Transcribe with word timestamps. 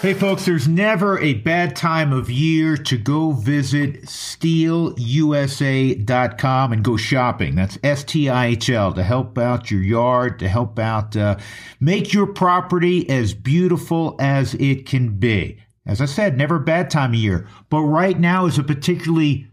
Hey, 0.00 0.14
folks, 0.14 0.46
there's 0.46 0.66
never 0.66 1.18
a 1.18 1.34
bad 1.34 1.76
time 1.76 2.10
of 2.10 2.30
year 2.30 2.78
to 2.78 2.96
go 2.96 3.32
visit 3.32 4.04
stihlusa.com 4.04 6.72
and 6.72 6.82
go 6.82 6.96
shopping. 6.96 7.54
That's 7.54 7.76
S 7.82 8.02
T 8.04 8.30
I 8.30 8.46
H 8.46 8.70
L 8.70 8.94
to 8.94 9.02
help 9.02 9.36
out 9.36 9.70
your 9.70 9.82
yard, 9.82 10.38
to 10.38 10.48
help 10.48 10.78
out, 10.78 11.14
uh, 11.18 11.36
make 11.80 12.14
your 12.14 12.28
property 12.28 13.06
as 13.10 13.34
beautiful 13.34 14.16
as 14.18 14.54
it 14.54 14.86
can 14.86 15.18
be. 15.18 15.58
As 15.84 16.00
I 16.00 16.06
said, 16.06 16.38
never 16.38 16.56
a 16.56 16.60
bad 16.60 16.88
time 16.88 17.10
of 17.10 17.16
year, 17.16 17.46
but 17.68 17.82
right 17.82 18.18
now 18.18 18.46
is 18.46 18.56
a 18.56 18.64
particularly 18.64 19.48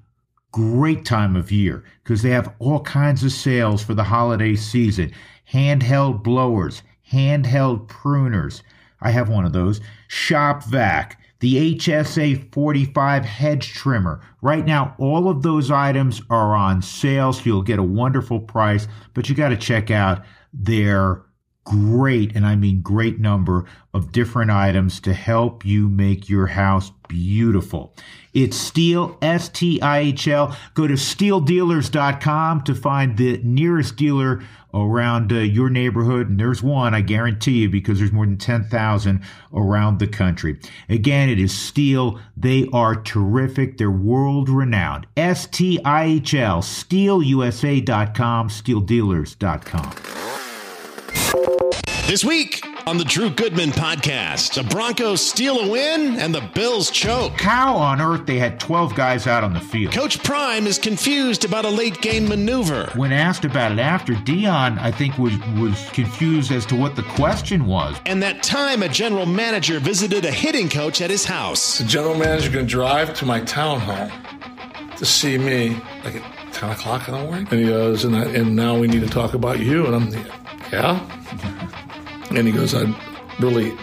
great 0.53 1.03
time 1.03 1.35
of 1.35 1.51
year 1.51 1.83
because 2.05 2.21
they 2.21 2.29
have 2.29 2.55
all 2.59 2.79
kinds 2.79 3.25
of 3.25 3.33
sales 3.33 3.83
for 3.83 3.95
the 3.95 4.05
holiday 4.05 4.55
season 4.55 5.11
handheld 5.51 6.23
blowers, 6.23 6.83
handheld 7.11 7.87
pruners. 7.87 8.61
I 9.01 9.11
have 9.11 9.29
one 9.29 9.45
of 9.45 9.53
those. 9.53 9.81
Shop 10.07 10.63
Vac, 10.63 11.21
the 11.39 11.75
HSA 11.75 12.51
45 12.53 13.25
hedge 13.25 13.73
trimmer. 13.73 14.21
Right 14.41 14.65
now, 14.65 14.95
all 14.97 15.29
of 15.29 15.43
those 15.43 15.69
items 15.69 16.21
are 16.29 16.55
on 16.55 16.81
sale, 16.81 17.33
so 17.33 17.41
you'll 17.45 17.61
get 17.61 17.79
a 17.79 17.83
wonderful 17.83 18.39
price, 18.39 18.87
but 19.13 19.29
you 19.29 19.35
got 19.35 19.49
to 19.49 19.57
check 19.57 19.91
out 19.91 20.23
their 20.53 21.23
great, 21.67 22.33
and 22.35 22.45
I 22.45 22.55
mean 22.55 22.81
great 22.81 23.19
number 23.19 23.65
of 23.93 24.11
different 24.11 24.51
items 24.51 25.01
to 25.01 25.13
help 25.13 25.65
you 25.65 25.89
make 25.89 26.29
your 26.29 26.47
house 26.47 26.91
beautiful. 27.09 27.93
It's 28.33 28.57
Stihl, 28.57 29.17
S 29.21 29.49
T 29.49 29.81
I 29.81 29.99
H 29.99 30.27
L. 30.27 30.55
Go 30.75 30.87
to 30.87 30.93
stihldealers.com 30.93 32.63
to 32.63 32.75
find 32.75 33.17
the 33.17 33.41
nearest 33.43 33.97
dealer 33.97 34.43
around 34.73 35.31
uh, 35.31 35.37
your 35.37 35.69
neighborhood. 35.69 36.29
And 36.29 36.39
there's 36.39 36.61
one, 36.61 36.93
I 36.93 37.01
guarantee 37.01 37.59
you, 37.63 37.69
because 37.69 37.99
there's 37.99 38.11
more 38.11 38.25
than 38.25 38.37
10,000 38.37 39.21
around 39.53 39.99
the 39.99 40.07
country. 40.07 40.59
Again, 40.89 41.29
it 41.29 41.39
is 41.39 41.51
Stihl. 41.51 42.19
They 42.35 42.67
are 42.73 42.95
terrific. 42.95 43.77
They're 43.77 43.91
world 43.91 44.49
renowned. 44.49 45.07
S 45.15 45.47
T 45.47 45.79
I 45.83 46.03
H 46.05 46.33
L, 46.33 46.61
stihlusa.com, 46.61 48.49
stihldealers.com. 48.49 49.93
This 52.07 52.23
week 52.23 52.63
on 52.87 52.97
the 52.97 53.03
Drew 53.03 53.29
Goodman 53.29 53.71
podcast, 53.71 54.53
the 54.53 54.63
Broncos 54.63 55.19
steal 55.19 55.59
a 55.59 55.69
win 55.69 56.17
and 56.21 56.33
the 56.33 56.39
Bills 56.55 56.89
choke. 56.89 57.33
How 57.33 57.75
on 57.75 57.99
earth 57.99 58.25
they 58.25 58.39
had 58.39 58.61
12 58.61 58.95
guys 58.95 59.27
out 59.27 59.43
on 59.43 59.53
the 59.53 59.59
field? 59.59 59.93
Coach 59.93 60.23
Prime 60.23 60.65
is 60.65 60.79
confused 60.79 61.43
about 61.43 61.65
a 61.65 61.69
late 61.69 61.99
game 61.99 62.29
maneuver. 62.29 62.89
When 62.95 63.11
asked 63.11 63.43
about 63.43 63.73
it 63.73 63.79
after, 63.79 64.13
Deion, 64.13 64.79
I 64.79 64.91
think, 64.91 65.17
was, 65.17 65.33
was 65.59 65.89
confused 65.89 66.49
as 66.53 66.65
to 66.67 66.77
what 66.77 66.95
the 66.95 67.03
question 67.03 67.65
was. 67.65 67.97
And 68.05 68.23
that 68.23 68.41
time 68.41 68.81
a 68.81 68.87
general 68.87 69.25
manager 69.25 69.81
visited 69.81 70.23
a 70.23 70.31
hitting 70.31 70.69
coach 70.69 71.01
at 71.01 71.09
his 71.09 71.25
house. 71.25 71.79
The 71.79 71.83
general 71.83 72.15
manager 72.15 72.51
can 72.51 72.67
drive 72.67 73.13
to 73.15 73.25
my 73.25 73.41
townhome 73.41 74.13
to 74.95 75.05
see 75.05 75.37
me 75.37 75.71
like 76.05 76.15
at 76.15 76.53
10 76.53 76.69
o'clock 76.69 77.09
in 77.09 77.15
the 77.15 77.19
morning. 77.19 77.47
And 77.51 77.59
he 77.59 77.65
goes, 77.65 78.05
and, 78.05 78.15
I, 78.15 78.23
and 78.27 78.55
now 78.55 78.79
we 78.79 78.87
need 78.87 79.01
to 79.01 79.09
talk 79.09 79.33
about 79.33 79.59
you. 79.59 79.87
And 79.87 79.93
I'm, 79.93 80.25
yeah? 80.71 81.17
And 82.29 82.45
he 82.45 82.51
goes, 82.51 82.73
I'd 82.75 82.93
really, 83.39 83.73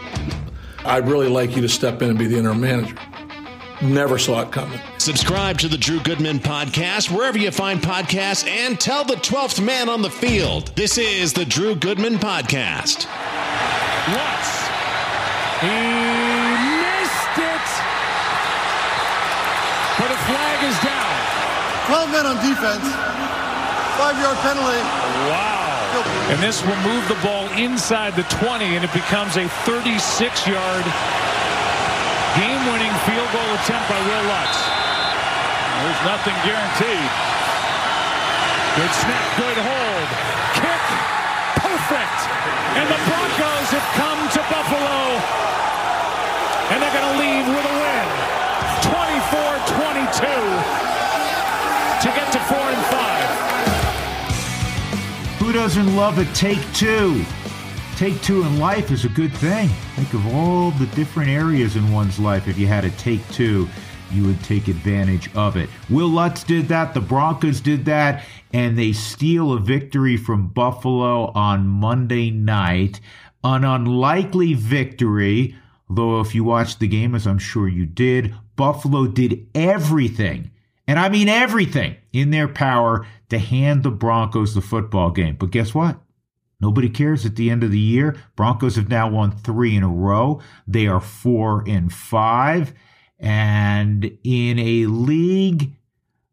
I'd 0.84 1.09
really 1.09 1.28
like 1.28 1.56
you 1.56 1.62
to 1.62 1.69
step 1.69 2.03
in 2.03 2.11
and 2.11 2.19
be 2.19 2.27
the 2.27 2.37
interim 2.39 2.61
manager. 2.61 2.97
Never 3.83 4.19
saw 4.19 4.41
it 4.42 4.53
coming. 4.53 4.78
Subscribe 4.98 5.59
to 5.59 5.69
the 5.69 5.77
Drew 5.77 6.01
Goodman 6.01 6.39
podcast 6.39 7.14
wherever 7.14 7.36
you 7.36 7.51
find 7.51 7.81
podcasts 7.81 8.47
and 8.48 8.78
tell 8.81 9.05
the 9.05 9.17
12th 9.17 9.62
man 9.64 9.89
on 9.89 10.01
the 10.01 10.11
field. 10.11 10.75
This 10.77 10.97
is 10.97 11.33
the 11.33 11.45
Drew 11.45 11.75
Goodman 11.75 12.14
podcast. 12.14 13.06
Watts. 14.14 14.53
He 15.61 15.69
missed 15.69 17.36
it. 17.36 17.67
But 19.98 20.11
a 20.12 20.19
flag 20.25 20.64
is 20.64 20.79
down. 20.84 21.14
12 21.86 22.11
men 22.11 22.27
on 22.27 22.36
defense. 22.36 22.84
Five 23.98 24.18
yard 24.20 24.36
penalty. 24.39 24.80
Wow. 25.29 25.54
And 26.33 26.40
this 26.40 26.64
will 26.64 26.80
move 26.80 27.05
the 27.07 27.20
ball 27.20 27.45
inside 27.52 28.17
the 28.17 28.24
20, 28.40 28.80
and 28.80 28.85
it 28.85 28.92
becomes 28.96 29.36
a 29.36 29.45
36-yard 29.68 30.86
game-winning 32.40 32.95
field 33.05 33.29
goal 33.29 33.51
attempt 33.61 33.85
by 33.92 34.01
Wil 34.08 34.24
Lutz. 34.33 34.58
There's 35.85 36.02
nothing 36.08 36.33
guaranteed. 36.40 37.12
Good 38.74 38.92
snap, 39.05 39.27
good 39.36 39.58
hold. 39.68 40.08
Kick, 40.64 40.85
perfect. 41.61 42.20
And 42.80 42.89
the 42.89 43.01
Broncos 43.05 43.68
have 43.77 43.89
come 44.01 44.20
to 44.33 44.41
Buffalo. 44.48 45.20
And 46.73 46.80
they're 46.80 46.96
going 46.96 47.05
to 47.05 47.18
leave 47.20 47.46
with 47.52 47.68
a 47.68 47.74
win. 47.85 48.08
24-22 48.80 50.24
to 52.01 52.08
get 52.17 52.33
to 52.33 52.41
4 52.48 52.56
and 52.56 52.85
5. 52.96 53.04
Doesn't 55.55 55.95
love 55.95 56.19
a 56.19 56.25
take 56.35 56.61
two? 56.75 57.25
Take 57.95 58.20
two 58.23 58.42
in 58.42 58.59
life 58.59 58.91
is 58.91 59.05
a 59.05 59.09
good 59.09 59.33
thing. 59.33 59.69
Think 59.95 60.13
of 60.13 60.27
all 60.35 60.73
the 60.73 60.87
different 60.97 61.31
areas 61.31 61.77
in 61.77 61.92
one's 61.92 62.19
life. 62.19 62.48
If 62.48 62.59
you 62.59 62.67
had 62.67 62.85
a 62.85 62.91
take 62.91 63.27
two, 63.29 63.69
you 64.11 64.25
would 64.25 64.42
take 64.42 64.67
advantage 64.67 65.33
of 65.37 65.57
it. 65.57 65.70
Wil 65.89 66.09
Lutz 66.09 66.42
did 66.42 66.67
that. 66.69 66.92
The 66.92 67.01
Broncos 67.01 67.61
did 67.61 67.85
that. 67.85 68.25
And 68.53 68.77
they 68.77 68.92
steal 68.92 69.53
a 69.53 69.61
victory 69.61 70.17
from 70.17 70.48
Buffalo 70.48 71.31
on 71.37 71.69
Monday 71.69 72.33
night. 72.33 73.01
An 73.45 73.63
unlikely 73.63 74.55
victory, 74.55 75.55
though, 75.89 76.21
if 76.21 76.35
you 76.35 76.42
watched 76.42 76.81
the 76.81 76.89
game, 76.89 77.15
as 77.15 77.29
I'm 77.29 77.39
sure 77.39 77.69
you 77.69 77.86
did, 77.86 78.35
Buffalo 78.57 79.07
did 79.07 79.47
everything 79.55 80.51
and 80.86 80.98
I 80.98 81.08
mean 81.08 81.28
everything 81.28 81.96
in 82.12 82.30
their 82.30 82.48
power 82.48 83.06
to 83.30 83.39
hand 83.39 83.83
the 83.83 83.90
Broncos 83.90 84.55
the 84.55 84.61
football 84.61 85.11
game. 85.11 85.36
But 85.39 85.50
guess 85.50 85.74
what? 85.74 85.98
Nobody 86.61 86.89
cares 86.89 87.27
at 87.27 87.36
the 87.36 87.50
end 87.50 87.64
of 87.64 87.70
the 87.70 87.78
year. 87.78 88.17
Broncos 88.36 88.77
have 88.77 88.89
now 88.89 89.11
won 89.11 89.33
three 89.33 89.77
in 89.77 89.83
a 89.83 89.89
row. 89.89 90.40
They 90.67 90.86
are 90.86 91.00
four 91.00 91.64
and 91.67 91.92
five. 91.92 92.73
And 93.18 94.17
in 94.24 94.58
a 94.58 94.86
league 94.86 95.73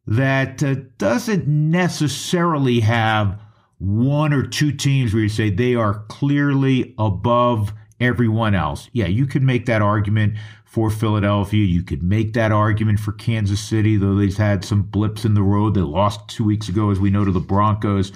that 0.07 0.63
uh, 0.63 0.75
doesn't 0.97 1.47
necessarily 1.47 2.81
have 2.81 3.39
one 3.77 4.33
or 4.33 4.43
two 4.43 4.71
teams 4.71 5.13
where 5.13 5.23
you 5.23 5.29
say 5.29 5.49
they 5.49 5.75
are 5.75 6.05
clearly 6.07 6.93
above 6.97 7.73
everyone 7.99 8.55
else. 8.55 8.89
Yeah, 8.93 9.07
you 9.07 9.25
could 9.25 9.43
make 9.43 9.65
that 9.65 9.81
argument 9.81 10.37
for 10.71 10.89
Philadelphia. 10.89 11.65
You 11.65 11.83
could 11.83 12.01
make 12.01 12.31
that 12.31 12.53
argument 12.53 12.97
for 12.97 13.11
Kansas 13.11 13.59
City, 13.59 13.97
though 13.97 14.15
they've 14.15 14.37
had 14.37 14.63
some 14.63 14.83
blips 14.83 15.25
in 15.25 15.33
the 15.33 15.41
road. 15.41 15.73
They 15.73 15.81
lost 15.81 16.29
two 16.29 16.45
weeks 16.45 16.69
ago, 16.69 16.91
as 16.91 16.97
we 16.97 17.09
know, 17.09 17.25
to 17.25 17.31
the 17.31 17.41
Broncos. 17.41 18.13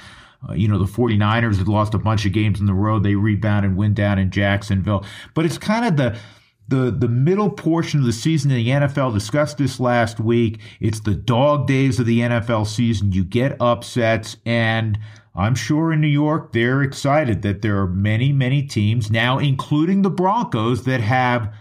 Uh, 0.47 0.53
you 0.53 0.69
know, 0.69 0.79
the 0.79 0.85
49ers 0.85 1.57
had 1.57 1.67
lost 1.67 1.93
a 1.93 1.97
bunch 1.97 2.25
of 2.25 2.31
games 2.31 2.61
in 2.61 2.65
the 2.65 2.73
road. 2.73 3.03
They 3.03 3.15
rebound 3.15 3.65
and 3.65 3.75
win 3.75 3.93
down 3.93 4.19
in 4.19 4.31
Jacksonville. 4.31 5.03
But 5.33 5.43
it's 5.43 5.57
kind 5.57 5.83
of 5.83 5.97
the 5.97 6.17
the 6.69 6.91
the 6.91 7.09
middle 7.09 7.49
portion 7.49 7.99
of 7.99 8.05
the 8.05 8.13
season 8.13 8.51
in 8.51 8.57
the 8.57 8.69
NFL 8.69 9.13
discussed 9.13 9.57
this 9.57 9.77
last 9.77 10.21
week. 10.21 10.61
It's 10.79 11.01
the 11.01 11.13
dog 11.13 11.67
days 11.67 11.99
of 11.99 12.05
the 12.05 12.21
NFL 12.21 12.67
season. 12.67 13.11
You 13.11 13.25
get 13.25 13.61
upsets 13.61 14.37
and 14.45 14.97
I'm 15.35 15.55
sure 15.55 15.91
in 15.91 15.99
New 15.99 16.07
York 16.07 16.53
they're 16.53 16.81
excited 16.81 17.41
that 17.41 17.61
there 17.61 17.77
are 17.81 17.87
many 17.87 18.31
many 18.31 18.63
teams 18.63 19.11
now 19.11 19.37
including 19.39 20.01
the 20.01 20.09
Broncos 20.09 20.85
that 20.85 21.01
have 21.01 21.53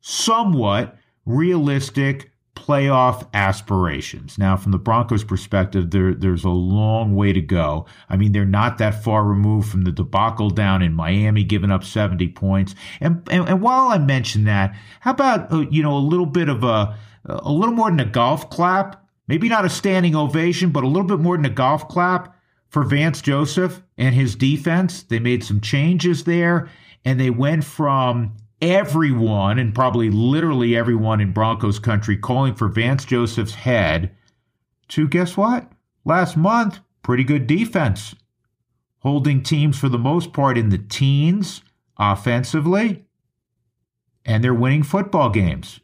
somewhat 0.00 0.96
realistic 1.26 2.30
playoff 2.54 3.26
aspirations. 3.32 4.38
Now, 4.38 4.56
from 4.56 4.72
the 4.72 4.78
Broncos' 4.78 5.24
perspective, 5.24 5.90
there, 5.90 6.14
there's 6.14 6.44
a 6.44 6.50
long 6.50 7.14
way 7.14 7.32
to 7.32 7.40
go. 7.40 7.86
I 8.08 8.16
mean, 8.16 8.32
they're 8.32 8.44
not 8.44 8.78
that 8.78 9.02
far 9.02 9.24
removed 9.24 9.68
from 9.68 9.82
the 9.82 9.92
debacle 9.92 10.50
down 10.50 10.82
in 10.82 10.92
Miami, 10.92 11.42
giving 11.42 11.70
up 11.70 11.84
70 11.84 12.28
points. 12.28 12.74
And, 13.00 13.26
and, 13.30 13.48
and 13.48 13.62
while 13.62 13.88
I 13.88 13.98
mention 13.98 14.44
that, 14.44 14.74
how 15.00 15.12
about, 15.12 15.52
uh, 15.52 15.60
you 15.70 15.82
know, 15.82 15.96
a 15.96 15.98
little 15.98 16.26
bit 16.26 16.48
of 16.48 16.62
a, 16.64 16.96
a 17.24 17.50
little 17.50 17.74
more 17.74 17.90
than 17.90 18.00
a 18.00 18.04
golf 18.04 18.50
clap? 18.50 19.04
Maybe 19.26 19.48
not 19.48 19.64
a 19.64 19.70
standing 19.70 20.14
ovation, 20.16 20.70
but 20.70 20.84
a 20.84 20.88
little 20.88 21.08
bit 21.08 21.20
more 21.20 21.36
than 21.36 21.46
a 21.46 21.50
golf 21.50 21.88
clap 21.88 22.36
for 22.68 22.84
Vance 22.84 23.20
Joseph 23.20 23.82
and 23.96 24.14
his 24.14 24.34
defense. 24.34 25.02
They 25.04 25.18
made 25.18 25.44
some 25.44 25.60
changes 25.60 26.24
there, 26.24 26.68
and 27.04 27.18
they 27.18 27.30
went 27.30 27.64
from 27.64 28.36
everyone, 28.60 29.58
and 29.58 29.74
probably 29.74 30.10
literally 30.10 30.76
everyone 30.76 31.20
in 31.20 31.32
Broncos 31.32 31.78
country, 31.78 32.16
calling 32.16 32.54
for 32.54 32.68
Vance 32.68 33.04
Joseph's 33.04 33.54
head, 33.54 34.14
to 34.88 35.08
guess 35.08 35.36
what? 35.36 35.70
Last 36.04 36.36
month, 36.36 36.80
pretty 37.02 37.24
good 37.24 37.46
defense. 37.46 38.14
Holding 38.98 39.42
teams 39.42 39.78
for 39.78 39.88
the 39.88 39.98
most 39.98 40.32
part 40.32 40.58
in 40.58 40.68
the 40.68 40.78
teens 40.78 41.62
offensively, 41.98 43.04
and 44.24 44.44
they're 44.44 44.54
winning 44.54 44.82
football 44.82 45.30
games. 45.30 45.80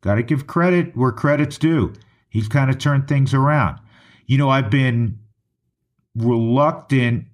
Got 0.00 0.14
to 0.14 0.22
give 0.22 0.46
credit 0.46 0.96
where 0.96 1.12
credit's 1.12 1.58
due. 1.58 1.92
He's 2.30 2.48
kind 2.48 2.70
of 2.70 2.78
turned 2.78 3.08
things 3.08 3.34
around. 3.34 3.80
You 4.26 4.38
know, 4.38 4.48
I've 4.48 4.70
been 4.70 5.18
reluctant 6.14 7.26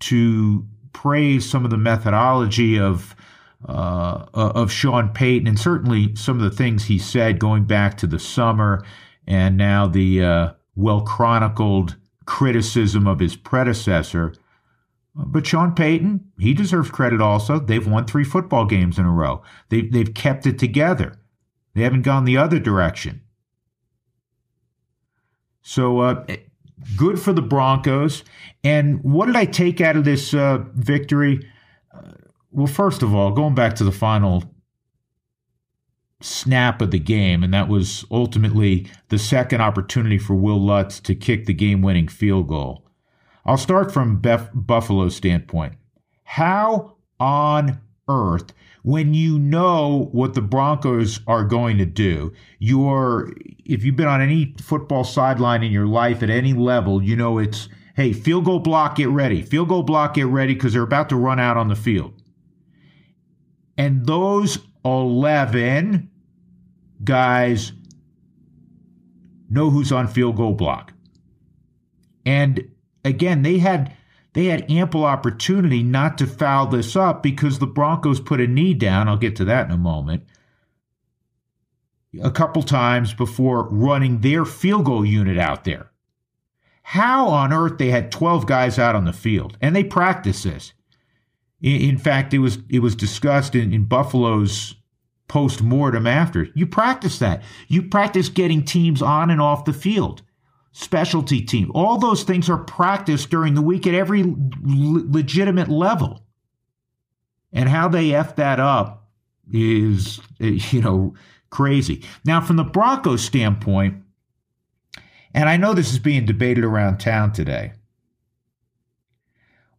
to 0.00 0.66
praise 0.92 1.48
some 1.48 1.64
of 1.64 1.70
the 1.70 1.76
methodology 1.76 2.78
of 2.78 3.14
uh, 3.66 4.26
of 4.34 4.70
Sean 4.70 5.10
Payton, 5.10 5.46
and 5.46 5.58
certainly 5.58 6.14
some 6.16 6.36
of 6.36 6.42
the 6.42 6.56
things 6.56 6.84
he 6.84 6.98
said 6.98 7.38
going 7.38 7.64
back 7.64 7.96
to 7.98 8.06
the 8.06 8.18
summer, 8.18 8.84
and 9.26 9.56
now 9.56 9.86
the 9.86 10.22
uh, 10.22 10.52
well 10.76 11.00
chronicled 11.02 11.96
criticism 12.26 13.06
of 13.06 13.20
his 13.20 13.36
predecessor. 13.36 14.34
But 15.14 15.46
Sean 15.46 15.74
Payton, 15.74 16.32
he 16.38 16.54
deserves 16.54 16.90
credit 16.90 17.20
also. 17.20 17.60
They've 17.60 17.86
won 17.86 18.04
three 18.04 18.24
football 18.24 18.64
games 18.64 18.98
in 18.98 19.04
a 19.04 19.12
row. 19.12 19.42
They've, 19.68 19.90
they've 19.90 20.12
kept 20.12 20.44
it 20.46 20.58
together. 20.58 21.20
They 21.74 21.82
haven't 21.82 22.02
gone 22.02 22.24
the 22.24 22.36
other 22.36 22.58
direction. 22.58 23.20
So, 25.62 26.00
uh, 26.00 26.26
good 26.96 27.20
for 27.20 27.32
the 27.32 27.42
Broncos. 27.42 28.24
And 28.64 29.02
what 29.04 29.26
did 29.26 29.36
I 29.36 29.44
take 29.44 29.80
out 29.80 29.96
of 29.96 30.04
this 30.04 30.34
uh, 30.34 30.64
victory? 30.74 31.48
Well, 32.54 32.68
first 32.68 33.02
of 33.02 33.12
all, 33.12 33.32
going 33.32 33.56
back 33.56 33.74
to 33.76 33.84
the 33.84 33.90
final 33.90 34.44
snap 36.20 36.80
of 36.80 36.92
the 36.92 37.00
game, 37.00 37.42
and 37.42 37.52
that 37.52 37.68
was 37.68 38.04
ultimately 38.12 38.86
the 39.08 39.18
second 39.18 39.60
opportunity 39.60 40.18
for 40.18 40.34
Wil 40.34 40.60
Lutz 40.60 41.00
to 41.00 41.16
kick 41.16 41.46
the 41.46 41.52
game 41.52 41.82
winning 41.82 42.06
field 42.06 42.46
goal. 42.46 42.86
I'll 43.44 43.56
start 43.56 43.92
from 43.92 44.22
Bef- 44.22 44.50
Buffalo's 44.54 45.16
standpoint. 45.16 45.74
How 46.22 46.94
on 47.18 47.80
earth, 48.08 48.52
when 48.84 49.14
you 49.14 49.36
know 49.40 50.08
what 50.12 50.34
the 50.34 50.40
Broncos 50.40 51.22
are 51.26 51.42
going 51.42 51.76
to 51.78 51.84
do, 51.84 52.32
you're, 52.60 53.32
if 53.64 53.82
you've 53.82 53.96
been 53.96 54.06
on 54.06 54.22
any 54.22 54.54
football 54.62 55.02
sideline 55.02 55.64
in 55.64 55.72
your 55.72 55.88
life 55.88 56.22
at 56.22 56.30
any 56.30 56.52
level, 56.52 57.02
you 57.02 57.16
know 57.16 57.38
it's, 57.38 57.68
hey, 57.96 58.12
field 58.12 58.44
goal 58.44 58.60
block, 58.60 58.94
get 58.94 59.08
ready. 59.08 59.42
Field 59.42 59.70
goal 59.70 59.82
block, 59.82 60.14
get 60.14 60.26
ready 60.26 60.54
because 60.54 60.72
they're 60.72 60.82
about 60.82 61.08
to 61.08 61.16
run 61.16 61.40
out 61.40 61.56
on 61.56 61.66
the 61.66 61.74
field. 61.74 62.14
And 63.76 64.06
those 64.06 64.58
11 64.84 66.10
guys 67.02 67.72
know 69.50 69.70
who's 69.70 69.92
on 69.92 70.08
field 70.08 70.36
goal 70.36 70.52
block. 70.52 70.92
And 72.26 72.70
again, 73.04 73.42
they 73.42 73.58
had 73.58 73.96
they 74.32 74.46
had 74.46 74.70
ample 74.70 75.04
opportunity 75.04 75.82
not 75.82 76.18
to 76.18 76.26
foul 76.26 76.66
this 76.66 76.96
up 76.96 77.22
because 77.22 77.58
the 77.58 77.66
Broncos 77.66 78.20
put 78.20 78.40
a 78.40 78.46
knee 78.46 78.74
down. 78.74 79.08
I'll 79.08 79.16
get 79.16 79.36
to 79.36 79.44
that 79.44 79.66
in 79.66 79.72
a 79.72 79.78
moment. 79.78 80.24
A 82.22 82.30
couple 82.30 82.62
times 82.62 83.14
before 83.14 83.68
running 83.68 84.20
their 84.20 84.44
field 84.44 84.86
goal 84.86 85.04
unit 85.04 85.38
out 85.38 85.64
there. 85.64 85.90
How 86.82 87.28
on 87.28 87.52
earth 87.52 87.78
they 87.78 87.90
had 87.90 88.12
12 88.12 88.46
guys 88.46 88.78
out 88.78 88.94
on 88.94 89.04
the 89.04 89.12
field 89.12 89.56
and 89.60 89.74
they 89.74 89.84
practice 89.84 90.42
this. 90.42 90.72
In, 91.64 91.96
fact, 91.96 92.34
it 92.34 92.40
was 92.40 92.58
it 92.68 92.80
was 92.80 92.94
discussed 92.94 93.54
in, 93.54 93.72
in 93.72 93.84
Buffalo's 93.84 94.74
post 95.28 95.62
mortem 95.62 96.06
after. 96.06 96.48
You 96.54 96.66
practice 96.66 97.18
that. 97.20 97.42
You 97.68 97.82
practice 97.82 98.28
getting 98.28 98.64
teams 98.64 99.00
on 99.00 99.30
and 99.30 99.40
off 99.40 99.64
the 99.64 99.72
field 99.72 100.22
specialty 100.72 101.40
team. 101.40 101.70
All 101.72 101.98
those 101.98 102.24
things 102.24 102.50
are 102.50 102.58
practiced 102.58 103.30
during 103.30 103.54
the 103.54 103.62
week 103.62 103.86
at 103.86 103.94
every 103.94 104.24
legitimate 104.60 105.68
level. 105.68 106.20
And 107.52 107.68
how 107.68 107.86
they 107.86 108.12
F 108.12 108.34
that 108.36 108.58
up 108.58 109.08
is, 109.52 110.20
eh, 110.40 110.58
you 110.70 110.82
know, 110.82 111.14
crazy. 111.48 112.02
Now, 112.24 112.40
from 112.40 112.56
the 112.56 112.64
Broncos 112.64 113.24
standpoint, 113.24 114.02
and 115.32 115.48
I 115.48 115.56
know 115.56 115.74
this 115.74 115.92
is 115.92 116.00
being 116.00 116.26
debated 116.26 116.64
around 116.64 116.98
town 116.98 117.32
today, 117.32 117.72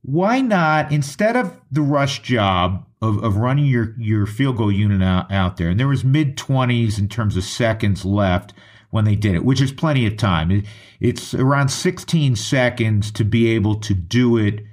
why 0.06 0.40
not, 0.40 0.92
instead 0.92 1.36
of 1.36 1.60
the 1.72 1.82
rush 1.82 2.22
job 2.22 2.86
of, 3.02 3.24
of 3.24 3.38
running 3.38 3.66
your, 3.66 3.96
your 3.98 4.28
field 4.28 4.58
goal 4.58 4.72
unit 4.72 5.02
out, 5.02 5.32
out 5.32 5.58
there, 5.58 5.70
and 5.70 5.80
there 5.80 5.88
was 5.88 6.04
mid 6.04 6.38
20s 6.38 7.00
in 7.00 7.10
terms 7.10 7.36
of 7.36 7.44
seconds 7.44 8.06
left 8.06 8.54
when 8.92 9.04
they 9.06 9.16
did 9.16 9.34
it, 9.34 9.44
which 9.44 9.60
is 9.60 9.72
plenty 9.72 10.06
of 10.06 10.16
time. 10.16 10.52
It, 10.52 10.66
it's 11.00 11.34
around 11.34 11.70
16 11.70 12.36
seconds 12.36 13.12
to 13.12 13.26
be 13.26 13.50
able 13.50 13.76
to 13.76 13.94
do 13.96 14.38
it 14.38 14.64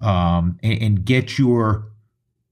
um, 0.00 0.58
and, 0.62 0.82
and, 0.82 1.04
get 1.04 1.38
your 1.38 1.90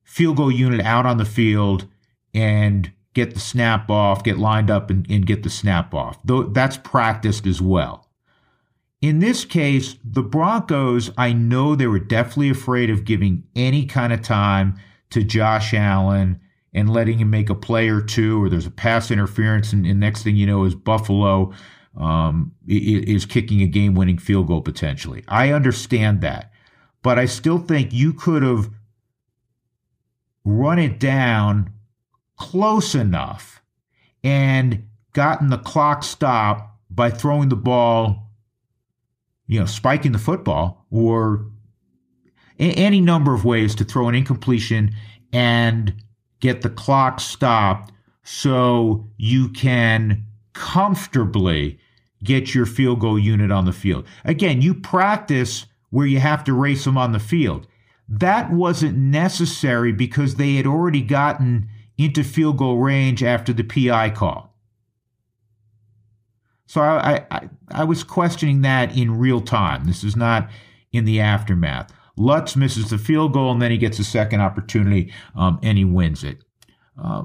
field 0.05 0.37
goal 0.37 0.53
unit 0.53 0.83
out 0.83 1.07
on 1.07 1.17
the 1.17 1.25
field 1.25 1.87
and 2.35 2.93
get 3.15 3.33
the 3.33 3.41
snap 3.41 3.91
off, 3.91 4.23
get 4.23 4.37
lined 4.37 4.71
up 4.71 4.91
and, 4.91 5.11
and 5.11 5.27
get 5.27 5.45
the 5.45 5.51
snap 5.51 5.95
off. 5.95 6.19
Though 6.25 6.43
that's 6.43 6.77
practiced 6.77 7.47
as 7.47 7.63
well. 7.63 8.08
In 9.00 9.21
this 9.21 9.45
case, 9.45 9.97
the 10.05 10.23
Broncos, 10.23 11.11
I 11.17 11.33
know 11.33 11.75
they 11.75 11.87
were 11.87 12.00
definitely 12.00 12.50
afraid 12.50 12.91
of 12.91 13.05
giving 13.05 13.45
any 13.55 13.87
kind 13.87 14.12
of 14.12 14.23
time 14.23 14.79
to 15.11 15.23
Josh 15.23 15.73
Allen 15.73 16.41
and 16.75 16.91
letting 16.91 17.19
him 17.19 17.31
make 17.31 17.49
a 17.49 17.55
play 17.55 17.89
or 17.89 18.00
two, 18.00 18.43
or 18.43 18.49
there's 18.49 18.67
a 18.67 18.71
pass 18.71 19.11
interference, 19.11 19.73
and, 19.73 19.87
and 19.87 20.00
next 20.00 20.23
thing 20.23 20.37
you 20.37 20.47
know 20.47 20.65
is 20.65 20.75
Buffalo 20.75 21.53
um, 21.97 22.53
is 22.67 23.25
kicking 23.25 23.62
a 23.62 23.67
game-winning 23.67 24.19
field 24.19 24.49
goal 24.49 24.61
potentially. 24.61 25.25
I 25.29 25.53
understand 25.53 26.21
that, 26.21 26.53
but 27.03 27.19
I 27.19 27.25
still 27.27 27.59
think 27.59 27.93
you 27.93 28.12
could 28.12 28.43
have 28.43 28.71
run 30.45 30.79
it 30.79 30.99
down 30.99 31.73
close 32.37 32.95
enough 32.95 33.62
and 34.23 34.85
gotten 35.12 35.50
the 35.50 35.59
clock 35.59 36.03
stopped 36.03 36.71
by 36.91 37.11
throwing 37.11 37.49
the 37.49 37.56
ball, 37.56 38.28
you 39.49 39.59
know, 39.59 39.67
spiking 39.67 40.12
the 40.12 40.19
football, 40.19 40.87
or 40.91 41.47
any 42.59 43.00
number 43.00 43.35
of 43.35 43.45
ways 43.45 43.75
to 43.75 43.85
throw 43.85 44.09
an 44.09 44.15
incompletion 44.15 44.95
and 45.33 45.95
get 46.41 46.62
the 46.62 46.71
clock 46.71 47.21
stopped 47.21 47.93
so 48.23 49.09
you 49.17 49.49
can 49.49 50.25
comfortably 50.53 51.79
get 52.23 52.55
your 52.55 52.67
field 52.67 53.00
goal 53.00 53.19
unit 53.19 53.50
on 53.50 53.65
the 53.65 53.73
field. 53.73 54.06
Again, 54.25 54.61
you 54.61 54.75
practice 54.75 55.67
where 55.91 56.06
you 56.06 56.19
have 56.19 56.45
to 56.45 56.53
race 56.53 56.85
them 56.85 56.99
on 56.99 57.12
the 57.12 57.21
field. 57.21 57.67
That 58.09 58.50
wasn't 58.50 58.99
necessary 58.99 59.93
because 59.93 60.35
they 60.35 60.56
had 60.56 60.67
already 60.67 61.00
gotten 61.00 61.69
into 61.97 62.25
field 62.25 62.59
goal 62.59 62.79
range 62.79 63.23
after 63.23 63.53
the 63.53 63.62
PI 63.62 64.11
call. 64.11 64.48
So 66.69 66.82
I, 66.82 67.25
I, 67.31 67.49
I 67.70 67.85
was 67.85 68.05
questioning 68.05 68.61
that 68.61 68.94
in 68.94 69.19
real 69.19 69.41
time. 69.41 69.87
This 69.87 70.05
is 70.05 70.15
not 70.15 70.50
in 70.93 71.06
the 71.06 71.19
aftermath. 71.19 71.91
Lutz 72.19 72.56
misses 72.56 72.91
the 72.91 72.99
field 72.99 73.32
goal, 73.32 73.50
and 73.50 73.62
then 73.62 73.70
he 73.70 73.79
gets 73.79 73.99
a 73.99 74.05
second 74.05 74.43
opportunity, 74.43 75.11
um, 75.35 75.59
and 75.62 75.79
he 75.79 75.85
wins 75.87 76.23
it. 76.23 76.44
Uh, 77.03 77.25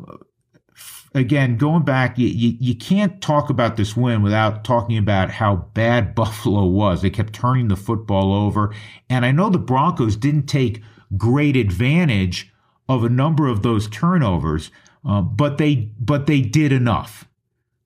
again, 1.14 1.58
going 1.58 1.84
back, 1.84 2.18
you, 2.18 2.28
you, 2.28 2.56
you, 2.58 2.74
can't 2.74 3.22
talk 3.22 3.50
about 3.50 3.76
this 3.76 3.98
win 3.98 4.22
without 4.22 4.64
talking 4.64 4.98
about 4.98 5.30
how 5.30 5.58
bad 5.74 6.16
Buffalo 6.16 6.66
was. 6.66 7.02
They 7.02 7.10
kept 7.10 7.34
turning 7.34 7.68
the 7.68 7.76
football 7.76 8.34
over. 8.34 8.74
And 9.10 9.26
I 9.26 9.32
know 9.32 9.50
the 9.50 9.60
Broncos 9.60 10.16
didn't 10.16 10.48
take 10.48 10.82
great 11.18 11.58
advantage 11.58 12.50
of 12.88 13.04
a 13.04 13.10
number 13.10 13.50
of 13.50 13.62
those 13.62 13.90
turnovers, 13.90 14.72
uh, 15.06 15.22
but 15.22 15.58
they 15.58 15.92
but 16.00 16.28
they 16.28 16.40
did 16.40 16.72
enough. 16.72 17.28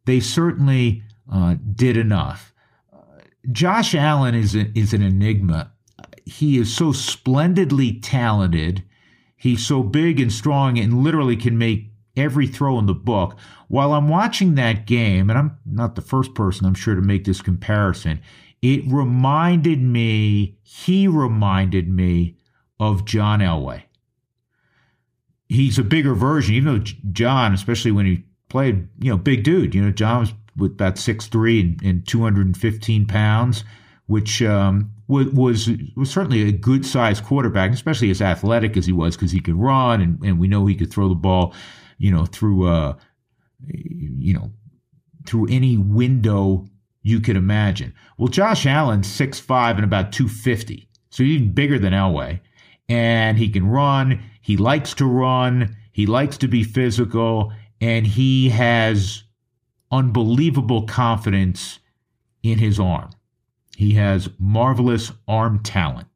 They 0.06 0.20
certainly 0.20 1.04
uh, 1.32 1.56
did 1.76 1.98
enough. 1.98 2.54
Josh 3.52 3.96
Allen 3.96 4.36
is 4.36 4.56
a, 4.56 4.78
is 4.78 4.94
an 4.94 5.02
enigma 5.02 5.72
he 6.28 6.58
is 6.58 6.74
so 6.74 6.92
splendidly 6.92 7.94
talented. 7.94 8.84
He's 9.38 9.66
so 9.66 9.82
big 9.82 10.20
and 10.20 10.32
strong 10.32 10.78
and 10.78 11.04
literally 11.04 11.38
can 11.38 11.58
make 11.58 11.92
every 12.18 12.48
throw 12.48 12.78
in 12.80 12.86
the 12.86 12.94
book. 12.94 13.38
While 13.70 13.94
I'm 13.94 14.10
watching 14.10 14.56
that 14.56 14.86
game, 14.86 15.30
and 15.30 15.40
I'm 15.40 15.58
not 15.66 15.96
the 15.96 16.02
first 16.02 16.34
person, 16.36 16.66
I'm 16.66 16.74
sure, 16.74 16.96
to 16.96 17.02
make 17.02 17.24
this 17.24 17.42
comparison, 17.42 18.20
it 18.62 18.84
reminded 18.88 19.82
me, 19.82 20.58
he 20.64 21.08
reminded 21.08 21.88
me 21.88 22.38
of 22.80 23.06
John 23.06 23.40
Elway. 23.40 23.84
He's 25.48 25.80
a 25.80 25.84
bigger 25.84 26.14
version, 26.14 26.56
even 26.56 26.74
though 26.74 26.84
John, 27.12 27.54
especially 27.54 27.92
when 27.92 28.06
he 28.06 28.26
played, 28.50 28.90
you 29.00 29.12
know, 29.12 29.18
big 29.18 29.44
dude. 29.44 29.74
You 29.74 29.82
know, 29.82 29.92
John 29.92 30.20
was 30.20 30.34
with 30.58 30.72
about 30.72 30.96
6'3 30.96 31.62
and, 31.62 31.82
and 31.84 32.08
215 32.08 33.06
pounds, 33.06 33.64
which 34.08 34.42
um, 34.42 34.92
was, 35.08 35.70
was 35.96 36.10
certainly 36.10 36.48
a 36.48 36.52
good 36.52 36.86
sized 36.86 37.24
quarterback, 37.24 37.72
especially 37.72 38.10
as 38.10 38.22
athletic 38.22 38.76
as 38.78 38.86
he 38.86 38.92
was, 38.92 39.16
because 39.16 39.32
he 39.32 39.40
could 39.40 39.56
run 39.56 40.02
and, 40.02 40.20
and 40.24 40.40
we 40.40 40.48
know 40.48 40.66
he 40.66 40.76
could 40.76 40.92
throw 40.92 41.10
the 41.10 41.16
ball, 41.16 41.54
you 41.98 42.12
know, 42.12 42.26
through 42.26 42.68
uh, 42.68 42.96
you 43.74 44.34
know, 44.34 44.52
through 45.26 45.48
any 45.50 45.78
window 45.78 46.68
you 47.02 47.20
could 47.20 47.38
imagine. 47.38 47.94
Well, 48.18 48.28
Josh 48.28 48.66
Allen's 48.66 49.08
six 49.08 49.40
five 49.40 49.78
and 49.78 49.86
about 49.86 50.12
two 50.12 50.28
fifty, 50.28 50.90
so 51.10 51.24
he's 51.24 51.42
even 51.42 51.54
bigger 51.54 51.80
than 51.80 51.94
Elway, 51.94 52.40
and 52.90 53.38
he 53.38 53.50
can 53.50 53.68
run. 53.68 54.22
He 54.42 54.58
likes 54.58 54.94
to 54.96 55.06
run. 55.06 55.76
He 55.92 56.06
likes 56.06 56.38
to 56.38 56.48
be 56.48 56.64
physical, 56.64 57.52
and 57.82 58.06
he 58.06 58.50
has 58.50 59.24
unbelievable 59.92 60.84
confidence 60.84 61.80
in 62.44 62.60
his 62.60 62.80
arm. 62.80 63.10
He 63.76 63.94
has 63.94 64.30
marvelous 64.40 65.12
arm 65.28 65.60
talent. 65.64 66.08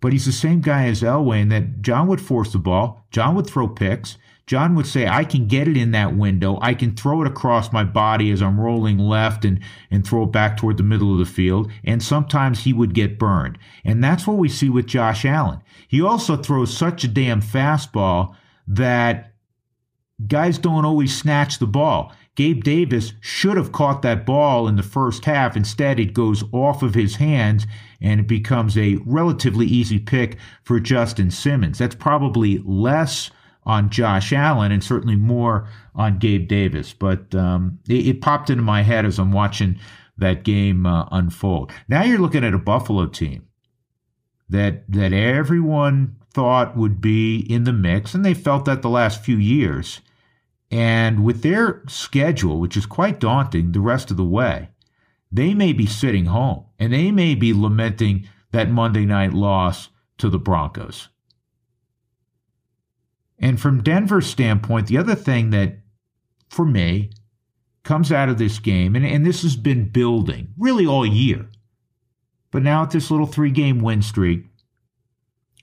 but 0.00 0.12
he's 0.12 0.26
the 0.26 0.32
same 0.32 0.60
guy 0.60 0.86
as 0.86 1.02
Elway 1.02 1.42
in 1.42 1.48
that 1.50 1.82
John 1.82 2.08
would 2.08 2.20
force 2.20 2.52
the 2.52 2.58
ball, 2.58 3.06
John 3.10 3.34
would 3.34 3.46
throw 3.46 3.68
picks, 3.68 4.16
John 4.46 4.74
would 4.74 4.86
say, 4.86 5.06
I 5.06 5.22
can 5.24 5.46
get 5.46 5.68
it 5.68 5.76
in 5.76 5.92
that 5.92 6.16
window. 6.16 6.58
I 6.60 6.74
can 6.74 6.96
throw 6.96 7.20
it 7.22 7.28
across 7.28 7.72
my 7.72 7.84
body 7.84 8.32
as 8.32 8.42
I'm 8.42 8.58
rolling 8.58 8.98
left 8.98 9.44
and, 9.44 9.60
and 9.92 10.04
throw 10.04 10.24
it 10.24 10.32
back 10.32 10.56
toward 10.56 10.76
the 10.76 10.82
middle 10.82 11.12
of 11.12 11.20
the 11.20 11.24
field. 11.24 11.70
And 11.84 12.02
sometimes 12.02 12.64
he 12.64 12.72
would 12.72 12.92
get 12.92 13.16
burned. 13.16 13.58
And 13.84 14.02
that's 14.02 14.26
what 14.26 14.38
we 14.38 14.48
see 14.48 14.68
with 14.68 14.86
Josh 14.86 15.24
Allen. 15.24 15.60
He 15.86 16.02
also 16.02 16.36
throws 16.36 16.76
such 16.76 17.04
a 17.04 17.08
damn 17.08 17.40
fastball 17.40 18.34
that 18.66 19.34
guys 20.26 20.58
don't 20.58 20.84
always 20.84 21.16
snatch 21.16 21.60
the 21.60 21.66
ball. 21.68 22.12
Gabe 22.36 22.62
Davis 22.62 23.12
should 23.20 23.56
have 23.56 23.72
caught 23.72 24.02
that 24.02 24.24
ball 24.24 24.68
in 24.68 24.76
the 24.76 24.82
first 24.82 25.24
half. 25.24 25.56
Instead, 25.56 25.98
it 25.98 26.14
goes 26.14 26.44
off 26.52 26.82
of 26.82 26.94
his 26.94 27.16
hands 27.16 27.66
and 28.00 28.20
it 28.20 28.28
becomes 28.28 28.78
a 28.78 28.96
relatively 29.04 29.66
easy 29.66 29.98
pick 29.98 30.38
for 30.62 30.80
Justin 30.80 31.30
Simmons. 31.30 31.78
That's 31.78 31.94
probably 31.94 32.58
less 32.64 33.30
on 33.64 33.90
Josh 33.90 34.32
Allen 34.32 34.72
and 34.72 34.82
certainly 34.82 35.16
more 35.16 35.68
on 35.94 36.18
Gabe 36.18 36.48
Davis. 36.48 36.92
But 36.92 37.34
um, 37.34 37.78
it, 37.88 38.06
it, 38.06 38.20
popped 38.22 38.48
into 38.48 38.62
my 38.62 38.82
head 38.82 39.04
as 39.04 39.18
I'm 39.18 39.32
watching 39.32 39.78
that 40.16 40.44
game 40.44 40.86
uh, 40.86 41.06
unfold. 41.12 41.72
Now 41.88 42.02
you're 42.04 42.18
looking 42.18 42.44
at 42.44 42.54
a 42.54 42.58
Buffalo 42.58 43.06
team 43.06 43.46
that 44.48 44.90
that 44.90 45.12
everyone 45.12 46.16
thought 46.32 46.76
would 46.76 47.00
be 47.00 47.38
in 47.38 47.64
the 47.64 47.72
mix, 47.72 48.14
and 48.14 48.24
they 48.24 48.34
felt 48.34 48.64
that 48.64 48.82
the 48.82 48.88
last 48.88 49.24
few 49.24 49.36
years. 49.36 50.00
And 50.70 51.24
with 51.24 51.42
their 51.42 51.82
schedule, 51.88 52.60
which 52.60 52.76
is 52.76 52.86
quite 52.86 53.18
daunting 53.18 53.72
the 53.72 53.80
rest 53.80 54.10
of 54.10 54.16
the 54.16 54.24
way, 54.24 54.68
they 55.32 55.54
may 55.54 55.72
be 55.72 55.86
sitting 55.86 56.26
home 56.26 56.66
and 56.78 56.92
they 56.92 57.10
may 57.10 57.34
be 57.34 57.52
lamenting 57.52 58.28
that 58.52 58.70
Monday 58.70 59.04
night 59.04 59.32
loss 59.32 59.88
to 60.18 60.28
the 60.28 60.38
Broncos. 60.38 61.08
And 63.38 63.60
from 63.60 63.82
Denver's 63.82 64.26
standpoint, 64.26 64.86
the 64.86 64.98
other 64.98 65.14
thing 65.14 65.50
that, 65.50 65.78
for 66.48 66.64
me, 66.64 67.10
comes 67.82 68.12
out 68.12 68.28
of 68.28 68.38
this 68.38 68.58
game, 68.58 68.94
and, 68.94 69.06
and 69.06 69.24
this 69.24 69.42
has 69.42 69.56
been 69.56 69.88
building 69.88 70.48
really 70.58 70.86
all 70.86 71.06
year, 71.06 71.48
but 72.50 72.62
now 72.62 72.82
at 72.82 72.90
this 72.90 73.10
little 73.10 73.26
three 73.26 73.50
game 73.50 73.78
win 73.78 74.02
streak, 74.02 74.44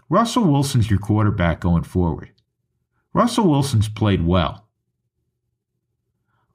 Russell 0.09 0.45
Wilson's 0.45 0.89
your 0.89 0.99
quarterback 0.99 1.59
going 1.59 1.83
forward. 1.83 2.31
Russell 3.13 3.47
Wilson's 3.47 3.89
played 3.89 4.25
well. 4.25 4.66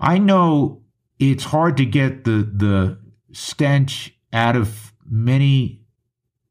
I 0.02 0.18
know 0.18 0.82
it's 1.20 1.44
hard 1.44 1.76
to 1.76 1.86
get 1.86 2.24
the, 2.24 2.50
the 2.52 2.98
stench 3.32 4.12
out 4.32 4.56
of 4.56 4.92
many 5.08 5.80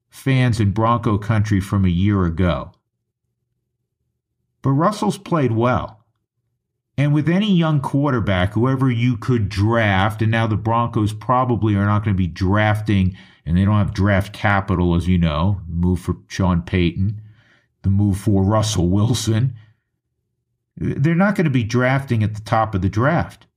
fans 0.10 0.62
in 0.62 0.72
Bronco 0.72 1.18
country 1.18 1.60
from 1.60 1.84
a 1.84 1.90
year 1.90 2.24
ago. 2.26 2.72
But 4.62 4.72
Russell's 4.72 5.18
played 5.18 5.52
well. 5.52 6.06
And 6.98 7.14
with 7.14 7.28
any 7.28 7.52
young 7.52 7.82
quarterback, 7.82 8.54
whoever 8.54 8.90
you 8.90 9.18
could 9.18 9.50
draft, 9.50 10.22
and 10.22 10.32
now 10.32 10.48
the 10.48 10.56
Broncos 10.56 11.14
probably 11.14 11.76
are 11.76 11.86
not 11.86 12.06
going 12.06 12.16
to 12.16 12.22
be 12.22 12.28
drafting, 12.28 13.18
and 13.46 13.58
they 13.58 13.66
don't 13.66 13.78
have 13.78 13.94
draft 13.94 14.34
capital, 14.34 14.96
as 14.96 15.08
you 15.08 15.18
know, 15.18 15.62
move 15.68 16.00
for 16.00 16.18
Sean 16.28 16.62
Payton, 16.62 17.22
the 17.82 17.90
move 17.90 18.18
for 18.18 18.44
Russell 18.44 18.90
Wilson. 18.90 19.56
They're 20.78 21.16
not 21.16 21.36
going 21.36 21.46
to 21.46 21.52
be 21.52 21.64
drafting 21.64 22.24
at 22.24 22.36
the 22.36 22.42
top 22.42 22.74
of 22.74 22.82
the 22.82 22.90
draft. 22.90 23.48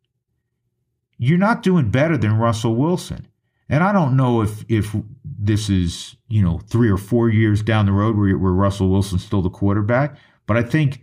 You're 1.16 1.38
not 1.38 1.62
doing 1.62 1.90
better 1.90 2.16
than 2.16 2.36
Russell 2.36 2.74
Wilson. 2.74 3.28
And 3.68 3.82
I 3.82 3.92
don't 3.92 4.16
know 4.16 4.42
if 4.42 4.64
if 4.68 4.94
this 5.24 5.70
is, 5.70 6.16
you 6.28 6.42
know, 6.42 6.58
three 6.58 6.90
or 6.90 6.98
four 6.98 7.28
years 7.28 7.62
down 7.62 7.86
the 7.86 7.92
road 7.92 8.16
where, 8.16 8.36
where 8.36 8.52
Russell 8.52 8.90
Wilson's 8.90 9.24
still 9.24 9.42
the 9.42 9.50
quarterback. 9.50 10.16
But 10.46 10.56
I 10.56 10.62
think 10.62 11.02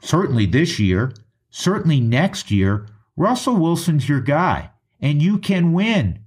certainly 0.00 0.46
this 0.46 0.78
year, 0.78 1.12
certainly 1.50 2.00
next 2.00 2.50
year, 2.50 2.88
Russell 3.16 3.56
Wilson's 3.56 4.08
your 4.08 4.20
guy 4.20 4.70
and 5.00 5.22
you 5.22 5.38
can 5.38 5.72
win. 5.72 6.20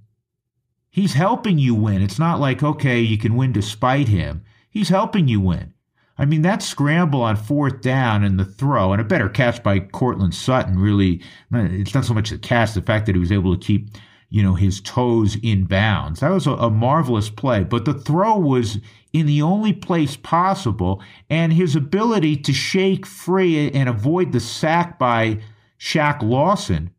He's 0.88 1.14
helping 1.14 1.58
you 1.58 1.74
win. 1.74 2.02
It's 2.02 2.18
not 2.18 2.40
like, 2.40 2.62
okay, 2.62 3.00
you 3.00 3.18
can 3.18 3.34
win 3.34 3.52
despite 3.52 4.08
him. 4.08 4.44
He's 4.70 4.88
helping 4.88 5.28
you 5.28 5.40
win. 5.40 5.73
I 6.16 6.24
mean, 6.26 6.42
that 6.42 6.62
scramble 6.62 7.22
on 7.22 7.36
fourth 7.36 7.80
down 7.80 8.22
and 8.22 8.38
the 8.38 8.44
throw, 8.44 8.92
and 8.92 9.00
a 9.00 9.04
better 9.04 9.28
catch 9.28 9.62
by 9.62 9.80
Courtland 9.80 10.34
Sutton 10.34 10.78
really, 10.78 11.20
it's 11.52 11.94
not 11.94 12.04
so 12.04 12.14
much 12.14 12.30
the 12.30 12.38
catch, 12.38 12.74
the 12.74 12.82
fact 12.82 13.06
that 13.06 13.14
he 13.14 13.20
was 13.20 13.32
able 13.32 13.56
to 13.56 13.66
keep 13.66 13.88
you 14.34 14.42
know, 14.42 14.54
his 14.54 14.80
toes 14.80 15.36
in 15.44 15.64
bounds. 15.64 16.18
That 16.18 16.32
was 16.32 16.48
a, 16.48 16.54
a, 16.54 16.68
marvelous 16.68 17.30
play, 17.30 17.62
but 17.62 17.84
the 17.84 17.94
throw 17.94 18.36
was 18.36 18.80
in 19.12 19.26
the 19.26 19.42
only 19.42 19.72
place 19.72 20.16
possible, 20.16 21.00
and 21.30 21.52
his 21.52 21.76
ability 21.76 22.38
to 22.38 22.52
shake 22.52 23.06
free 23.06 23.70
and 23.70 23.88
avoid 23.88 24.32
the 24.32 24.40
sack 24.40 24.98
by 24.98 25.40
Shaq 25.78 26.20
Lawson. 26.20 26.90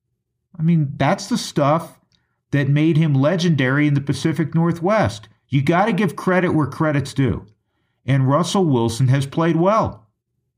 I 0.57 0.61
mean, 0.61 0.93
that's 0.95 1.27
the 1.27 1.37
stuff 1.37 1.99
that 2.51 2.69
made 2.69 2.95
him 2.95 3.13
legendary 3.13 3.85
in 3.85 3.95
the 3.95 3.99
Pacific 4.01 4.55
Northwest. 4.55 5.27
You 5.49 5.61
got 5.61 5.87
to 5.87 5.93
give 5.93 6.15
credit 6.15 6.53
where 6.53 6.67
credit's 6.67 7.13
due. 7.13 7.45
And 8.05 8.27
Russell 8.27 8.65
Wilson 8.65 9.07
has 9.07 9.25
played 9.25 9.55
well. 9.55 10.07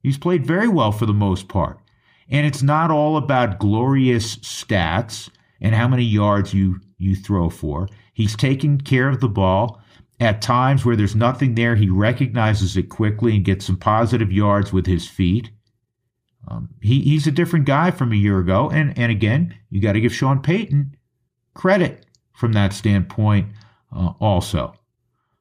He's 0.01 0.17
played 0.17 0.45
very 0.45 0.67
well 0.67 0.91
for 0.91 1.05
the 1.05 1.13
most 1.13 1.47
part. 1.47 1.79
And 2.29 2.45
it's 2.45 2.61
not 2.61 2.91
all 2.91 3.17
about 3.17 3.59
glorious 3.59 4.37
stats 4.37 5.29
and 5.61 5.73
how 5.73 5.87
many 5.87 6.03
yards 6.03 6.53
you 6.53 6.81
you 6.97 7.15
throw 7.15 7.49
for. 7.49 7.87
He's 8.13 8.35
taken 8.35 8.81
care 8.81 9.09
of 9.09 9.19
the 9.19 9.29
ball. 9.29 9.81
At 10.19 10.41
times 10.41 10.83
where 10.83 10.95
there's 10.95 11.15
nothing 11.15 11.53
there, 11.53 11.75
he 11.75 11.89
recognizes 11.89 12.75
it 12.75 12.89
quickly 12.89 13.35
and 13.35 13.45
gets 13.45 13.65
some 13.65 13.77
positive 13.77 14.31
yards 14.31 14.73
with 14.73 14.87
his 14.87 15.07
feet. 15.07 15.51
Um, 16.47 16.69
he, 16.81 17.01
he's 17.01 17.27
a 17.27 17.31
different 17.31 17.65
guy 17.65 17.91
from 17.91 18.11
a 18.11 18.15
year 18.15 18.39
ago. 18.39 18.69
And, 18.71 18.97
and 18.97 19.11
again, 19.11 19.55
you 19.69 19.79
got 19.79 19.93
to 19.93 20.01
give 20.01 20.13
Sean 20.13 20.41
Payton 20.41 20.95
credit 21.53 22.05
from 22.33 22.53
that 22.53 22.73
standpoint 22.73 23.49
uh, 23.95 24.13
also. 24.19 24.73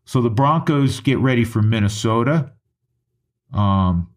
So 0.06 0.22
the 0.22 0.30
Broncos 0.30 1.00
get 1.00 1.18
ready 1.18 1.44
for 1.44 1.60
Minnesota. 1.60 2.52
Um, 3.52 4.08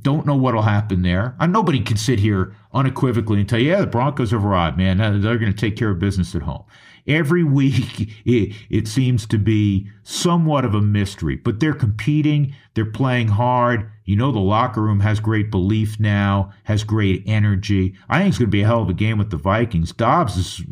don't 0.00 0.26
know 0.26 0.34
what'll 0.34 0.62
happen 0.62 1.02
there. 1.02 1.36
And 1.38 1.52
nobody 1.52 1.80
can 1.80 1.96
sit 1.96 2.18
here 2.18 2.56
unequivocally 2.72 3.40
and 3.40 3.48
tell 3.48 3.60
you, 3.60 3.70
yeah, 3.70 3.80
the 3.80 3.86
Broncos 3.86 4.32
have 4.32 4.44
arrived, 4.44 4.76
man. 4.76 4.98
They're 4.98 5.38
going 5.38 5.52
to 5.52 5.58
take 5.58 5.76
care 5.76 5.90
of 5.90 5.98
business 5.98 6.34
at 6.34 6.42
home. 6.42 6.64
Every 7.06 7.44
week, 7.44 8.10
it, 8.24 8.54
it 8.70 8.88
seems 8.88 9.26
to 9.26 9.38
be 9.38 9.88
somewhat 10.02 10.64
of 10.64 10.74
a 10.74 10.80
mystery, 10.80 11.36
but 11.36 11.60
they're 11.60 11.74
competing. 11.74 12.54
They're 12.74 12.84
playing 12.84 13.28
hard. 13.28 13.90
You 14.04 14.16
know, 14.16 14.32
the 14.32 14.38
locker 14.38 14.82
room 14.82 15.00
has 15.00 15.20
great 15.20 15.50
belief 15.50 16.00
now, 16.00 16.52
has 16.64 16.82
great 16.82 17.22
energy. 17.26 17.94
I 18.08 18.18
think 18.18 18.30
it's 18.30 18.38
going 18.38 18.48
to 18.48 18.50
be 18.50 18.62
a 18.62 18.66
hell 18.66 18.82
of 18.82 18.88
a 18.88 18.94
game 18.94 19.18
with 19.18 19.30
the 19.30 19.36
Vikings. 19.36 19.92
Dobbs 19.92 20.36
is, 20.36 20.62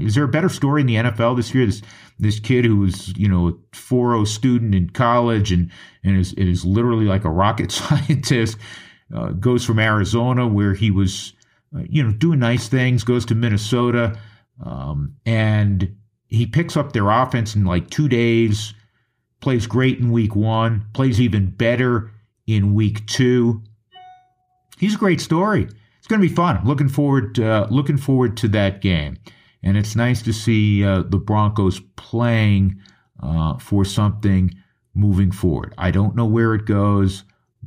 is 0.00 0.14
there 0.14 0.24
a 0.24 0.28
better 0.28 0.48
story 0.48 0.80
in 0.80 0.86
the 0.86 0.96
NFL 0.96 1.36
this 1.36 1.54
year? 1.54 1.66
This, 1.66 1.82
this 2.22 2.38
kid 2.38 2.64
who 2.64 2.78
was, 2.78 3.16
you 3.16 3.28
know, 3.28 3.48
a 3.48 3.52
4-0 3.76 4.26
student 4.26 4.74
in 4.74 4.88
college 4.90 5.50
and, 5.52 5.70
and 6.04 6.16
is, 6.16 6.32
is 6.34 6.64
literally 6.64 7.04
like 7.04 7.24
a 7.24 7.30
rocket 7.30 7.72
scientist, 7.72 8.56
uh, 9.14 9.30
goes 9.32 9.64
from 9.64 9.78
Arizona 9.78 10.46
where 10.46 10.74
he 10.74 10.90
was, 10.90 11.32
uh, 11.76 11.82
you 11.88 12.02
know, 12.02 12.12
doing 12.12 12.38
nice 12.38 12.68
things, 12.68 13.04
goes 13.04 13.26
to 13.26 13.34
Minnesota, 13.34 14.18
um, 14.64 15.16
and 15.26 15.96
he 16.28 16.46
picks 16.46 16.76
up 16.76 16.92
their 16.92 17.10
offense 17.10 17.54
in 17.54 17.64
like 17.64 17.90
two 17.90 18.08
days, 18.08 18.72
plays 19.40 19.66
great 19.66 19.98
in 19.98 20.12
week 20.12 20.36
one, 20.36 20.86
plays 20.94 21.20
even 21.20 21.50
better 21.50 22.10
in 22.46 22.74
week 22.74 23.04
two. 23.06 23.62
He's 24.78 24.94
a 24.94 24.98
great 24.98 25.20
story. 25.20 25.68
It's 25.98 26.06
going 26.06 26.22
to 26.22 26.28
be 26.28 26.34
fun. 26.34 26.60
Looking 26.64 26.88
forward, 26.88 27.38
uh, 27.38 27.66
looking 27.70 27.96
forward 27.96 28.36
to 28.38 28.48
that 28.48 28.80
game, 28.80 29.18
and 29.62 29.76
it's 29.76 29.96
nice 29.96 30.22
to 30.22 30.32
see 30.32 30.84
uh, 30.84 31.02
the 31.02 31.18
Broncos 31.18 31.80
playing 31.96 32.80
uh, 33.22 33.58
for 33.58 33.84
something 33.84 34.52
moving 34.94 35.30
forward. 35.30 35.74
I 35.78 35.90
don't 35.90 36.16
know 36.16 36.26
where 36.26 36.54
it 36.54 36.66
goes, 36.66 37.24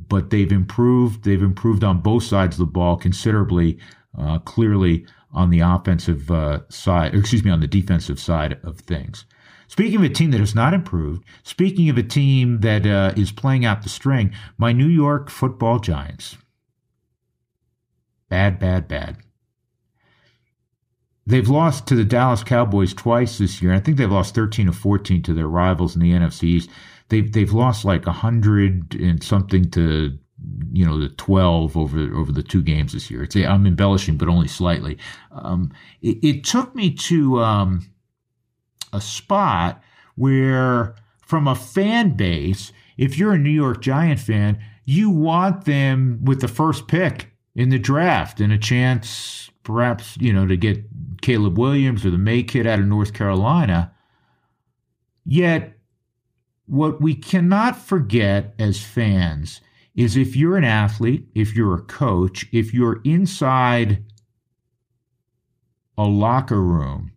but 0.08 0.30
they've 0.30 0.52
improved. 0.52 1.24
They've 1.24 1.42
improved 1.42 1.82
on 1.84 2.00
both 2.00 2.24
sides 2.24 2.56
of 2.56 2.60
the 2.60 2.72
ball 2.72 2.96
considerably. 2.96 3.78
Uh, 4.18 4.38
clearly, 4.38 5.04
on 5.36 5.50
the 5.50 5.60
offensive 5.60 6.30
uh, 6.30 6.60
side, 6.70 7.14
excuse 7.14 7.44
me, 7.44 7.50
on 7.50 7.60
the 7.60 7.66
defensive 7.66 8.18
side 8.18 8.58
of 8.64 8.80
things. 8.80 9.26
Speaking 9.68 9.96
of 9.96 10.02
a 10.04 10.08
team 10.08 10.30
that 10.30 10.40
has 10.40 10.54
not 10.54 10.72
improved, 10.72 11.24
speaking 11.42 11.90
of 11.90 11.98
a 11.98 12.02
team 12.02 12.60
that 12.60 12.86
uh, 12.86 13.12
is 13.16 13.32
playing 13.32 13.64
out 13.64 13.82
the 13.82 13.88
string, 13.88 14.32
my 14.56 14.72
New 14.72 14.86
York 14.86 15.28
football 15.28 15.78
giants. 15.78 16.38
Bad, 18.28 18.58
bad, 18.58 18.88
bad. 18.88 19.18
They've 21.26 21.48
lost 21.48 21.86
to 21.88 21.94
the 21.94 22.04
Dallas 22.04 22.44
Cowboys 22.44 22.94
twice 22.94 23.38
this 23.38 23.60
year. 23.60 23.74
I 23.74 23.80
think 23.80 23.96
they've 23.96 24.10
lost 24.10 24.34
13 24.34 24.68
or 24.68 24.72
14 24.72 25.22
to 25.24 25.34
their 25.34 25.48
rivals 25.48 25.96
in 25.96 26.02
the 26.02 26.12
NFC 26.12 26.44
East. 26.44 26.70
They've, 27.08 27.30
they've 27.30 27.52
lost 27.52 27.84
like 27.84 28.06
100 28.06 28.94
and 28.94 29.22
something 29.22 29.70
to 29.72 30.18
you 30.72 30.84
know 30.84 31.00
the 31.00 31.08
12 31.08 31.76
over 31.76 32.14
over 32.14 32.30
the 32.30 32.42
two 32.42 32.62
games 32.62 32.92
this 32.92 33.10
year. 33.10 33.22
It's 33.22 33.36
I'm 33.36 33.66
embellishing, 33.66 34.16
but 34.16 34.28
only 34.28 34.48
slightly. 34.48 34.98
Um, 35.32 35.72
it, 36.02 36.18
it, 36.22 36.44
took 36.44 36.74
me 36.74 36.92
to 36.92 37.40
um, 37.40 37.90
a 38.92 39.00
spot 39.00 39.82
where, 40.16 40.94
from 41.22 41.48
a 41.48 41.54
fan 41.54 42.16
base, 42.16 42.72
if 42.96 43.18
you're 43.18 43.34
a 43.34 43.38
New 43.38 43.50
York 43.50 43.80
Giant 43.80 44.20
fan, 44.20 44.58
you 44.84 45.10
want 45.10 45.64
them 45.64 46.20
with 46.22 46.40
the 46.40 46.48
first 46.48 46.88
pick 46.88 47.30
in 47.54 47.70
the 47.70 47.78
draft 47.78 48.40
and 48.40 48.52
a 48.52 48.58
chance, 48.58 49.50
perhaps, 49.62 50.16
you 50.18 50.32
know, 50.32 50.46
to 50.46 50.56
get 50.56 50.84
Caleb 51.22 51.58
Williams 51.58 52.04
or 52.04 52.10
the 52.10 52.18
Maye 52.18 52.42
kid 52.42 52.66
out 52.66 52.78
of 52.78 52.86
North 52.86 53.12
Carolina. 53.12 53.92
Yet, 55.24 55.76
what 56.66 57.00
we 57.00 57.14
cannot 57.14 57.76
forget 57.76 58.54
as 58.58 58.80
fans 58.80 59.60
is 59.94 60.16
if 60.16 60.36
you're 60.36 60.56
an 60.56 60.64
athlete, 60.64 61.26
if 61.34 61.56
you're 61.56 61.74
a 61.74 61.82
coach, 61.82 62.46
if 62.52 62.74
you're 62.74 63.00
inside 63.04 64.04
a 65.98 66.04
locker 66.04 66.60
room 66.60 67.12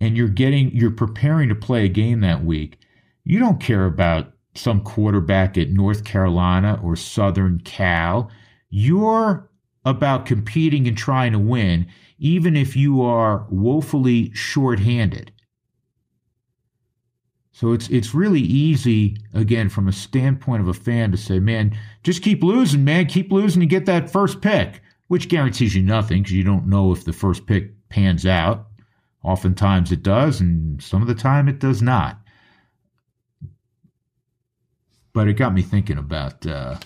and 0.00 0.16
you're 0.16 0.28
getting 0.28 0.70
you're 0.72 0.90
preparing 0.90 1.48
to 1.48 1.54
play 1.54 1.84
a 1.84 1.88
game 1.88 2.20
that 2.20 2.44
week, 2.44 2.78
you 3.24 3.38
don't 3.38 3.60
care 3.60 3.86
about 3.86 4.32
some 4.54 4.82
quarterback 4.82 5.56
at 5.56 5.70
North 5.70 6.04
Carolina 6.04 6.78
or 6.82 6.94
Southern 6.94 7.60
Cal. 7.60 8.30
You're 8.70 9.50
about 9.84 10.26
competing 10.26 10.86
and 10.86 10.96
trying 10.96 11.32
to 11.32 11.38
win, 11.38 11.86
even 12.22 12.56
if 12.56 12.76
you 12.76 13.02
are 13.02 13.44
woefully 13.50 14.30
shorthanded. 14.32 15.32
So 17.50 17.72
it's 17.72 17.88
it's 17.88 18.14
really 18.14 18.40
easy, 18.40 19.16
again, 19.34 19.68
from 19.68 19.88
a 19.88 19.92
standpoint 19.92 20.62
of 20.62 20.68
a 20.68 20.72
fan 20.72 21.10
to 21.10 21.16
say, 21.16 21.40
man, 21.40 21.76
just 22.04 22.22
keep 22.22 22.44
losing, 22.44 22.84
man, 22.84 23.06
keep 23.06 23.32
losing 23.32 23.60
and 23.60 23.70
get 23.70 23.86
that 23.86 24.08
first 24.08 24.40
pick, 24.40 24.80
which 25.08 25.28
guarantees 25.28 25.74
you 25.74 25.82
nothing 25.82 26.22
because 26.22 26.32
you 26.32 26.44
don't 26.44 26.68
know 26.68 26.92
if 26.92 27.04
the 27.04 27.12
first 27.12 27.44
pick 27.46 27.72
pans 27.88 28.24
out. 28.24 28.68
Oftentimes 29.24 29.90
it 29.90 30.04
does, 30.04 30.40
and 30.40 30.80
some 30.80 31.02
of 31.02 31.08
the 31.08 31.16
time 31.16 31.48
it 31.48 31.58
does 31.58 31.82
not. 31.82 32.18
But 35.12 35.26
it 35.26 35.34
got 35.34 35.54
me 35.54 35.62
thinking 35.62 35.98
about 35.98 36.46
uh, 36.46 36.78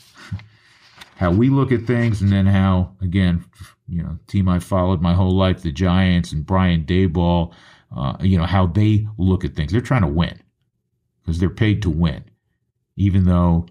how 1.16 1.30
we 1.30 1.50
look 1.50 1.72
at 1.72 1.82
things, 1.82 2.22
and 2.22 2.32
then 2.32 2.46
how, 2.46 2.96
again, 3.02 3.44
you 3.88 4.02
know, 4.02 4.18
team 4.26 4.48
I 4.48 4.58
followed 4.58 5.00
my 5.00 5.14
whole 5.14 5.36
life, 5.36 5.62
the 5.62 5.72
Giants 5.72 6.32
and 6.32 6.44
Brian 6.44 6.84
Daboll, 6.84 7.52
uh, 7.96 8.16
you 8.20 8.36
know, 8.36 8.46
how 8.46 8.66
they 8.66 9.06
look 9.18 9.44
at 9.44 9.54
things. 9.54 9.72
They're 9.72 9.80
trying 9.80 10.02
to 10.02 10.08
win 10.08 10.40
because 11.22 11.38
they're 11.38 11.50
paid 11.50 11.82
to 11.82 11.90
win. 11.90 12.24
Even 12.96 13.24
though, 13.24 13.66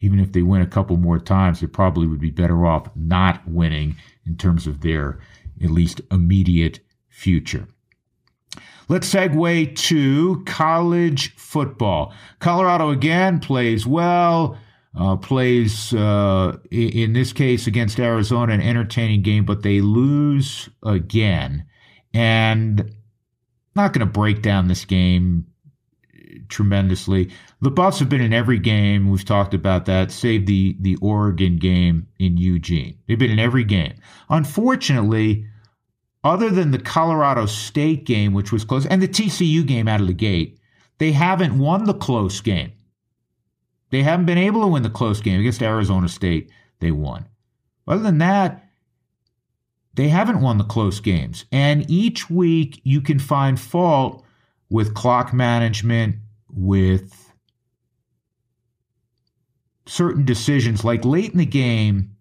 even 0.00 0.18
if 0.18 0.32
they 0.32 0.42
win 0.42 0.62
a 0.62 0.66
couple 0.66 0.96
more 0.96 1.18
times, 1.18 1.60
they 1.60 1.66
probably 1.66 2.06
would 2.06 2.20
be 2.20 2.30
better 2.30 2.66
off 2.66 2.88
not 2.96 3.46
winning 3.46 3.96
in 4.26 4.36
terms 4.36 4.66
of 4.66 4.80
their 4.80 5.20
at 5.62 5.70
least 5.70 6.00
immediate 6.10 6.80
future. 7.08 7.66
Let's 8.88 9.12
segue 9.12 9.76
to 9.76 10.42
college 10.46 11.36
football. 11.36 12.12
Colorado 12.40 12.90
again 12.90 13.38
plays 13.38 13.86
well, 13.86 14.58
uh, 14.98 15.16
plays 15.16 15.94
uh, 15.94 16.56
in 16.70 17.12
this 17.12 17.32
case 17.32 17.66
against 17.66 18.00
Arizona, 18.00 18.52
an 18.52 18.60
entertaining 18.60 19.22
game, 19.22 19.44
but 19.44 19.62
they 19.62 19.80
lose 19.80 20.68
again. 20.82 21.66
And 22.12 22.94
not 23.76 23.92
going 23.92 24.06
to 24.06 24.12
break 24.12 24.42
down 24.42 24.66
this 24.66 24.84
game 24.84 25.46
tremendously. 26.48 27.30
The 27.60 27.70
Buffs 27.70 27.98
have 28.00 28.08
been 28.08 28.20
in 28.20 28.32
every 28.32 28.58
game. 28.58 29.10
We've 29.10 29.24
talked 29.24 29.54
about 29.54 29.86
that, 29.86 30.10
save 30.10 30.46
the 30.46 30.76
the 30.80 30.96
Oregon 30.96 31.58
game 31.58 32.08
in 32.18 32.36
Eugene. 32.36 32.98
They've 33.06 33.18
been 33.18 33.30
in 33.30 33.38
every 33.38 33.64
game. 33.64 33.94
Unfortunately, 34.28 35.46
other 36.24 36.50
than 36.50 36.70
the 36.70 36.78
Colorado 36.78 37.46
State 37.46 38.04
game, 38.04 38.32
which 38.32 38.52
was 38.52 38.64
close, 38.64 38.86
and 38.86 39.00
the 39.00 39.08
TCU 39.08 39.66
game 39.66 39.88
out 39.88 40.00
of 40.00 40.06
the 40.06 40.12
gate, 40.12 40.58
they 40.98 41.12
haven't 41.12 41.58
won 41.58 41.84
the 41.84 41.94
close 41.94 42.40
game. 42.40 42.72
They 43.90 44.02
haven't 44.02 44.26
been 44.26 44.38
able 44.38 44.62
to 44.62 44.68
win 44.68 44.82
the 44.82 44.90
close 44.90 45.20
game 45.20 45.40
against 45.40 45.62
Arizona 45.62 46.08
State. 46.08 46.50
They 46.78 46.92
won. 46.92 47.26
Other 47.86 48.02
than 48.02 48.18
that, 48.18 48.70
they 49.94 50.08
haven't 50.08 50.40
won 50.40 50.58
the 50.58 50.64
close 50.64 51.00
games. 51.00 51.44
And 51.50 51.90
each 51.90 52.30
week 52.30 52.80
you 52.84 53.00
can 53.00 53.18
find 53.18 53.58
fault 53.58 54.24
with 54.70 54.94
clock 54.94 55.34
management, 55.34 56.16
with 56.48 57.32
certain 59.86 60.24
decisions. 60.24 60.84
Like 60.84 61.04
late 61.04 61.32
in 61.32 61.38
the 61.38 61.46
game, 61.46 62.16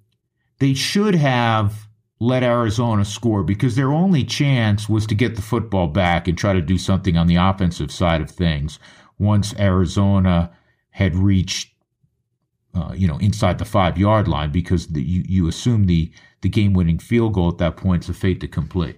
they 0.57 0.73
should 0.73 1.15
have 1.15 1.87
let 2.19 2.43
Arizona 2.43 3.05
score 3.05 3.43
because 3.43 3.75
their 3.75 3.93
only 3.93 4.23
chance 4.23 4.89
was 4.89 5.05
to 5.07 5.15
get 5.15 5.35
the 5.35 5.41
football 5.41 5.87
back 5.87 6.27
and 6.27 6.37
try 6.37 6.51
to 6.51 6.61
do 6.61 6.77
something 6.77 7.15
on 7.15 7.27
the 7.27 7.35
offensive 7.35 7.91
side 7.91 8.21
of 8.21 8.29
things 8.29 8.79
once 9.19 9.53
Arizona 9.57 10.51
had 10.99 11.15
reached 11.15 11.73
uh, 12.75 12.91
you 12.93 13.07
know 13.07 13.17
inside 13.19 13.57
the 13.57 13.65
five 13.65 13.97
yard 13.97 14.27
line 14.27 14.51
because 14.51 14.87
the, 14.87 15.01
you 15.01 15.23
you 15.25 15.47
assume 15.47 15.85
the 15.85 16.11
the 16.41 16.49
game 16.49 16.73
winning 16.73 16.99
field 16.99 17.33
goal 17.33 17.49
at 17.49 17.57
that 17.57 17.77
point 17.77 18.03
is 18.03 18.09
a 18.09 18.13
fait 18.13 18.43
accompli. 18.43 18.97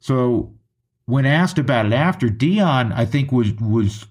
So 0.00 0.52
when 1.06 1.24
asked 1.24 1.58
about 1.58 1.86
it 1.86 1.92
after, 1.92 2.28
Deion 2.28 2.92
I 2.92 3.04
think, 3.06 3.30
was 3.30 3.54
was 3.54 4.06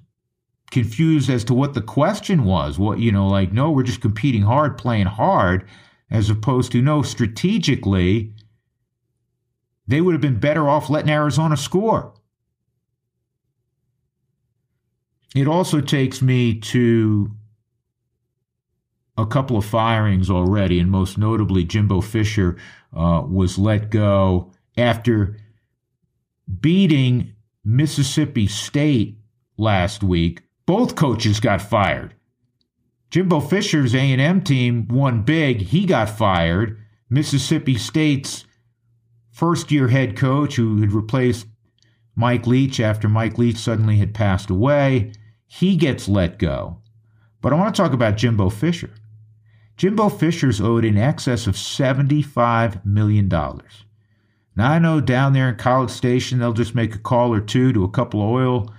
confused 0.72 1.30
as 1.30 1.44
to 1.44 1.54
what 1.54 1.74
the 1.74 1.82
question 1.82 2.46
was. 2.46 2.80
What 2.80 3.00
you 3.00 3.12
know, 3.12 3.28
like, 3.28 3.52
no, 3.52 3.72
we're 3.72 3.84
just 3.84 4.02
competing 4.02 4.44
hard, 4.44 4.78
playing 4.78 5.08
hard, 5.08 5.68
as 6.10 6.30
opposed 6.30 6.72
to 6.72 6.82
no, 6.82 7.02
strategically, 7.02 8.34
they 9.86 10.00
would 10.00 10.14
have 10.14 10.22
been 10.22 10.40
better 10.40 10.70
off 10.70 10.90
letting 10.90 11.12
Arizona 11.12 11.58
score. 11.58 12.14
It 15.36 15.48
also 15.48 15.82
takes 15.82 16.22
me 16.22 16.56
to 16.62 17.30
a 19.18 19.26
couple 19.26 19.58
of 19.58 19.66
firings 19.66 20.30
already, 20.30 20.80
and 20.80 20.90
most 20.90 21.18
notably, 21.18 21.66
Jimbo 21.66 22.02
Fisher 22.02 22.58
uh, 22.96 23.22
was 23.28 23.58
let 23.58 23.90
go 23.92 24.52
after 24.78 25.38
beating 26.62 27.34
Mississippi 27.64 28.48
State 28.48 29.18
last 29.58 30.04
week, 30.04 30.44
both 30.66 30.96
coaches 30.96 31.40
got 31.40 31.62
fired. 31.62 32.14
Jimbo 33.12 33.40
Fisher's 33.40 33.96
A&M 33.96 34.42
team 34.42 34.88
won 34.88 35.24
big, 35.24 35.62
he 35.62 35.86
got 35.86 36.10
fired. 36.10 36.78
Mississippi 37.10 37.76
State's 37.76 38.46
first-year 39.32 39.88
head 39.90 40.16
coach 40.16 40.56
who 40.56 40.82
had 40.82 40.92
replaced 40.92 41.48
Mike 42.16 42.48
Leach 42.48 42.80
after 42.80 43.10
Mike 43.10 43.38
Leach 43.38 43.58
suddenly 43.58 43.98
had 43.98 44.14
passed 44.14 44.50
away, 44.50 45.12
he 45.60 45.78
gets 45.78 46.10
let 46.10 46.38
go. 46.38 46.78
But 47.42 47.54
I 47.54 47.56
want 47.56 47.74
to 47.74 47.82
talk 47.82 47.94
about 47.94 48.18
Jimbo 48.18 48.50
Fisher. 48.50 48.90
Jimbo 49.78 50.10
Fisher's 50.10 50.60
owed 50.60 50.84
in 50.84 50.98
excess 50.98 51.48
of 51.48 51.56
$75 51.56 52.86
million. 52.86 53.30
Now 53.30 53.62
I 54.60 54.80
know 54.80 55.00
down 55.00 55.32
there 55.32 55.48
in 55.48 55.56
College 55.56 55.92
Station 55.92 56.40
they'll 56.40 56.52
just 56.52 56.76
make 56.76 56.94
a 56.94 57.00
call 57.00 57.34
or 57.34 57.40
two 57.40 57.72
to 57.72 57.86
a 57.86 57.90
couple 57.90 58.22
of 58.22 58.30
oil 58.30 58.74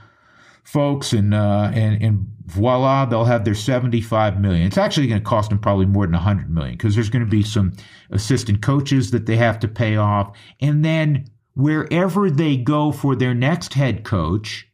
folks 0.65 1.13
and 1.13 1.33
uh, 1.33 1.71
and 1.73 2.03
and 2.03 2.27
voila 2.47 3.07
they'll 3.07 3.25
have 3.25 3.45
their 3.45 3.55
75 3.55 4.39
million. 4.39 4.67
It's 4.67 4.79
actually 4.79 5.07
going 5.07 5.21
to 5.21 5.29
cost 5.29 5.49
them 5.49 5.59
probably 5.59 5.87
more 5.87 6.07
than 6.07 6.19
$100 6.19 6.49
million 6.49 6.77
because 6.77 6.95
there's 6.95 7.11
going 7.11 7.25
to 7.25 7.31
be 7.31 7.43
some 7.43 7.73
assistant 8.11 8.61
coaches 8.61 9.11
that 9.13 9.27
they 9.27 9.37
have 9.37 9.59
to 9.61 9.69
pay 9.69 9.97
off 9.97 10.37
and 10.61 10.85
then 10.85 11.27
wherever 11.55 12.31
they 12.31 12.57
go 12.57 12.93
for 12.93 13.17
their 13.17 13.35
next 13.35 13.73
head 13.75 14.05
coach 14.05 14.66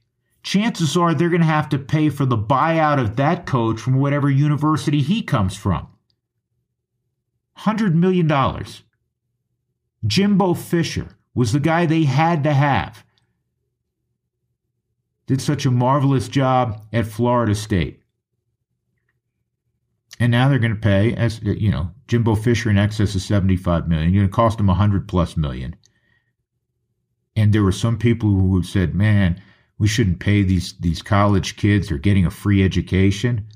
chances 0.42 0.96
are 0.96 1.14
they're 1.14 1.28
going 1.28 1.40
to 1.40 1.46
have 1.46 1.68
to 1.70 1.78
pay 1.78 2.08
for 2.08 2.24
the 2.26 2.36
buyout 2.36 3.00
of 3.00 3.16
that 3.16 3.46
coach 3.46 3.80
from 3.80 4.00
whatever 4.00 4.30
university 4.30 5.00
he 5.00 5.22
comes 5.22 5.56
from. 5.56 5.88
$100 7.58 7.94
million. 7.94 8.30
Jimbo 10.06 10.54
Fisher 10.54 11.16
was 11.34 11.52
the 11.52 11.60
guy 11.60 11.86
they 11.86 12.04
had 12.04 12.42
to 12.44 12.52
have. 12.52 13.04
Did 15.26 15.40
such 15.40 15.64
a 15.64 15.70
marvelous 15.70 16.28
job 16.28 16.84
at 16.92 17.06
Florida 17.06 17.54
State. 17.54 18.00
And 20.18 20.30
now 20.30 20.48
they're 20.48 20.58
going 20.58 20.74
to 20.74 20.80
pay 20.80 21.14
as 21.14 21.40
you 21.42 21.70
know, 21.70 21.90
Jimbo 22.08 22.34
Fisher 22.34 22.70
in 22.70 22.78
excess 22.78 23.14
of 23.14 23.22
75 23.22 23.88
million. 23.88 24.12
You're 24.12 24.22
going 24.22 24.30
to 24.30 24.34
cost 24.34 24.58
them 24.58 24.66
100 24.66 25.08
plus 25.08 25.36
million. 25.36 25.74
And 27.34 27.52
there 27.52 27.62
were 27.62 27.72
some 27.72 27.96
people 27.96 28.28
who 28.28 28.62
said, 28.62 28.94
"Man, 28.94 29.40
we 29.78 29.88
shouldn't 29.88 30.20
pay 30.20 30.42
these 30.42 30.74
these 30.80 31.02
college 31.02 31.56
kids. 31.56 31.88
They're 31.88 31.98
getting 31.98 32.26
a 32.26 32.30
free 32.30 32.64
education." 32.64 33.48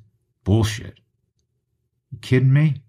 Bullshit. 0.44 1.00
You 2.12 2.18
kidding 2.20 2.52
me? 2.52 2.82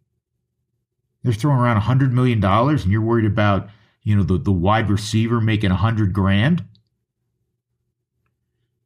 They're 1.24 1.34
throwing 1.34 1.58
around 1.58 1.82
$100 1.82 2.12
million 2.12 2.42
and 2.42 2.86
you're 2.86 3.02
worried 3.02 3.26
about, 3.26 3.68
you 4.04 4.16
know, 4.16 4.24
the, 4.24 4.38
the 4.38 4.52
wide 4.52 4.90
receiver 4.90 5.42
making 5.42 5.72
100 5.72 6.14
grand. 6.14 6.64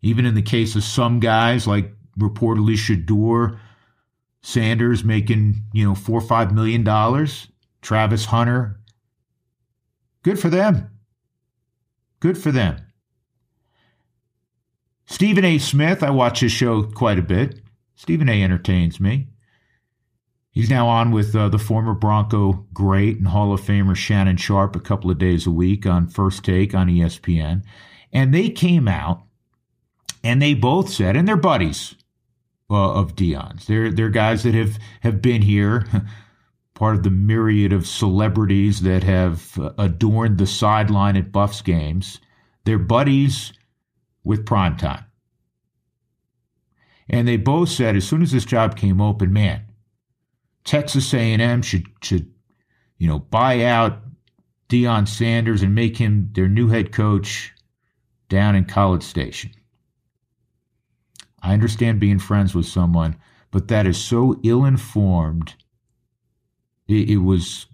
Even 0.02 0.26
in 0.26 0.34
the 0.34 0.42
case 0.42 0.76
of 0.76 0.84
some 0.84 1.20
guys 1.20 1.68
like 1.68 1.94
reportedly 2.18 2.76
Shedeur 2.76 3.60
Sanders 4.42 5.04
making, 5.04 5.62
you 5.72 5.86
know, 5.86 5.94
four 5.94 6.18
or 6.18 6.28
five 6.28 6.52
million 6.52 6.84
dollars, 6.84 7.48
Travis 7.84 8.26
Hunter. 8.26 8.80
Good 10.24 10.40
for 10.40 10.50
them. 10.50 10.90
Good 12.22 12.38
for 12.38 12.52
them. 12.52 12.78
Stephen 15.12 15.44
A. 15.44 15.58
Smith, 15.58 16.04
I 16.04 16.10
watch 16.10 16.40
his 16.40 16.54
show 16.54 16.84
quite 16.84 17.20
a 17.20 17.22
bit. 17.22 17.60
Stephen 17.96 18.30
A 18.30 18.42
entertains 18.42 19.02
me. 19.02 19.28
He's 20.52 20.70
now 20.70 20.88
on 20.88 21.12
with 21.12 21.36
uh, 21.36 21.50
the 21.50 21.60
former 21.60 21.94
Bronco 21.94 22.66
great 22.74 23.18
and 23.18 23.28
Hall 23.28 23.54
of 23.54 23.60
Famer 23.60 23.96
Shannon 23.96 24.38
Sharpe 24.38 24.78
a 24.78 24.80
couple 24.80 25.12
of 25.12 25.18
days 25.18 25.46
a 25.46 25.52
week 25.52 25.86
on 25.86 26.08
First 26.08 26.46
Take 26.46 26.74
on 26.74 26.88
ESPN. 26.88 27.62
And 28.14 28.34
they 28.34 28.50
came 28.50 28.88
out 28.88 29.24
and 30.24 30.42
they 30.42 30.54
both 30.54 30.90
said, 30.90 31.18
and 31.18 31.28
they're 31.28 31.36
buddies 31.36 31.94
uh, 32.70 32.94
of 32.94 33.14
Deion's. 33.14 33.68
They're, 33.68 33.92
they're 33.92 34.10
guys 34.10 34.44
that 34.44 34.54
have, 34.54 34.80
have 35.02 35.22
been 35.22 35.42
here, 35.42 35.86
part 36.74 36.96
of 36.96 37.04
the 37.04 37.10
myriad 37.10 37.74
of 37.74 37.86
celebrities 37.86 38.82
that 38.84 39.04
have 39.04 39.60
uh, 39.60 39.72
adorned 39.78 40.38
the 40.38 40.48
sideline 40.48 41.18
at 41.18 41.34
Buffs 41.34 41.62
games. 41.62 42.22
They're 42.64 42.80
buddies 42.80 43.52
with 44.24 44.46
primetime. 44.46 45.06
And 47.10 47.28
they 47.28 47.38
both 47.38 47.70
said 47.70 47.96
as 47.96 48.08
soon 48.08 48.22
as 48.22 48.32
this 48.32 48.46
job 48.46 48.78
came 48.78 49.02
open, 49.02 49.34
man, 49.34 49.64
Texas 50.64 51.14
A&M 51.14 51.62
should 51.62 51.86
should 52.02 52.32
you 52.98 53.08
know 53.08 53.20
buy 53.20 53.64
out 53.64 54.00
Deion 54.70 55.08
Sanders 55.08 55.64
and 55.64 55.76
make 55.76 55.98
him 55.98 56.30
their 56.34 56.48
new 56.48 56.70
head 56.70 56.92
coach 56.92 57.52
down 58.30 58.56
in 58.56 58.66
College 58.66 59.04
Station. 59.04 59.52
I 61.42 61.54
understand 61.54 62.00
being 62.00 62.20
friends 62.20 62.56
with 62.56 62.66
someone, 62.66 63.18
but 63.50 63.68
that 63.68 63.88
is 63.88 63.98
so 63.98 64.40
ill-informed. 64.44 65.56
It, 66.88 67.10
it 67.10 67.18
was 67.18 67.66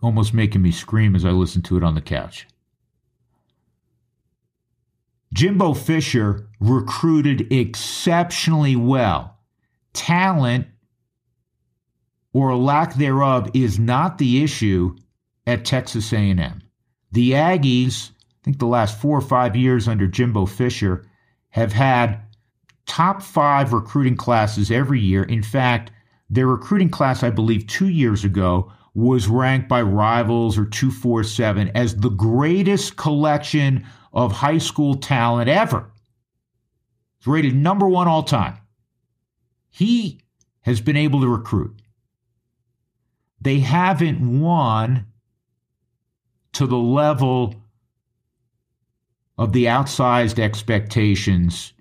almost 0.00 0.32
making 0.32 0.62
me 0.62 0.70
scream 0.70 1.14
as 1.14 1.24
I 1.24 1.30
listened 1.30 1.64
to 1.66 1.76
it 1.76 1.84
on 1.84 1.94
the 1.94 2.00
couch. 2.00 2.46
Jimbo 5.32 5.74
Fisher 5.74 6.48
recruited 6.60 7.52
exceptionally 7.52 8.76
well. 8.76 9.36
Talent 9.92 10.66
or 12.32 12.56
lack 12.56 12.94
thereof 12.94 13.50
is 13.54 13.78
not 13.78 14.18
the 14.18 14.42
issue 14.42 14.96
at 15.46 15.64
Texas 15.64 16.12
A&M. 16.12 16.62
The 17.12 17.32
Aggies, 17.32 18.10
I 18.10 18.14
think 18.44 18.58
the 18.58 18.66
last 18.66 19.00
4 19.00 19.18
or 19.18 19.20
5 19.20 19.56
years 19.56 19.88
under 19.88 20.06
Jimbo 20.06 20.46
Fisher 20.46 21.06
have 21.50 21.72
had 21.72 22.20
top 22.86 23.22
5 23.22 23.72
recruiting 23.72 24.16
classes 24.16 24.70
every 24.70 25.00
year. 25.00 25.24
In 25.24 25.42
fact, 25.42 25.90
their 26.30 26.46
recruiting 26.46 26.90
class 26.90 27.22
I 27.22 27.30
believe 27.30 27.66
2 27.66 27.88
years 27.88 28.24
ago 28.24 28.72
was 28.94 29.28
ranked 29.28 29.68
by 29.68 29.80
Rivals 29.80 30.58
or 30.58 30.66
247 30.66 31.70
as 31.74 31.96
the 31.96 32.10
greatest 32.10 32.96
collection 32.96 33.86
of 34.24 34.32
high 34.32 34.58
school 34.58 34.96
talent 34.96 35.48
ever. 35.48 35.88
It's 37.18 37.26
rated 37.26 37.54
number 37.54 37.86
one 37.86 38.08
all 38.08 38.24
time. 38.24 38.58
He 39.70 40.20
has 40.62 40.80
been 40.80 40.96
able 40.96 41.20
to 41.20 41.28
recruit. 41.28 41.80
They 43.40 43.60
haven't 43.60 44.40
won 44.40 45.06
to 46.54 46.66
the 46.66 46.76
level 46.76 47.54
of 49.38 49.52
the 49.52 49.66
outsized 49.66 50.40
expectations 50.40 51.72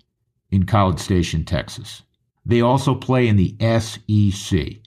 in 0.52 0.67
College 0.67 1.00
Station, 1.00 1.43
Texas. 1.43 2.04
They 2.45 2.62
also 2.62 2.93
play 2.93 3.28
in 3.28 3.36
the 3.36 3.56
SEC. 3.60 4.78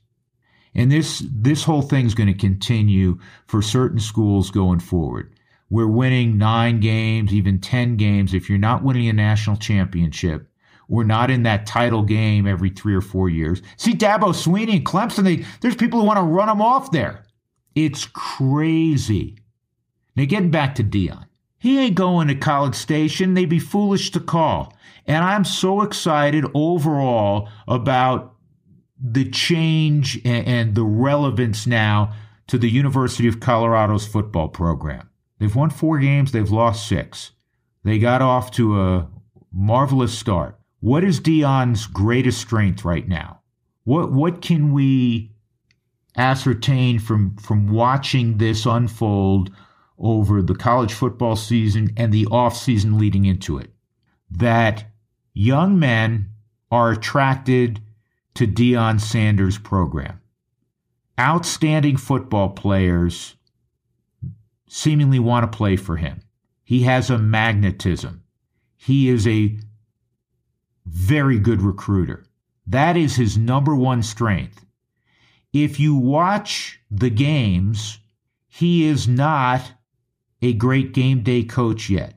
And 0.73 0.93
this 0.93 1.21
this 1.29 1.65
whole 1.65 1.83
thing's 1.83 2.15
going 2.15 2.33
to 2.33 2.47
continue 2.49 3.19
for 3.47 3.61
certain 3.61 3.99
schools 3.99 4.53
going 4.53 4.79
forward. 4.79 5.35
We're 5.71 5.87
winning 5.87 6.37
nine 6.37 6.81
games, 6.81 7.33
even 7.33 7.61
10 7.61 7.97
games. 7.97 8.35
If 8.35 8.51
you're 8.51 8.59
not 8.59 8.83
winning 8.83 9.09
a 9.09 9.13
national 9.13 9.57
championship, 9.57 10.49
we're 10.89 11.05
not 11.05 11.31
in 11.31 11.45
that 11.45 11.67
title 11.67 12.03
game 12.03 12.49
every 12.49 12.71
three 12.71 12.95
or 12.95 13.01
four 13.01 13.29
years. 13.29 13.63
See 13.77 13.95
Dabo 13.95 14.35
Swinney 14.35 14.77
and 14.77 14.85
Clemson, 14.85 15.23
they, 15.23 15.45
there's 15.61 15.77
people 15.77 16.01
who 16.01 16.07
want 16.07 16.19
to 16.19 16.25
run 16.25 16.49
them 16.49 16.61
off 16.61 16.91
there. 16.91 17.25
It's 17.77 18.07
crazy. 18.07 19.39
Now, 20.17 20.25
getting 20.25 20.51
back 20.51 20.75
to 20.75 20.85
Deion, 20.85 21.27
he 21.59 21.79
ain't 21.79 21.95
going 21.95 22.27
to 22.29 22.35
College 22.35 22.75
Station. 22.75 23.35
They'd 23.35 23.45
be 23.45 23.61
foolish 23.61 24.11
to 24.11 24.21
call. 24.21 24.75
And 25.07 25.25
I'm 25.25 25.45
so 25.45 25.83
excited 25.83 26.45
overall 26.55 27.49
about 27.69 28.35
the 29.01 29.31
change 29.31 30.21
and 30.25 30.75
the 30.75 30.85
relevance 30.85 31.67
now 31.67 32.13
to 32.49 32.59
the 32.59 32.69
University 32.69 33.29
of 33.29 33.39
Colorado's 33.39 34.07
football 34.07 34.49
program. 34.49 35.10
They've 35.41 35.57
won 35.57 35.71
four 35.71 35.99
games, 35.99 36.33
they've 36.33 36.51
lost 36.51 36.87
six. 36.87 37.33
They 37.83 37.99
got 37.99 38.21
off 38.21 38.51
to 38.53 38.79
a 38.79 39.09
marvelous 39.51 40.17
start. 40.17 40.59
What 40.81 41.03
is 41.03 41.19
Deion's 41.19 41.87
greatest 41.87 42.39
strength 42.39 42.85
right 42.85 43.09
now? 43.09 43.41
What 43.85 44.13
what 44.13 44.43
can 44.43 44.73
we 44.73 45.33
ascertain 46.17 46.99
from 46.99 47.37
from 47.37 47.69
watching 47.69 48.37
this 48.37 48.67
unfold 48.67 49.51
over 49.99 50.43
the 50.43 50.55
college 50.55 50.93
football 50.93 51.37
season 51.37 51.89
and 51.97 52.13
the 52.13 52.27
off 52.27 52.55
season 52.55 52.99
leading 52.99 53.25
into 53.25 53.57
it? 53.57 53.71
That 54.31 54.91
young 55.33 55.79
men 55.79 56.33
are 56.71 56.93
attracted 56.93 57.81
to 58.35 58.47
Deion 58.47 59.01
Sanders' 59.01 59.59
program. 59.59 60.21
Outstanding 61.19 61.97
football 61.97 62.51
players 62.51 63.37
seemingly 64.71 65.19
want 65.19 65.51
to 65.51 65.57
play 65.57 65.75
for 65.75 65.97
him. 65.97 66.23
He 66.63 66.85
has 66.85 67.11
a 67.11 67.19
magnetism. 67.19 68.23
He 68.77 69.09
is 69.09 69.27
a 69.27 69.59
very 70.87 71.41
good 71.41 71.61
recruiter. 71.61 72.25
That 72.69 72.97
is 72.97 73.17
his 73.17 73.37
number 73.37 73.75
one 73.75 74.05
strength. 74.05 74.65
If 75.53 75.81
you 75.81 75.97
watch 75.97 76.81
the 76.89 77.11
games, 77.11 77.99
he 78.47 78.87
is 78.87 79.09
not 79.09 79.73
a 80.41 80.53
great 80.53 80.95
game 80.95 81.25
day 81.25 81.43
coach 81.43 81.91
yet. 81.91 82.15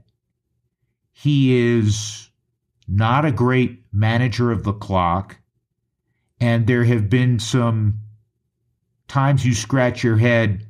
He 1.12 1.76
is 1.76 2.30
not 2.88 3.26
a 3.26 3.32
great 3.32 3.84
manager 3.92 4.52
of 4.52 4.64
the 4.64 4.74
clock. 4.74 5.38
And 6.40 6.68
there 6.68 6.84
have 6.84 7.10
been 7.10 7.40
some 7.40 8.00
times 9.08 9.44
you 9.44 9.56
scratch 9.56 10.04
your 10.04 10.18
head 10.18 10.68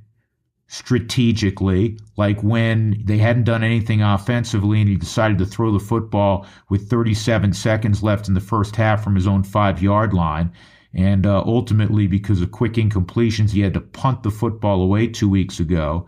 strategically, 0.73 1.95
like 2.17 2.41
when 2.41 2.99
they 3.05 3.19
hadn't 3.19 3.43
done 3.43 3.63
anything 3.63 4.01
offensively 4.01 4.79
and 4.79 4.89
he 4.89 4.95
decided 4.95 5.38
to 5.38 5.45
throw 5.45 5.71
the 5.71 5.79
football 5.79 6.47
with 6.69 6.89
37 6.89 7.53
seconds 7.53 8.01
left 8.01 8.27
in 8.27 8.33
the 8.33 8.41
first 8.41 8.75
half 8.75 9.03
from 9.03 9.13
his 9.13 9.27
own 9.27 9.43
five 9.43 9.83
yard 9.83 10.15
line. 10.15 10.51
And 10.95 11.27
uh, 11.27 11.43
ultimately, 11.45 12.07
because 12.07 12.41
of 12.41 12.49
quick 12.49 12.73
incompletions, 12.73 13.51
he 13.51 13.62
had 13.62 13.75
to 13.75 13.81
punt 13.81 14.23
the 14.23 14.31
football 14.31 14.81
away 14.81 15.05
two 15.05 15.29
weeks 15.29 15.59
ago 15.59 16.07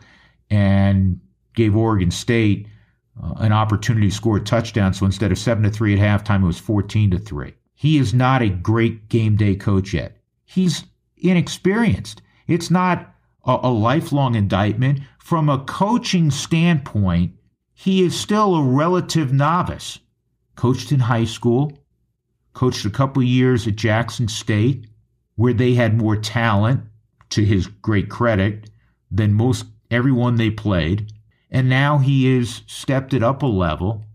and 0.49 1.19
gave 1.53 1.75
Oregon 1.75 2.09
State 2.09 2.67
uh, 3.23 3.33
an 3.37 3.51
opportunity 3.51 4.09
to 4.09 4.15
score 4.15 4.37
a 4.37 4.41
touchdown. 4.41 4.95
So 4.95 5.05
instead 5.05 5.31
of 5.31 5.37
7 5.37 5.63
to 5.63 5.69
3 5.69 5.93
at 5.93 6.25
halftime, 6.25 6.41
it 6.41 6.47
was 6.47 6.57
14 6.57 7.11
to 7.11 7.19
3. 7.19 7.53
He 7.75 7.99
is 7.99 8.15
not 8.15 8.41
a 8.41 8.49
great 8.49 9.09
game 9.09 9.35
day 9.35 9.55
coach 9.55 9.93
yet. 9.93 10.17
He's 10.45 10.85
inexperienced. 11.17 12.23
It's 12.47 12.71
not 12.71 13.14
a, 13.45 13.59
a 13.63 13.71
lifelong 13.71 14.35
indictment. 14.35 14.99
From 15.19 15.49
a 15.49 15.63
coaching 15.63 16.31
standpoint, 16.31 17.33
he 17.73 18.03
is 18.03 18.19
still 18.19 18.55
a 18.55 18.63
relative 18.63 19.33
novice. 19.33 19.99
Coached 20.55 20.91
in 20.91 20.99
high 20.99 21.25
school, 21.25 21.77
coached 22.53 22.85
a 22.85 22.89
couple 22.89 23.21
years 23.21 23.67
at 23.67 23.75
Jackson 23.75 24.27
State, 24.27 24.87
where 25.35 25.53
they 25.53 25.73
had 25.73 25.97
more 25.97 26.15
talent, 26.15 26.81
to 27.29 27.43
his 27.43 27.67
great 27.67 28.09
credit, 28.09 28.69
than 29.11 29.33
most 29.33 29.65
everyone 29.91 30.35
they 30.35 30.49
played. 30.49 31.11
And 31.51 31.67
now 31.67 31.97
he 31.97 32.37
has 32.37 32.61
stepped 32.67 33.13
it 33.13 33.23
up 33.23 33.43
a 33.43 33.47
level. 33.47 34.05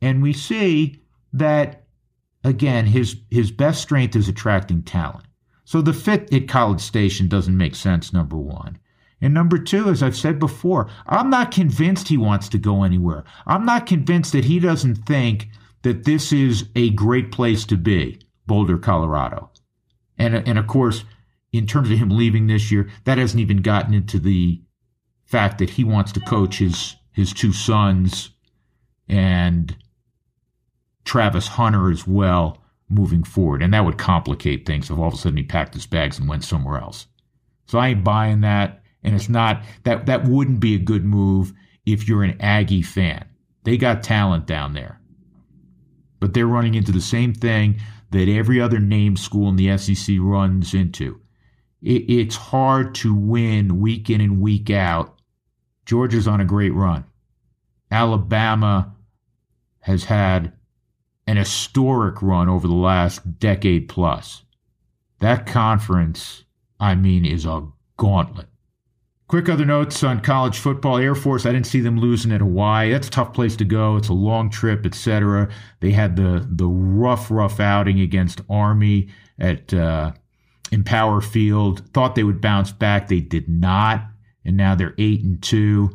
And 0.00 0.22
we 0.22 0.32
see 0.32 1.00
that, 1.32 1.84
again, 2.42 2.86
his, 2.86 3.16
his 3.30 3.50
best 3.50 3.82
strength 3.82 4.16
is 4.16 4.28
attracting 4.28 4.82
talent. 4.82 5.26
So 5.64 5.80
the 5.80 5.92
fit 5.92 6.32
at 6.32 6.48
College 6.48 6.80
Station 6.80 7.28
doesn't 7.28 7.56
make 7.56 7.74
sense, 7.74 8.12
number 8.12 8.36
one. 8.36 8.78
And 9.20 9.32
number 9.32 9.58
two, 9.58 9.88
as 9.88 10.02
I've 10.02 10.16
said 10.16 10.38
before, 10.38 10.90
I'm 11.06 11.30
not 11.30 11.50
convinced 11.50 12.08
he 12.08 12.18
wants 12.18 12.48
to 12.50 12.58
go 12.58 12.82
anywhere. 12.82 13.24
I'm 13.46 13.64
not 13.64 13.86
convinced 13.86 14.32
that 14.32 14.44
he 14.44 14.60
doesn't 14.60 14.96
think 15.06 15.48
that 15.82 16.04
this 16.04 16.32
is 16.32 16.66
a 16.76 16.90
great 16.90 17.32
place 17.32 17.64
to 17.66 17.76
be, 17.76 18.20
Boulder, 18.46 18.76
Colorado. 18.76 19.50
And, 20.18 20.36
uh, 20.36 20.42
and 20.44 20.58
of 20.58 20.66
course, 20.66 21.04
in 21.52 21.66
terms 21.66 21.90
of 21.90 21.98
him 21.98 22.10
leaving 22.10 22.46
this 22.46 22.70
year, 22.70 22.90
that 23.04 23.18
hasn't 23.18 23.40
even 23.40 23.58
gotten 23.58 23.94
into 23.94 24.18
the 24.18 24.60
fact 25.24 25.58
that 25.58 25.70
he 25.70 25.84
wants 25.84 26.12
to 26.12 26.20
coach 26.20 26.58
his, 26.58 26.96
his 27.12 27.32
two 27.32 27.52
sons 27.52 28.30
and 29.08 29.76
Travis 31.04 31.48
Hunter 31.48 31.90
as 31.90 32.06
well 32.06 32.63
moving 32.88 33.24
forward. 33.24 33.62
And 33.62 33.72
that 33.74 33.84
would 33.84 33.98
complicate 33.98 34.66
things 34.66 34.90
if 34.90 34.98
all 34.98 35.08
of 35.08 35.14
a 35.14 35.16
sudden 35.16 35.38
he 35.38 35.42
packed 35.42 35.74
his 35.74 35.86
bags 35.86 36.18
and 36.18 36.28
went 36.28 36.44
somewhere 36.44 36.78
else. 36.78 37.06
So 37.66 37.78
I 37.78 37.88
ain't 37.88 38.04
buying 38.04 38.40
that. 38.42 38.82
And 39.02 39.14
it's 39.14 39.28
not 39.28 39.62
that 39.84 40.06
that 40.06 40.24
wouldn't 40.24 40.60
be 40.60 40.74
a 40.74 40.78
good 40.78 41.04
move 41.04 41.52
if 41.86 42.08
you're 42.08 42.22
an 42.22 42.40
Aggie 42.40 42.82
fan. 42.82 43.24
They 43.64 43.76
got 43.76 44.02
talent 44.02 44.46
down 44.46 44.72
there. 44.72 45.00
But 46.20 46.32
they're 46.32 46.46
running 46.46 46.74
into 46.74 46.92
the 46.92 47.00
same 47.00 47.34
thing 47.34 47.80
that 48.10 48.28
every 48.28 48.60
other 48.60 48.78
name 48.78 49.16
school 49.16 49.48
in 49.48 49.56
the 49.56 49.76
SEC 49.76 50.16
runs 50.20 50.72
into. 50.72 51.20
It, 51.82 52.08
it's 52.08 52.36
hard 52.36 52.94
to 52.96 53.14
win 53.14 53.80
week 53.80 54.08
in 54.08 54.20
and 54.20 54.40
week 54.40 54.70
out. 54.70 55.18
Georgia's 55.84 56.28
on 56.28 56.40
a 56.40 56.46
great 56.46 56.72
run. 56.72 57.04
Alabama 57.90 58.94
has 59.80 60.04
had 60.04 60.53
an 61.26 61.36
historic 61.36 62.20
run 62.22 62.48
over 62.48 62.66
the 62.66 62.74
last 62.74 63.38
decade 63.38 63.88
plus. 63.88 64.42
That 65.20 65.46
conference, 65.46 66.44
I 66.78 66.94
mean, 66.94 67.24
is 67.24 67.46
a 67.46 67.66
gauntlet. 67.96 68.48
Quick 69.26 69.48
other 69.48 69.64
notes 69.64 70.04
on 70.04 70.20
college 70.20 70.58
football. 70.58 70.98
Air 70.98 71.14
Force, 71.14 71.46
I 71.46 71.52
didn't 71.52 71.66
see 71.66 71.80
them 71.80 71.98
losing 71.98 72.30
at 72.30 72.42
Hawaii. 72.42 72.92
That's 72.92 73.08
a 73.08 73.10
tough 73.10 73.32
place 73.32 73.56
to 73.56 73.64
go. 73.64 73.96
It's 73.96 74.10
a 74.10 74.14
long 74.14 74.50
trip, 74.50 74.84
etc. 74.84 75.48
They 75.80 75.92
had 75.92 76.16
the 76.16 76.46
the 76.48 76.66
rough, 76.66 77.30
rough 77.30 77.58
outing 77.58 78.00
against 78.00 78.42
Army 78.50 79.08
at 79.38 79.72
uh, 79.72 80.12
Empower 80.70 81.22
Field. 81.22 81.88
Thought 81.94 82.16
they 82.16 82.22
would 82.22 82.42
bounce 82.42 82.70
back. 82.70 83.08
They 83.08 83.20
did 83.20 83.48
not, 83.48 84.04
and 84.44 84.58
now 84.58 84.74
they're 84.74 84.94
eight 84.98 85.24
and 85.24 85.42
two. 85.42 85.90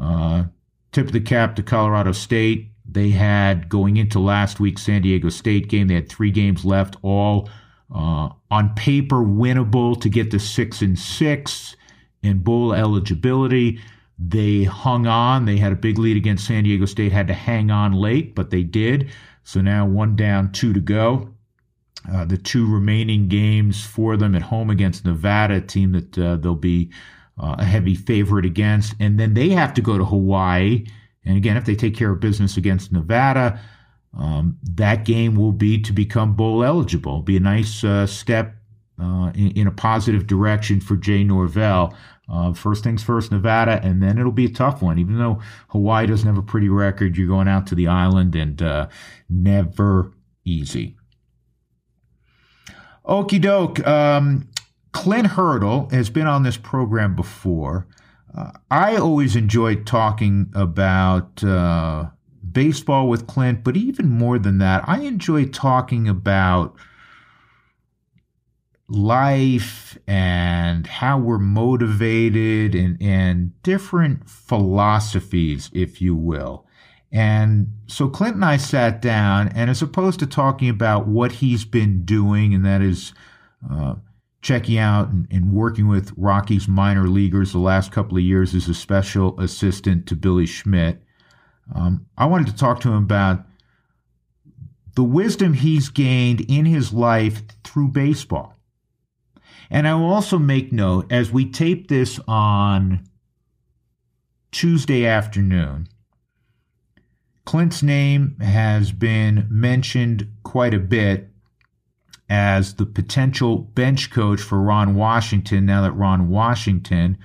Uh, 0.00 0.44
tip 0.92 1.06
of 1.06 1.12
the 1.12 1.20
cap 1.20 1.56
to 1.56 1.64
Colorado 1.64 2.12
State. 2.12 2.70
They 2.92 3.10
had 3.10 3.68
going 3.68 3.96
into 3.96 4.18
last 4.18 4.60
week's 4.60 4.82
San 4.82 5.02
Diego 5.02 5.28
State 5.28 5.68
game. 5.68 5.88
They 5.88 5.94
had 5.94 6.08
three 6.08 6.30
games 6.30 6.64
left, 6.64 6.96
all 7.02 7.48
uh, 7.94 8.30
on 8.50 8.74
paper 8.74 9.16
winnable 9.16 10.00
to 10.00 10.08
get 10.08 10.30
to 10.30 10.38
six 10.38 10.82
and 10.82 10.98
six 10.98 11.76
in 12.22 12.38
bowl 12.38 12.72
eligibility. 12.72 13.80
They 14.18 14.64
hung 14.64 15.06
on. 15.06 15.44
They 15.46 15.56
had 15.56 15.72
a 15.72 15.76
big 15.76 15.98
lead 15.98 16.16
against 16.16 16.46
San 16.46 16.64
Diego 16.64 16.84
State, 16.84 17.12
had 17.12 17.28
to 17.28 17.34
hang 17.34 17.70
on 17.70 17.92
late, 17.92 18.34
but 18.34 18.50
they 18.50 18.62
did. 18.62 19.10
So 19.44 19.60
now 19.60 19.86
one 19.86 20.16
down, 20.16 20.52
two 20.52 20.72
to 20.72 20.80
go. 20.80 21.30
Uh, 22.10 22.24
the 22.24 22.36
two 22.36 22.70
remaining 22.70 23.28
games 23.28 23.84
for 23.84 24.16
them 24.16 24.34
at 24.34 24.42
home 24.42 24.70
against 24.70 25.04
Nevada, 25.04 25.56
a 25.56 25.60
team 25.60 25.92
that 25.92 26.18
uh, 26.18 26.36
they'll 26.36 26.54
be 26.54 26.90
uh, 27.38 27.56
a 27.58 27.64
heavy 27.64 27.94
favorite 27.94 28.44
against. 28.44 28.94
And 29.00 29.18
then 29.18 29.34
they 29.34 29.50
have 29.50 29.74
to 29.74 29.82
go 29.82 29.98
to 29.98 30.04
Hawaii. 30.04 30.86
And 31.24 31.36
again, 31.36 31.56
if 31.56 31.64
they 31.64 31.74
take 31.74 31.94
care 31.94 32.10
of 32.10 32.20
business 32.20 32.56
against 32.56 32.92
Nevada, 32.92 33.60
um, 34.16 34.58
that 34.62 35.04
game 35.04 35.36
will 35.36 35.52
be 35.52 35.80
to 35.82 35.92
become 35.92 36.34
bowl 36.34 36.64
eligible. 36.64 37.22
Be 37.22 37.36
a 37.36 37.40
nice 37.40 37.84
uh, 37.84 38.06
step 38.06 38.56
uh, 39.00 39.30
in, 39.34 39.52
in, 39.52 39.66
a 39.66 39.72
positive 39.72 40.26
direction 40.26 40.80
for 40.80 40.96
Jay 40.96 41.22
Norvell. 41.24 41.94
Uh, 42.28 42.52
first 42.52 42.84
things 42.84 43.02
first, 43.02 43.32
Nevada, 43.32 43.80
and 43.82 44.02
then 44.02 44.18
it'll 44.18 44.32
be 44.32 44.44
a 44.44 44.50
tough 44.50 44.82
one. 44.82 44.98
Even 44.98 45.18
though 45.18 45.40
Hawaii 45.68 46.06
doesn't 46.06 46.26
have 46.26 46.38
a 46.38 46.42
pretty 46.42 46.68
record, 46.68 47.16
you're 47.16 47.26
going 47.26 47.48
out 47.48 47.66
to 47.68 47.74
the 47.74 47.88
island 47.88 48.34
and 48.34 48.62
uh, 48.62 48.88
never 49.28 50.12
easy. 50.44 50.96
Okie 53.04 53.40
doke. 53.40 53.84
Um, 53.86 54.48
Clint 54.92 55.26
Hurdle 55.26 55.88
has 55.90 56.10
been 56.10 56.26
on 56.26 56.42
this 56.42 56.56
program 56.56 57.14
before. 57.14 57.86
Uh, 58.36 58.52
I 58.70 58.96
always 58.96 59.36
enjoyed 59.36 59.86
talking 59.86 60.52
about 60.54 61.42
uh, 61.42 62.10
baseball 62.52 63.08
with 63.08 63.26
Clint, 63.26 63.64
but 63.64 63.76
even 63.76 64.08
more 64.08 64.38
than 64.38 64.58
that, 64.58 64.88
I 64.88 65.00
enjoy 65.00 65.46
talking 65.46 66.08
about 66.08 66.76
life 68.88 69.96
and 70.06 70.86
how 70.86 71.18
we're 71.18 71.38
motivated 71.38 72.74
and, 72.74 73.00
and 73.00 73.62
different 73.62 74.28
philosophies, 74.28 75.70
if 75.72 76.00
you 76.00 76.14
will. 76.14 76.66
And 77.12 77.72
so 77.86 78.08
Clint 78.08 78.36
and 78.36 78.44
I 78.44 78.56
sat 78.56 79.02
down, 79.02 79.48
and 79.48 79.68
as 79.68 79.82
opposed 79.82 80.20
to 80.20 80.26
talking 80.26 80.68
about 80.68 81.08
what 81.08 81.32
he's 81.32 81.64
been 81.64 82.04
doing, 82.04 82.54
and 82.54 82.64
that 82.64 82.82
is 82.82 83.12
uh, 83.68 83.96
checking 84.42 84.78
out 84.78 85.08
and, 85.08 85.26
and, 85.30 85.52
working 85.52 85.86
with 85.86 86.12
Rockies 86.16 86.66
minor 86.66 87.08
leaguers 87.08 87.52
the 87.52 87.58
last 87.58 87.92
couple 87.92 88.16
of 88.16 88.22
years 88.22 88.54
as 88.54 88.68
a 88.68 88.74
special 88.74 89.38
assistant 89.38 90.06
to 90.06 90.16
Billy 90.16 90.46
Schmidt, 90.46 91.02
um, 91.74 92.06
I 92.16 92.26
wanted 92.26 92.46
to 92.48 92.56
talk 92.56 92.80
to 92.80 92.88
him 92.88 93.02
about 93.02 93.44
the 94.96 95.04
wisdom 95.04 95.54
he's 95.54 95.88
gained 95.88 96.40
in 96.42 96.64
his 96.64 96.92
life 96.92 97.42
through 97.64 97.88
baseball. 97.88 98.54
And 99.70 99.86
I 99.86 99.94
will 99.94 100.12
also 100.12 100.38
make 100.38 100.72
note 100.72 101.10
as 101.12 101.30
we 101.30 101.48
tape 101.48 101.88
this 101.88 102.18
on 102.26 103.08
Tuesday 104.50 105.06
afternoon, 105.06 105.88
Clint's 107.44 107.82
name 107.82 108.36
has 108.40 108.92
been 108.92 109.46
mentioned 109.48 110.28
quite 110.42 110.74
a 110.74 110.78
bit 110.78 111.29
as 112.30 112.74
the 112.74 112.86
potential 112.86 113.58
bench 113.58 114.10
coach 114.10 114.40
for 114.40 114.62
Ron 114.62 114.94
Washington 114.94 115.66
now 115.66 115.82
that 115.82 115.92
Ron 115.92 116.28
Washington, 116.28 117.18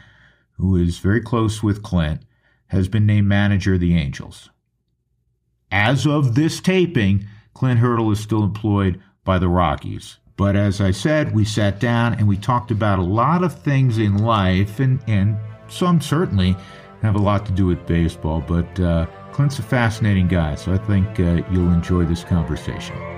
who 0.54 0.76
is 0.76 0.98
very 0.98 1.22
close 1.22 1.62
with 1.62 1.84
Clint, 1.84 2.24
has 2.68 2.88
been 2.88 3.06
named 3.06 3.28
manager 3.28 3.76
of 3.76 3.80
the 3.80 3.96
Angels. 3.96 4.50
As 5.72 6.08
of 6.08 6.34
this 6.34 6.60
taping, 6.60 7.26
Clint 7.54 7.80
Hurdle 7.80 8.12
is 8.12 8.20
still 8.20 8.44
employed 8.44 9.00
by 9.24 9.38
the 9.38 9.48
Rockies. 9.48 10.18
But 10.38 10.56
as 10.56 10.82
I 10.82 10.92
said, 10.92 11.34
we 11.34 11.46
sat 11.46 11.80
down 11.80 12.16
and 12.16 12.28
we 12.28 12.36
talked 12.36 12.72
about 12.72 13.00
a 13.00 13.04
lot 13.04 13.44
of 13.44 13.58
things 13.62 14.00
in 14.00 14.18
life, 14.18 14.80
and, 14.80 15.00
and 15.08 15.38
some 15.68 16.02
certainly 16.02 16.56
have 17.02 17.16
a 17.16 17.20
lot 17.20 17.46
to 17.46 17.52
do 17.52 17.68
with 17.68 17.86
baseball. 17.86 18.42
But 18.42 18.80
uh, 18.80 19.06
Clint's 19.32 19.60
a 19.60 19.64
fascinating 19.64 20.28
guy, 20.28 20.56
so 20.56 20.74
I 20.74 20.78
think 20.78 21.20
uh, 21.20 21.48
you'll 21.52 21.72
enjoy 21.72 22.06
this 22.06 22.24
conversation. 22.24 23.15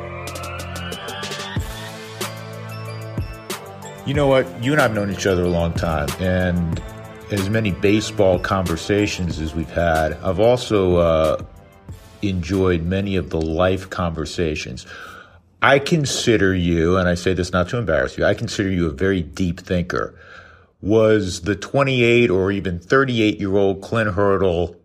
You 4.08 4.14
know 4.14 4.28
what? 4.28 4.64
You 4.64 4.72
and 4.72 4.80
I 4.80 4.84
have 4.84 4.94
known 4.94 5.12
each 5.12 5.28
other 5.28 5.44
a 5.44 5.50
long 5.50 5.74
time, 5.74 6.08
and 6.22 6.82
as 7.30 7.50
many 7.50 7.72
baseball 7.72 8.40
conversations 8.40 9.38
as 9.38 9.54
we've 9.54 9.70
had, 9.70 10.14
I've 10.24 10.40
also 10.40 10.96
uh, 10.96 11.44
enjoyed 12.22 12.84
many 12.84 13.18
of 13.18 13.32
the 13.32 13.42
life 13.42 13.90
conversations. 13.90 14.86
I 15.62 15.80
consider 15.80 16.56
you, 16.56 16.96
and 16.96 17.10
I 17.10 17.16
say 17.16 17.34
this 17.34 17.52
not 17.52 17.68
to 17.68 17.78
embarrass 17.78 18.18
you, 18.18 18.24
I 18.24 18.34
consider 18.34 18.70
you 18.70 18.88
a 18.88 18.92
very 18.92 19.22
deep 19.22 19.60
thinker. 19.60 20.18
Was 20.82 21.42
the 21.42 21.58
28 21.58 22.30
or 22.30 22.50
even 22.50 22.80
38 22.80 23.42
year 23.42 23.58
old 23.58 23.82
Clint 23.82 24.12
Hurdle 24.12 24.78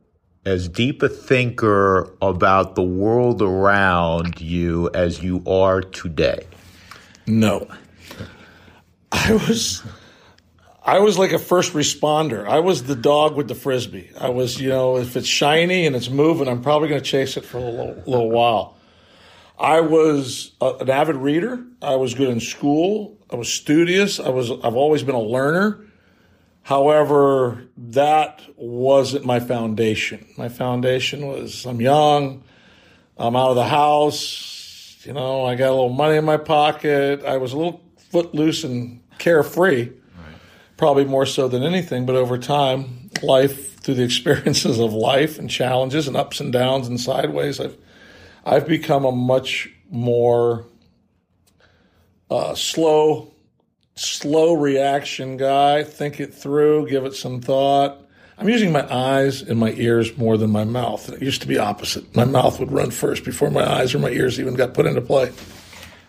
as 0.45 0.69
deep 0.69 1.01
a 1.01 1.09
thinker 1.09 2.13
about 2.21 2.75
the 2.75 2.83
world 2.83 3.41
around 3.41 4.41
you 4.41 4.91
as 4.95 5.23
you 5.23 5.45
are 5.47 5.81
today? 5.81 6.45
No. 7.29 7.69
I 9.13 9.35
was 9.35 9.83
I 10.85 10.99
was 10.99 11.19
like 11.19 11.33
a 11.33 11.39
first 11.39 11.75
responder. 11.75 12.49
I 12.49 12.59
was 12.59 12.85
the 12.85 12.97
dog 12.97 13.37
with 13.37 13.47
the 13.47 13.55
frisbee. 13.55 14.11
I 14.19 14.31
was, 14.31 14.61
you 14.61 14.71
know, 14.71 14.97
if 14.97 15.17
it's 15.17 15.29
shiny 15.29 15.87
and 15.87 15.95
it's 15.95 16.11
moving, 16.11 16.49
I'm 16.49 16.61
probably 16.63 16.89
going 16.89 17.01
to 17.01 17.07
chase 17.07 17.37
it 17.37 17.45
for 17.45 17.59
a 17.59 17.61
little, 17.61 18.03
little 18.05 18.31
while. 18.31 18.77
I 19.59 19.81
was 19.81 20.53
a, 20.61 20.75
an 20.81 20.91
avid 20.91 21.17
reader. 21.17 21.65
I 21.81 21.95
was 21.95 22.15
good 22.15 22.31
in 22.31 22.41
school. 22.41 23.17
I 23.31 23.37
was 23.37 23.53
studious. 23.53 24.19
I 24.19 24.31
was. 24.31 24.51
I've 24.51 24.75
always 24.75 25.05
been 25.05 25.15
a 25.15 25.21
learner. 25.21 25.87
However, 26.63 27.65
that 27.77 28.43
wasn't 28.57 29.25
my 29.25 29.41
foundation. 29.41 30.27
My 30.37 30.49
foundation 30.49 31.27
was 31.27 31.65
I'm 31.65 31.81
young. 31.81 32.43
I'm 33.17 33.37
out 33.37 33.51
of 33.51 33.57
the 33.57 33.69
house. 33.69 34.99
You 35.05 35.13
know, 35.13 35.45
I 35.45 35.55
got 35.55 35.69
a 35.69 35.75
little 35.75 35.91
money 35.91 36.17
in 36.17 36.25
my 36.25 36.39
pocket. 36.39 37.25
I 37.25 37.37
was 37.37 37.53
a 37.53 37.57
little 37.57 37.83
footloose 38.11 38.65
and 38.65 39.02
carefree, 39.23 39.85
right. 39.85 40.35
probably 40.77 41.05
more 41.05 41.27
so 41.27 41.47
than 41.47 41.63
anything. 41.63 42.05
But 42.05 42.17
over 42.17 42.37
time, 42.37 43.11
life 43.23 43.77
through 43.81 43.95
the 43.95 44.03
experiences 44.11 44.79
of 44.79 44.93
life 44.93 45.39
and 45.39 45.49
challenges 45.49 46.09
and 46.09 46.17
ups 46.17 46.41
and 46.41 46.53
downs 46.53 46.89
and 46.89 47.01
sideways, 47.01 47.61
I've 47.61 47.77
I've 48.45 48.67
become 48.67 49.05
a 49.05 49.13
much 49.13 49.71
more 49.89 50.67
uh, 52.29 52.55
slow, 52.57 53.33
slow 53.95 54.55
reaction 54.55 55.37
guy. 55.37 55.85
Think 55.85 56.19
it 56.19 56.35
through, 56.35 56.89
give 56.89 57.05
it 57.05 57.15
some 57.15 57.41
thought. 57.41 57.99
I'm 58.39 58.49
using 58.49 58.73
my 58.73 58.93
eyes 58.93 59.43
and 59.43 59.61
my 59.61 59.73
ears 59.75 60.17
more 60.19 60.37
than 60.37 60.51
my 60.51 60.65
mouth. 60.65 61.09
It 61.09 61.23
used 61.23 61.43
to 61.43 61.47
be 61.47 61.59
opposite. 61.59 62.17
My 62.17 62.25
mouth 62.25 62.59
would 62.59 62.73
run 62.73 62.91
first 62.91 63.25
before 63.25 63.51
my 63.51 63.65
eyes 63.65 63.95
or 63.95 64.01
my 64.01 64.09
ears 64.09 64.41
even 64.41 64.55
got 64.55 64.75
put 64.75 64.87
into 64.87 65.01
play. 65.03 65.31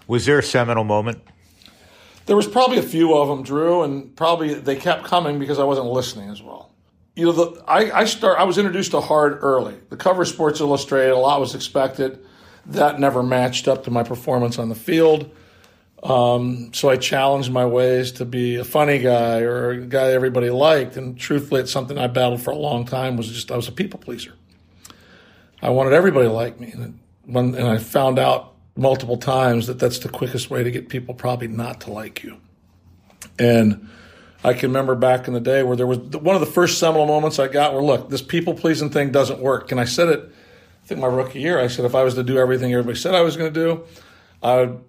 Was 0.08 0.26
there 0.26 0.39
a 0.39 0.43
seminal 0.43 0.84
moment? 0.84 1.21
There 2.25 2.36
was 2.36 2.47
probably 2.47 2.77
a 2.77 2.83
few 2.83 3.15
of 3.15 3.27
them, 3.27 3.43
Drew, 3.43 3.83
and 3.83 4.15
probably 4.15 4.53
they 4.53 4.75
kept 4.75 5.03
coming 5.03 5.39
because 5.39 5.59
I 5.59 5.63
wasn't 5.63 5.88
listening 5.88 6.29
as 6.29 6.41
well 6.41 6.73
you 7.15 7.25
know, 7.25 7.31
the, 7.31 7.63
I, 7.67 7.99
I 7.99 8.05
start. 8.05 8.39
I 8.39 8.43
was 8.43 8.57
introduced 8.57 8.91
to 8.91 9.01
hard 9.01 9.38
early. 9.41 9.75
The 9.89 9.97
cover 9.97 10.25
Sports 10.25 10.59
Illustrated, 10.59 11.12
a 11.12 11.17
lot 11.17 11.39
was 11.39 11.53
expected. 11.53 12.25
That 12.65 12.99
never 12.99 13.21
matched 13.21 13.67
up 13.67 13.83
to 13.83 13.91
my 13.91 14.03
performance 14.03 14.57
on 14.57 14.69
the 14.69 14.75
field. 14.75 15.29
Um, 16.01 16.73
so 16.73 16.89
I 16.89 16.97
challenged 16.97 17.51
my 17.51 17.65
ways 17.65 18.13
to 18.13 18.25
be 18.25 18.57
a 18.57 18.63
funny 18.63 18.99
guy 18.99 19.41
or 19.41 19.71
a 19.71 19.86
guy 19.86 20.12
everybody 20.12 20.49
liked. 20.49 20.97
And 20.97 21.17
truthfully, 21.17 21.62
it's 21.62 21.71
something 21.71 21.97
I 21.97 22.07
battled 22.07 22.41
for 22.41 22.51
a 22.51 22.57
long 22.57 22.86
time. 22.86 23.15
Was 23.15 23.29
just 23.29 23.51
I 23.51 23.55
was 23.55 23.67
a 23.67 23.71
people 23.71 23.99
pleaser. 23.99 24.33
I 25.62 25.69
wanted 25.69 25.93
everybody 25.93 26.27
to 26.27 26.33
like 26.33 26.59
me. 26.59 26.71
And 26.71 26.99
when 27.25 27.53
and 27.53 27.67
I 27.67 27.77
found 27.77 28.17
out 28.17 28.53
multiple 28.75 29.17
times 29.17 29.67
that 29.67 29.79
that's 29.79 29.99
the 29.99 30.09
quickest 30.09 30.49
way 30.49 30.63
to 30.63 30.71
get 30.71 30.89
people 30.89 31.13
probably 31.13 31.47
not 31.47 31.81
to 31.81 31.91
like 31.91 32.23
you. 32.23 32.38
And 33.38 33.89
I 34.43 34.53
can 34.53 34.69
remember 34.69 34.95
back 34.95 35.27
in 35.27 35.33
the 35.33 35.39
day 35.39 35.63
where 35.63 35.77
there 35.77 35.88
was 35.88 35.99
one 35.99 36.36
of 36.36 36.41
the 36.41 36.47
first 36.47 36.79
seminal 36.79 37.05
moments 37.05 37.39
I 37.39 37.47
got 37.47 37.73
where, 37.73 37.83
look, 37.83 38.09
this 38.09 38.21
people 38.21 38.53
pleasing 38.53 38.89
thing 38.89 39.12
doesn't 39.12 39.39
work. 39.39 39.71
And 39.71 39.79
I 39.79 39.86
said 39.86 40.09
it, 40.09 40.31
I 40.83 40.88
think 40.88 40.99
my 40.99 41.07
rookie 41.07 41.39
year, 41.39 41.59
I 41.59 41.67
said 41.67 41.86
if 41.86 41.95
I 41.95 42.03
was 42.03 42.15
to 42.15 42.23
do 42.23 42.38
everything 42.38 42.73
everybody 42.73 42.97
said 42.97 43.15
I 43.15 43.21
was 43.21 43.38
going 43.38 43.53
to 43.53 43.59
do, 43.59 43.83
I 44.41 44.57
would 44.57 44.83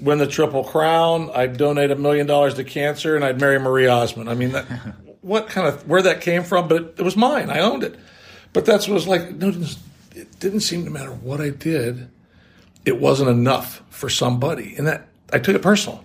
win 0.00 0.18
the 0.18 0.26
Triple 0.26 0.64
Crown, 0.64 1.30
I'd 1.34 1.56
donate 1.56 1.90
a 1.90 1.96
million 1.96 2.26
dollars 2.26 2.54
to 2.54 2.64
cancer, 2.64 3.16
and 3.16 3.24
I'd 3.24 3.40
marry 3.40 3.58
Marie 3.58 3.86
Osmond. 3.86 4.30
I 4.30 4.34
mean, 4.34 4.52
that, 4.52 4.64
what 5.22 5.48
kind 5.48 5.66
of, 5.66 5.86
where 5.88 6.02
that 6.02 6.20
came 6.20 6.44
from, 6.44 6.68
but 6.68 6.82
it, 6.82 6.94
it 6.98 7.02
was 7.02 7.16
mine. 7.16 7.50
I 7.50 7.60
owned 7.60 7.82
it. 7.82 7.98
But 8.52 8.64
that's 8.64 8.86
what 8.86 8.92
it 8.92 8.94
was 8.94 9.08
like. 9.08 9.30
No, 9.32 9.48
it 10.14 10.40
didn't 10.40 10.60
seem 10.60 10.84
to 10.84 10.90
matter 10.90 11.12
what 11.12 11.40
I 11.40 11.50
did, 11.50 12.08
it 12.84 13.00
wasn't 13.00 13.30
enough 13.30 13.82
for 13.90 14.08
somebody. 14.08 14.74
And 14.76 14.86
that, 14.86 15.08
I 15.32 15.38
took 15.38 15.54
it 15.54 15.62
personal. 15.62 16.04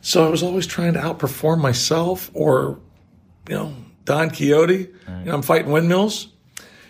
So 0.00 0.26
I 0.26 0.30
was 0.30 0.42
always 0.42 0.66
trying 0.66 0.94
to 0.94 1.00
outperform 1.00 1.60
myself 1.60 2.30
or, 2.32 2.80
you 3.48 3.54
know, 3.54 3.74
Don 4.04 4.30
Quixote. 4.30 4.76
Right. 4.76 5.18
You 5.18 5.24
know, 5.26 5.34
I'm 5.34 5.42
fighting 5.42 5.70
windmills. 5.70 6.28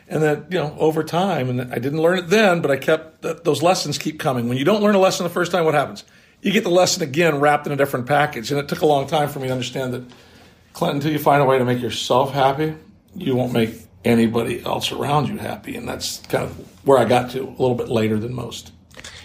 And 0.09 0.23
then, 0.23 0.47
you 0.51 0.59
know, 0.59 0.77
over 0.79 1.05
time, 1.05 1.49
and 1.51 1.73
I 1.73 1.79
didn't 1.79 2.03
learn 2.03 2.19
it 2.19 2.29
then, 2.29 2.61
but 2.63 2.71
I 2.71 2.77
kept 2.77 3.23
those 3.23 3.63
lessons 3.63 3.97
keep 3.97 4.19
coming. 4.19 4.49
When 4.49 4.59
you 4.59 4.65
don't 4.65 4.83
learn 4.83 4.97
a 4.97 4.99
lesson 4.99 5.23
the 5.23 5.31
first 5.31 5.53
time, 5.53 5.65
what 5.65 5.75
happens? 5.75 6.03
You 6.43 6.51
get 6.51 6.65
the 6.65 6.71
lesson 6.71 7.03
again 7.03 7.39
wrapped 7.39 7.67
in 7.67 7.73
a 7.73 7.77
different 7.77 8.07
package. 8.07 8.51
And 8.51 8.59
it 8.59 8.69
took 8.69 8.81
a 8.81 8.87
long 8.87 9.07
time 9.07 9.29
for 9.29 9.39
me 9.39 9.47
to 9.47 9.53
understand 9.53 9.95
that, 9.95 10.03
Clinton, 10.73 10.97
until 10.97 11.13
you 11.13 11.19
find 11.19 11.43
a 11.43 11.45
way 11.45 11.59
to 11.59 11.65
make 11.65 11.81
yourself 11.81 12.33
happy, 12.33 12.75
you 13.15 13.37
won't 13.37 13.53
make 13.53 13.75
anybody 14.05 14.65
else 14.65 14.91
around 14.91 15.29
you 15.29 15.37
happy. 15.37 15.77
And 15.77 15.89
that's 15.89 16.19
kind 16.27 16.45
of 16.45 16.57
where 16.85 16.99
I 16.99 17.05
got 17.05 17.31
to 17.33 17.43
a 17.43 17.51
little 17.51 17.75
bit 17.75 17.89
later 17.89 18.19
than 18.19 18.35
most. 18.35 18.73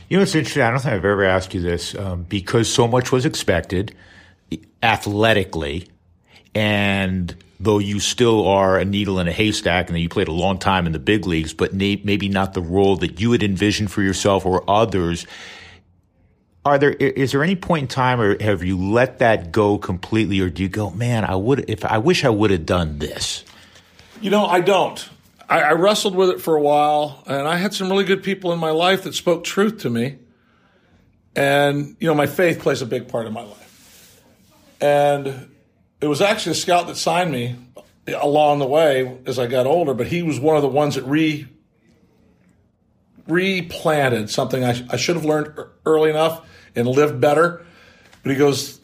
You 0.07 0.17
know, 0.17 0.23
it's 0.23 0.35
interesting. 0.35 0.61
I 0.61 0.69
don't 0.69 0.79
think 0.79 0.93
I've 0.93 1.05
ever 1.05 1.23
asked 1.23 1.53
you 1.53 1.61
this 1.61 1.95
um, 1.95 2.23
because 2.23 2.71
so 2.71 2.87
much 2.87 3.11
was 3.11 3.25
expected 3.25 3.95
athletically, 4.83 5.87
and 6.53 7.35
though 7.59 7.79
you 7.79 7.99
still 7.99 8.47
are 8.47 8.77
a 8.77 8.85
needle 8.85 9.19
in 9.19 9.27
a 9.27 9.31
haystack, 9.31 9.87
and 9.87 9.95
that 9.95 9.99
you 9.99 10.09
played 10.09 10.27
a 10.27 10.33
long 10.33 10.59
time 10.59 10.85
in 10.85 10.91
the 10.91 10.99
big 10.99 11.25
leagues, 11.25 11.53
but 11.53 11.73
maybe 11.73 12.29
not 12.29 12.53
the 12.53 12.61
role 12.61 12.97
that 12.97 13.19
you 13.19 13.31
had 13.31 13.41
envisioned 13.41 13.91
for 13.91 14.03
yourself 14.03 14.45
or 14.45 14.63
others. 14.69 15.25
Are 16.63 16.77
there 16.77 16.91
is 16.91 17.31
there 17.31 17.43
any 17.43 17.55
point 17.55 17.83
in 17.83 17.87
time, 17.87 18.21
or 18.21 18.41
have 18.41 18.63
you 18.63 18.77
let 18.79 19.19
that 19.19 19.51
go 19.51 19.77
completely, 19.77 20.39
or 20.39 20.49
do 20.49 20.63
you 20.63 20.69
go, 20.69 20.91
man, 20.91 21.25
I 21.25 21.35
would 21.35 21.69
if 21.69 21.83
I 21.83 21.97
wish 21.97 22.23
I 22.23 22.29
would 22.29 22.51
have 22.51 22.65
done 22.65 22.99
this? 22.99 23.43
You 24.21 24.29
know, 24.29 24.45
I 24.45 24.61
don't. 24.61 25.09
I, 25.47 25.61
I, 25.61 25.71
wrestled 25.73 26.15
with 26.15 26.29
it 26.29 26.41
for 26.41 26.55
a 26.55 26.61
while, 26.61 27.23
and 27.27 27.47
I 27.47 27.57
had 27.57 27.73
some 27.73 27.89
really 27.89 28.03
good 28.03 28.23
people 28.23 28.51
in 28.51 28.59
my 28.59 28.71
life 28.71 29.03
that 29.03 29.13
spoke 29.13 29.43
truth 29.43 29.79
to 29.79 29.89
me. 29.89 30.17
And, 31.35 31.95
you 31.99 32.07
know, 32.07 32.15
my 32.15 32.27
faith 32.27 32.59
plays 32.59 32.81
a 32.81 32.85
big 32.85 33.07
part 33.07 33.27
in 33.27 33.33
my 33.33 33.43
life. 33.43 34.23
And 34.81 35.51
it 36.01 36.07
was 36.07 36.21
actually 36.21 36.53
a 36.53 36.55
scout 36.55 36.87
that 36.87 36.95
signed 36.95 37.31
me 37.31 37.55
along 38.07 38.59
the 38.59 38.67
way 38.67 39.17
as 39.25 39.39
I 39.39 39.47
got 39.47 39.65
older, 39.65 39.93
but 39.93 40.07
he 40.07 40.23
was 40.23 40.39
one 40.39 40.55
of 40.55 40.61
the 40.61 40.69
ones 40.69 40.95
that 40.95 41.03
re 41.03 41.47
replanted 43.27 44.29
something 44.29 44.63
I, 44.63 44.85
I 44.89 44.97
should 44.97 45.15
have 45.15 45.25
learned 45.25 45.57
early 45.85 46.11
enough 46.11 46.47
and 46.75 46.87
lived 46.87 47.19
better. 47.19 47.65
But 48.21 48.31
he 48.31 48.37
goes, 48.37 48.79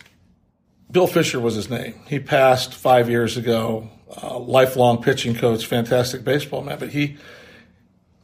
Bill 0.90 1.08
Fischer 1.08 1.40
was 1.40 1.56
his 1.56 1.70
name. 1.70 2.02
He 2.08 2.20
passed 2.20 2.74
five 2.74 3.10
years 3.10 3.38
ago 3.38 3.90
uh, 4.22 4.40
lifelong 4.40 5.02
pitching 5.02 5.36
coach, 5.36 5.66
fantastic 5.66 6.24
baseball 6.24 6.62
man, 6.62 6.80
but 6.80 6.90
he 6.90 7.18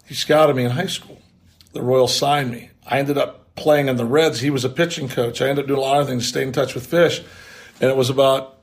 he 0.06 0.14
scouted 0.14 0.56
me 0.56 0.64
in 0.64 0.72
high 0.72 0.88
school. 0.88 1.22
The 1.74 1.82
Royals 1.82 2.16
signed 2.16 2.52
me. 2.52 2.70
I 2.86 3.00
ended 3.00 3.18
up 3.18 3.56
playing 3.56 3.88
in 3.88 3.98
the 3.98 4.06
Reds. 4.06 4.40
He 4.40 4.50
was 4.50 4.64
a 4.64 4.70
pitching 4.70 5.10
coach. 5.10 5.42
I 5.42 5.50
ended 5.50 5.66
up 5.66 5.68
doing 5.68 5.80
a 5.80 5.82
lot 5.82 6.02
of 6.02 6.08
things, 6.08 6.28
stayed 6.28 6.44
in 6.44 6.54
touch 6.54 6.74
with 6.74 6.88
Fish, 6.88 7.22
and 7.82 7.90
it 7.90 7.98
was 7.98 8.10
about 8.10 8.58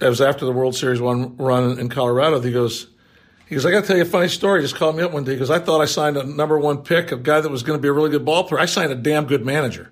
it 0.00 0.08
was 0.08 0.20
after 0.20 0.44
the 0.44 0.52
World 0.52 0.74
Series 0.74 1.00
one 1.00 1.36
run 1.36 1.78
in 1.78 1.88
Colorado. 1.88 2.40
He 2.40 2.52
goes. 2.52 2.86
He 3.46 3.56
goes, 3.56 3.66
I 3.66 3.72
got 3.72 3.80
to 3.80 3.86
tell 3.88 3.96
you 3.96 4.04
a 4.04 4.06
funny 4.06 4.28
story. 4.28 4.60
He 4.60 4.64
just 4.64 4.76
called 4.76 4.94
me 4.94 5.02
up 5.02 5.10
one 5.10 5.24
day 5.24 5.32
because 5.32 5.50
I 5.50 5.58
thought 5.58 5.80
I 5.80 5.86
signed 5.86 6.16
a 6.16 6.22
number 6.22 6.56
one 6.56 6.84
pick, 6.84 7.10
a 7.10 7.16
guy 7.16 7.40
that 7.40 7.48
was 7.48 7.64
going 7.64 7.76
to 7.76 7.82
be 7.82 7.88
a 7.88 7.92
really 7.92 8.08
good 8.08 8.24
ball 8.24 8.44
player. 8.44 8.60
I 8.60 8.66
signed 8.66 8.92
a 8.92 8.94
damn 8.94 9.26
good 9.26 9.44
manager. 9.44 9.90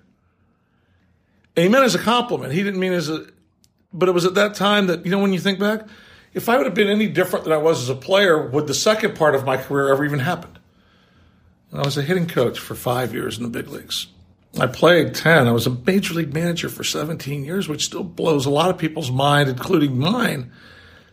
And 1.57 1.65
he 1.65 1.69
meant 1.69 1.83
as 1.83 1.93
a 1.93 1.99
compliment. 1.99 2.53
He 2.53 2.63
didn't 2.63 2.79
mean 2.79 2.93
as 2.93 3.09
a, 3.09 3.25
but 3.91 4.07
it 4.07 4.13
was 4.13 4.23
at 4.23 4.35
that 4.35 4.55
time 4.55 4.87
that, 4.87 5.03
you 5.03 5.11
know, 5.11 5.19
when 5.19 5.33
you 5.33 5.41
think 5.41 5.59
back, 5.59 5.81
if 6.33 6.47
I 6.47 6.57
would 6.57 6.65
have 6.65 6.75
been 6.75 6.89
any 6.89 7.07
different 7.07 7.45
than 7.45 7.53
I 7.53 7.57
was 7.57 7.81
as 7.81 7.89
a 7.89 7.95
player, 7.95 8.47
would 8.49 8.67
the 8.67 8.73
second 8.73 9.15
part 9.15 9.35
of 9.35 9.45
my 9.45 9.57
career 9.57 9.91
ever 9.91 10.05
even 10.05 10.19
happen? 10.19 10.57
I 11.73 11.83
was 11.83 11.97
a 11.97 12.01
hitting 12.01 12.27
coach 12.27 12.59
for 12.59 12.75
five 12.75 13.13
years 13.13 13.37
in 13.37 13.43
the 13.43 13.49
big 13.49 13.67
leagues. 13.67 14.07
I 14.59 14.65
played 14.65 15.13
10. 15.13 15.47
I 15.47 15.51
was 15.51 15.67
a 15.67 15.71
major 15.71 16.15
league 16.15 16.33
manager 16.33 16.69
for 16.69 16.83
17 16.83 17.45
years, 17.45 17.67
which 17.67 17.85
still 17.85 18.03
blows 18.03 18.45
a 18.45 18.49
lot 18.49 18.71
of 18.71 18.79
people's 18.79 19.11
mind, 19.11 19.49
including 19.49 19.99
mine. 19.99 20.51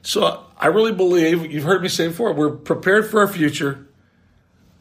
So 0.01 0.45
I 0.57 0.69
really 0.69 0.93
believe, 0.93 1.51
you've 1.51 1.65
heard 1.65 1.83
me 1.83 1.89
say 1.89 2.09
before, 2.09 2.33
we're 2.33 2.51
prepared 2.51 3.11
for 3.11 3.21
our 3.21 3.29
future 3.29 3.87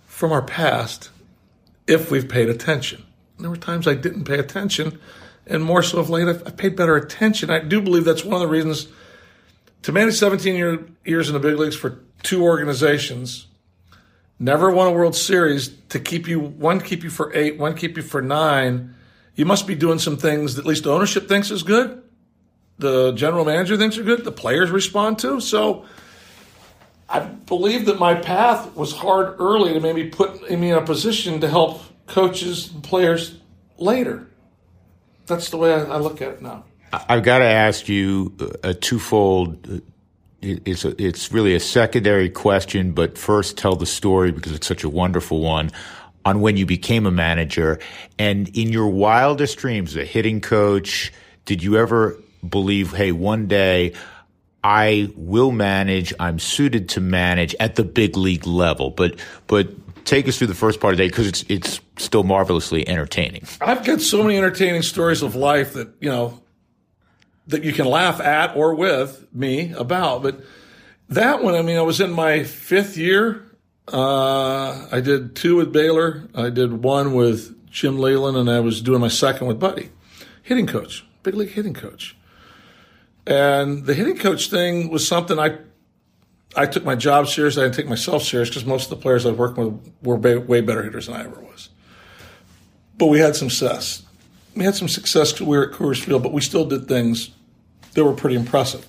from 0.08 0.32
our 0.32 0.41
past 0.41 1.10
if 1.88 2.10
we've 2.10 2.28
paid 2.28 2.48
attention. 2.48 3.06
There 3.38 3.50
were 3.50 3.58
times 3.58 3.86
I 3.86 3.95
didn't 3.95 4.24
pay 4.24 4.39
attention, 4.39 5.00
and 5.45 5.62
more 5.62 5.84
so 5.84 6.00
of 6.00 6.10
late, 6.10 6.28
I've 6.28 6.56
paid 6.56 6.78
better 6.78 6.95
attention. 6.95 7.50
I 7.50 7.60
do 7.60 7.82
believe 7.82 8.06
that's 8.06 8.24
one 8.24 8.36
of 8.36 8.41
the 8.41 8.48
reasons– 8.48 8.88
to 9.86 9.91
manage 9.91 10.15
17 10.15 10.56
year, 10.56 10.84
years 11.06 11.30
in 11.30 11.34
the 11.34 11.39
big 11.39 11.60
leagues 11.60 11.76
for 11.76 12.00
two 12.24 12.43
organizations, 12.43 13.45
never 14.39 14.71
won 14.71 14.88
a 14.88 14.91
World 14.91 15.15
Series, 15.15 15.69
to 15.89 16.00
keep 16.00 16.28
you 16.28 16.39
one 16.39 16.80
keep 16.80 17.04
you 17.04 17.12
for 17.12 17.32
eight, 17.36 17.60
one 17.60 17.76
keep 17.76 17.95
you 17.95 18.02
for 18.02 18.19
nine, 18.19 18.95
you 19.36 19.45
must 19.45 19.67
be 19.67 19.76
doing 19.76 20.00
some 20.00 20.17
things 20.17 20.56
that 20.56 20.62
at 20.63 20.67
least 20.67 20.86
the 20.86 20.91
ownership 20.91 21.28
thinks 21.28 21.52
is 21.52 21.62
good, 21.62 22.02
the 22.80 23.12
general 23.12 23.45
manager 23.45 23.78
thinks 23.78 23.95
are 24.00 24.04
good, 24.04 24.24
the 24.24 24.32
players 24.32 24.71
respond 24.71 25.19
to. 25.19 25.39
So 25.39 25.86
I 27.08 27.19
believe 27.19 27.86
that 27.86 28.00
my 28.00 28.15
path 28.15 28.76
was 28.76 28.91
hard 28.91 29.36
early 29.39 29.74
to 29.74 29.80
maybe 29.80 30.10
put 30.10 30.50
me 30.50 30.71
in 30.71 30.78
a 30.80 30.82
position 30.82 31.41
to 31.41 31.48
help 31.48 31.84
coaches 32.08 32.71
and 32.74 32.82
players 32.84 33.38
later. 33.78 34.28
That's 35.28 35.52
the 35.52 35.58
way 35.58 35.76
I, 35.76 35.84
I 35.84 35.98
look 35.98 36.24
at 36.24 36.30
it 36.30 36.41
now. 36.41 36.63
I've 37.10 37.23
got 37.23 37.39
to 37.39 37.45
ask 37.45 37.88
you 37.89 38.34
uh, 38.39 38.69
a 38.69 38.73
twofold. 38.73 39.69
Uh, 39.69 39.79
it's 40.41 40.86
a, 40.86 41.01
it's 41.01 41.31
really 41.31 41.55
a 41.55 41.60
secondary 41.60 42.29
question, 42.29 42.91
but 42.91 43.17
first 43.17 43.58
tell 43.58 43.75
the 43.75 43.86
story 43.86 44.31
because 44.31 44.51
it's 44.51 44.67
such 44.67 44.84
a 44.84 44.89
wonderful 44.89 45.41
one 45.41 45.71
on 46.23 46.41
when 46.41 46.58
you 46.58 46.65
became 46.65 47.05
a 47.05 47.12
manager 47.12 47.79
and 48.19 48.49
in 48.55 48.71
your 48.71 48.88
wildest 48.88 49.58
dreams, 49.58 49.95
a 49.95 50.05
hitting 50.05 50.41
coach. 50.41 51.12
Did 51.45 51.63
you 51.63 51.77
ever 51.77 52.19
believe, 52.47 52.91
hey, 52.91 53.12
one 53.12 53.47
day 53.47 53.93
I 54.63 55.12
will 55.15 55.51
manage. 55.51 56.13
I'm 56.19 56.39
suited 56.39 56.89
to 56.89 57.01
manage 57.01 57.55
at 57.60 57.75
the 57.75 57.84
big 57.84 58.17
league 58.17 58.47
level, 58.47 58.89
but 58.89 59.19
but 59.45 59.69
take 60.05 60.27
us 60.27 60.38
through 60.39 60.47
the 60.47 60.55
first 60.55 60.79
part 60.79 60.93
of 60.93 60.97
the 60.97 61.03
day 61.03 61.10
because 61.10 61.27
it's 61.27 61.45
it's 61.49 61.81
still 61.97 62.23
marvelously 62.23 62.88
entertaining. 62.88 63.45
I've 63.62 63.86
got 63.86 64.01
so 64.01 64.23
many 64.23 64.38
entertaining 64.38 64.81
stories 64.81 65.21
of 65.21 65.36
life 65.36 65.73
that 65.73 65.89
you 65.99 66.10
know 66.10 66.41
that 67.47 67.63
you 67.63 67.73
can 67.73 67.86
laugh 67.86 68.19
at 68.19 68.55
or 68.55 68.73
with 68.75 69.27
me 69.34 69.71
about. 69.73 70.23
But 70.23 70.41
that 71.10 71.43
one, 71.43 71.55
I 71.55 71.62
mean, 71.62 71.77
I 71.77 71.81
was 71.81 72.01
in 72.01 72.12
my 72.12 72.43
fifth 72.43 72.97
year. 72.97 73.43
Uh, 73.91 74.88
I 74.91 74.99
did 75.01 75.36
two 75.36 75.58
with 75.58 75.71
Baylor. 75.71 76.27
I 76.34 76.49
did 76.49 76.84
one 76.84 77.13
with 77.13 77.69
Jim 77.69 77.99
Leyland, 77.99 78.38
and 78.38 78.49
I 78.49 78.60
was 78.60 78.81
doing 78.81 79.01
my 79.01 79.10
second 79.10 79.47
with 79.47 79.60
Buddy, 79.60 79.91
hitting 80.41 80.65
coach, 80.65 81.05
big 81.23 81.36
league 81.36 81.51
hitting 81.51 81.73
coach. 81.73 82.15
And 83.27 83.86
the 83.86 83.93
hitting 83.93 84.17
coach 84.17 84.49
thing 84.49 84.89
was 84.89 85.08
something 85.08 85.39
I 85.39 85.58
I 86.55 86.65
took 86.65 86.86
my 86.86 86.95
job 86.95 87.27
serious. 87.27 87.58
I 87.58 87.63
didn't 87.63 87.75
take 87.75 87.89
myself 87.89 88.23
serious 88.23 88.49
because 88.49 88.65
most 88.65 88.86
of 88.86 88.89
the 88.91 89.01
players 89.01 89.25
I 89.25 89.29
was 89.29 89.38
working 89.38 89.65
with 89.65 89.93
were 90.01 90.15
way 90.15 90.62
better 90.62 90.84
hitters 90.84 91.08
than 91.08 91.15
I 91.15 91.25
ever 91.25 91.41
was. 91.41 91.69
But 92.98 93.08
we 93.08 93.19
had 93.19 93.35
some 93.35 93.50
success. 93.50 94.04
We 94.56 94.63
had 94.63 94.75
some 94.75 94.87
success. 94.87 95.33
because 95.33 95.47
We 95.47 95.58
were 95.58 95.69
at 95.69 95.77
Coors 95.77 96.03
Field, 96.03 96.23
but 96.23 96.31
we 96.31 96.41
still 96.41 96.65
did 96.65 96.87
things 96.87 97.31
that 97.93 98.03
were 98.03 98.13
pretty 98.13 98.35
impressive. 98.35 98.87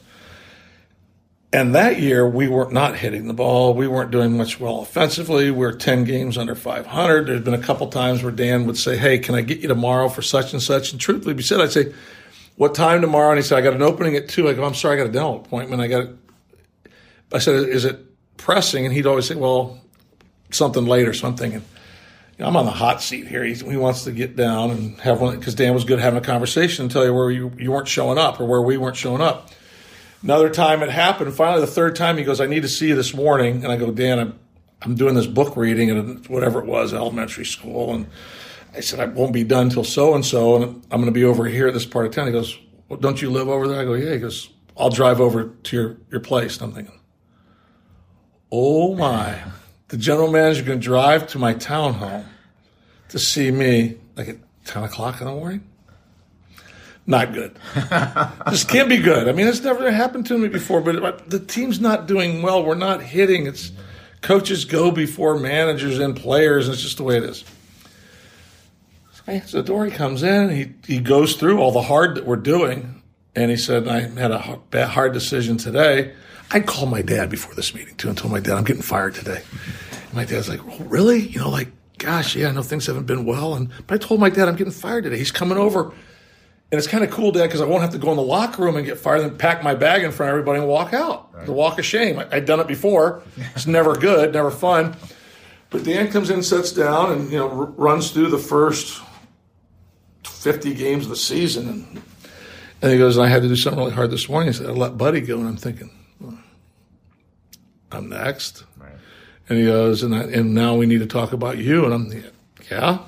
And 1.52 1.74
that 1.74 2.00
year, 2.00 2.28
we 2.28 2.48
were 2.48 2.70
not 2.70 2.96
hitting 2.96 3.28
the 3.28 3.32
ball. 3.32 3.72
We 3.72 3.86
weren't 3.86 4.10
doing 4.10 4.36
much 4.36 4.60
well 4.60 4.80
offensively. 4.80 5.50
We 5.50 5.58
were 5.58 5.72
10 5.72 6.04
games 6.04 6.36
under 6.36 6.54
500. 6.54 7.26
There's 7.26 7.40
been 7.40 7.54
a 7.54 7.58
couple 7.58 7.86
times 7.88 8.22
where 8.22 8.32
Dan 8.32 8.66
would 8.66 8.76
say, 8.76 8.96
Hey, 8.96 9.18
can 9.18 9.34
I 9.34 9.40
get 9.40 9.60
you 9.60 9.68
tomorrow 9.68 10.08
for 10.08 10.22
such 10.22 10.52
and 10.52 10.62
such? 10.62 10.92
And 10.92 11.00
truthfully, 11.00 11.34
be 11.34 11.42
said, 11.42 11.60
I'd 11.60 11.72
say, 11.72 11.94
What 12.56 12.74
time 12.74 13.00
tomorrow? 13.00 13.30
And 13.30 13.38
he 13.38 13.42
said, 13.42 13.58
I 13.58 13.60
got 13.62 13.74
an 13.74 13.82
opening 13.82 14.16
at 14.16 14.28
2. 14.28 14.48
I 14.48 14.52
go, 14.52 14.64
I'm 14.64 14.74
sorry, 14.74 14.96
I 14.96 15.04
got 15.04 15.08
a 15.08 15.12
dental 15.12 15.36
appointment. 15.36 15.80
I 15.80 15.86
got 15.86 16.08
I 17.32 17.38
said, 17.38 17.68
Is 17.68 17.84
it 17.84 18.00
pressing? 18.36 18.84
And 18.84 18.94
he'd 18.94 19.06
always 19.06 19.26
say, 19.26 19.34
Well, 19.34 19.80
something 20.50 20.84
later. 20.84 21.14
So 21.14 21.28
I'm 21.28 21.36
thinking, 21.36 21.62
I'm 22.38 22.56
on 22.56 22.66
the 22.66 22.70
hot 22.70 23.00
seat 23.00 23.26
here. 23.26 23.42
He's, 23.42 23.62
he 23.62 23.76
wants 23.76 24.04
to 24.04 24.12
get 24.12 24.36
down 24.36 24.70
and 24.70 25.00
have 25.00 25.20
one 25.20 25.38
because 25.38 25.54
Dan 25.54 25.72
was 25.72 25.84
good 25.84 25.98
having 25.98 26.18
a 26.18 26.24
conversation 26.24 26.84
and 26.84 26.90
tell 26.92 27.04
you 27.04 27.14
where 27.14 27.30
you, 27.30 27.50
you 27.58 27.72
weren't 27.72 27.88
showing 27.88 28.18
up 28.18 28.38
or 28.40 28.46
where 28.46 28.60
we 28.60 28.76
weren't 28.76 28.96
showing 28.96 29.22
up. 29.22 29.50
Another 30.22 30.50
time 30.50 30.82
it 30.82 30.90
happened. 30.90 31.32
Finally, 31.34 31.60
the 31.60 31.66
third 31.66 31.96
time 31.96 32.18
he 32.18 32.24
goes, 32.24 32.40
I 32.40 32.46
need 32.46 32.62
to 32.62 32.68
see 32.68 32.88
you 32.88 32.94
this 32.94 33.14
morning. 33.14 33.64
And 33.64 33.72
I 33.72 33.76
go, 33.76 33.90
Dan, 33.90 34.18
I'm, 34.18 34.38
I'm 34.82 34.94
doing 34.94 35.14
this 35.14 35.26
book 35.26 35.56
reading 35.56 35.90
at 35.90 36.28
whatever 36.28 36.60
it 36.60 36.66
was, 36.66 36.92
elementary 36.92 37.46
school. 37.46 37.94
And 37.94 38.06
I 38.74 38.80
said, 38.80 39.00
I 39.00 39.06
won't 39.06 39.32
be 39.32 39.44
done 39.44 39.70
till 39.70 39.84
so 39.84 40.14
and 40.14 40.24
so, 40.24 40.56
and 40.56 40.64
I'm 40.90 41.00
going 41.00 41.06
to 41.06 41.12
be 41.12 41.24
over 41.24 41.46
here 41.46 41.68
at 41.68 41.74
this 41.74 41.86
part 41.86 42.04
of 42.04 42.12
town. 42.12 42.26
He 42.26 42.32
goes, 42.32 42.58
well, 42.88 42.98
don't 42.98 43.22
you 43.22 43.30
live 43.30 43.48
over 43.48 43.66
there? 43.66 43.80
I 43.80 43.84
go, 43.84 43.94
yeah. 43.94 44.12
He 44.12 44.18
goes, 44.18 44.50
I'll 44.76 44.90
drive 44.90 45.20
over 45.20 45.44
to 45.46 45.76
your, 45.76 45.96
your 46.10 46.20
place. 46.20 46.60
And 46.60 46.64
I'm 46.64 46.72
thinking, 46.72 47.00
oh 48.52 48.94
my, 48.94 49.42
the 49.88 49.96
general 49.96 50.30
manager 50.30 50.62
can 50.62 50.80
drive 50.80 51.28
to 51.28 51.38
my 51.38 51.54
townhome 51.54 52.24
to 53.08 53.18
see 53.18 53.50
me 53.50 53.96
like 54.16 54.28
at 54.28 54.36
10 54.64 54.84
o'clock 54.84 55.20
in 55.20 55.26
the 55.26 55.32
morning? 55.32 55.66
Not 57.06 57.32
good. 57.32 57.56
this 58.50 58.64
can't 58.64 58.88
be 58.88 58.98
good. 58.98 59.28
I 59.28 59.32
mean, 59.32 59.46
it's 59.46 59.62
never 59.62 59.90
happened 59.92 60.26
to 60.26 60.38
me 60.38 60.48
before, 60.48 60.80
but 60.80 61.30
the 61.30 61.38
team's 61.38 61.80
not 61.80 62.08
doing 62.08 62.42
well. 62.42 62.64
We're 62.64 62.74
not 62.74 63.00
hitting. 63.00 63.46
It's 63.46 63.70
coaches 64.22 64.64
go 64.64 64.90
before 64.90 65.38
managers 65.38 66.00
and 66.00 66.16
players, 66.16 66.66
and 66.66 66.74
it's 66.74 66.82
just 66.82 66.96
the 66.96 67.04
way 67.04 67.18
it 67.18 67.22
is. 67.22 67.44
So 69.46 69.60
Dory 69.62 69.90
comes 69.90 70.22
in, 70.22 70.50
he, 70.50 70.72
he 70.86 71.00
goes 71.00 71.34
through 71.34 71.58
all 71.58 71.72
the 71.72 71.82
hard 71.82 72.16
that 72.16 72.26
we're 72.26 72.36
doing, 72.36 73.02
and 73.34 73.50
he 73.50 73.56
said, 73.56 73.88
I 73.88 74.00
had 74.02 74.30
a 74.30 74.86
hard 74.86 75.12
decision 75.12 75.56
today. 75.56 76.12
I 76.50 76.60
called 76.60 76.90
my 76.90 77.02
dad 77.02 77.30
before 77.30 77.54
this 77.54 77.74
meeting 77.74 77.96
too 77.96 78.08
and 78.08 78.16
told 78.16 78.32
my 78.32 78.40
dad 78.40 78.56
I'm 78.56 78.64
getting 78.64 78.82
fired 78.82 79.14
today. 79.14 79.42
And 80.04 80.14
my 80.14 80.24
dad's 80.24 80.48
like, 80.48 80.60
oh, 80.64 80.84
really? 80.84 81.20
You 81.20 81.40
know, 81.40 81.50
like, 81.50 81.68
gosh, 81.98 82.36
yeah, 82.36 82.48
I 82.48 82.52
know 82.52 82.62
things 82.62 82.86
haven't 82.86 83.06
been 83.06 83.24
well. 83.24 83.54
And 83.54 83.70
but 83.86 83.94
I 84.02 84.06
told 84.06 84.20
my 84.20 84.30
dad 84.30 84.48
I'm 84.48 84.56
getting 84.56 84.72
fired 84.72 85.04
today. 85.04 85.18
He's 85.18 85.32
coming 85.32 85.58
over. 85.58 85.92
And 86.72 86.80
it's 86.80 86.88
kind 86.88 87.04
of 87.04 87.12
cool, 87.12 87.30
Dad, 87.30 87.44
because 87.44 87.60
I 87.60 87.64
won't 87.64 87.82
have 87.82 87.92
to 87.92 87.98
go 87.98 88.10
in 88.10 88.16
the 88.16 88.24
locker 88.24 88.62
room 88.64 88.76
and 88.76 88.84
get 88.84 88.98
fired 88.98 89.20
and 89.20 89.38
pack 89.38 89.62
my 89.62 89.76
bag 89.76 90.02
in 90.02 90.10
front 90.10 90.30
of 90.30 90.32
everybody 90.32 90.58
and 90.58 90.68
walk 90.68 90.92
out. 90.92 91.32
Right. 91.32 91.46
The 91.46 91.52
walk 91.52 91.78
of 91.78 91.84
shame. 91.84 92.18
I, 92.18 92.26
I'd 92.32 92.44
done 92.44 92.58
it 92.58 92.66
before. 92.66 93.22
It's 93.54 93.68
never 93.68 93.94
good, 93.94 94.32
never 94.32 94.50
fun. 94.50 94.96
But 95.70 95.84
Dan 95.84 96.10
comes 96.10 96.28
in, 96.28 96.42
sits 96.42 96.72
down, 96.72 97.12
and 97.12 97.30
you 97.30 97.38
know 97.38 97.48
r- 97.48 97.66
runs 97.66 98.10
through 98.10 98.30
the 98.30 98.38
first 98.38 99.00
50 100.24 100.74
games 100.74 101.04
of 101.04 101.10
the 101.10 101.16
season. 101.16 101.68
And, 101.68 102.02
and 102.82 102.92
he 102.92 102.98
goes, 102.98 103.16
I 103.16 103.28
had 103.28 103.42
to 103.42 103.48
do 103.48 103.56
something 103.56 103.78
really 103.78 103.94
hard 103.94 104.10
this 104.10 104.28
morning. 104.28 104.52
He 104.52 104.58
said, 104.58 104.66
I 104.66 104.72
let 104.72 104.98
Buddy 104.98 105.20
go. 105.20 105.38
And 105.38 105.48
I'm 105.48 105.56
thinking, 105.56 105.90
well, 105.90 105.95
I'm 107.96 108.08
next. 108.08 108.64
Right. 108.78 108.92
And 109.48 109.58
he 109.58 109.64
goes, 109.64 110.02
and, 110.02 110.14
I, 110.14 110.22
and 110.22 110.54
now 110.54 110.74
we 110.76 110.86
need 110.86 110.98
to 110.98 111.06
talk 111.06 111.32
about 111.32 111.58
you. 111.58 111.84
And 111.84 111.94
I'm, 111.94 112.24
yeah. 112.70 112.98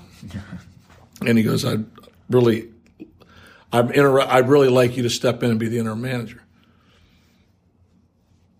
and 1.26 1.36
he 1.36 1.44
goes, 1.44 1.64
I 1.64 1.78
really, 2.30 2.68
I'm 3.72 3.90
inter- 3.90 4.20
I'd 4.20 4.48
really 4.48 4.68
like 4.68 4.96
you 4.96 5.02
to 5.04 5.10
step 5.10 5.42
in 5.42 5.50
and 5.50 5.60
be 5.60 5.68
the 5.68 5.78
interim 5.78 6.00
manager. 6.00 6.42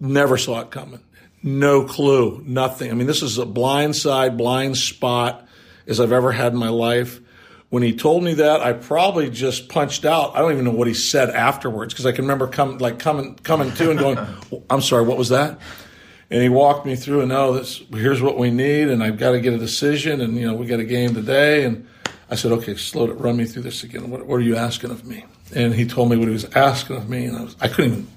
Never 0.00 0.36
saw 0.36 0.60
it 0.60 0.70
coming. 0.70 1.00
No 1.42 1.84
clue. 1.84 2.42
Nothing. 2.44 2.90
I 2.90 2.94
mean, 2.94 3.06
this 3.06 3.22
is 3.22 3.38
a 3.38 3.46
blind 3.46 3.96
side, 3.96 4.36
blind 4.36 4.76
spot 4.76 5.46
as 5.86 6.00
I've 6.00 6.12
ever 6.12 6.32
had 6.32 6.52
in 6.52 6.58
my 6.58 6.68
life. 6.68 7.20
When 7.70 7.82
he 7.82 7.94
told 7.94 8.24
me 8.24 8.34
that, 8.34 8.62
I 8.62 8.72
probably 8.72 9.28
just 9.28 9.68
punched 9.68 10.04
out. 10.04 10.34
I 10.34 10.38
don't 10.38 10.52
even 10.52 10.64
know 10.64 10.70
what 10.70 10.88
he 10.88 10.94
said 10.94 11.30
afterwards 11.30 11.92
because 11.92 12.06
I 12.06 12.12
can 12.12 12.24
remember 12.24 12.46
coming, 12.46 12.78
like 12.78 12.98
coming, 12.98 13.34
coming 13.36 13.72
to 13.72 13.90
and 13.90 13.98
going, 13.98 14.18
"I'm 14.70 14.80
sorry, 14.80 15.04
what 15.04 15.18
was 15.18 15.28
that?" 15.28 15.58
And 16.30 16.42
he 16.42 16.48
walked 16.48 16.84
me 16.84 16.94
through 16.94 17.20
and 17.20 17.30
no, 17.30 17.54
this 17.54 17.82
here's 17.90 18.20
what 18.20 18.38
we 18.38 18.50
need, 18.50 18.88
and 18.88 19.02
I've 19.02 19.18
got 19.18 19.32
to 19.32 19.40
get 19.40 19.54
a 19.54 19.58
decision, 19.58 20.20
and 20.20 20.36
you 20.36 20.46
know 20.46 20.54
we 20.54 20.66
got 20.66 20.80
a 20.80 20.84
game 20.84 21.14
today, 21.14 21.64
and 21.64 21.88
I 22.30 22.34
said, 22.34 22.52
"Okay, 22.52 22.76
slow 22.76 23.06
it, 23.06 23.14
run 23.14 23.36
me 23.36 23.46
through 23.46 23.62
this 23.62 23.82
again. 23.82 24.10
What, 24.10 24.26
what 24.26 24.36
are 24.36 24.42
you 24.42 24.56
asking 24.56 24.90
of 24.90 25.06
me?" 25.06 25.24
And 25.54 25.74
he 25.74 25.86
told 25.86 26.10
me 26.10 26.16
what 26.16 26.28
he 26.28 26.32
was 26.32 26.44
asking 26.54 26.96
of 26.96 27.08
me, 27.08 27.24
and 27.24 27.36
I, 27.36 27.42
was, 27.42 27.56
I 27.60 27.68
couldn't 27.68 27.92
even 27.92 28.08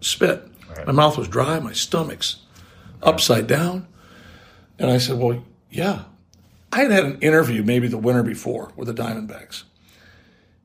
spit. 0.00 0.48
Right. 0.74 0.86
My 0.86 0.92
mouth 0.92 1.18
was 1.18 1.28
dry, 1.28 1.58
my 1.60 1.74
stomach's 1.74 2.36
upside 3.02 3.46
down, 3.46 3.86
and 4.78 4.90
I 4.90 4.98
said, 4.98 5.18
"Well, 5.18 5.44
yeah." 5.70 6.04
I 6.72 6.80
had 6.80 6.90
had 6.90 7.04
an 7.04 7.18
interview 7.20 7.62
maybe 7.62 7.86
the 7.86 7.98
winter 7.98 8.22
before 8.22 8.72
with 8.76 8.88
the 8.88 8.94
Diamondbacks. 8.94 9.64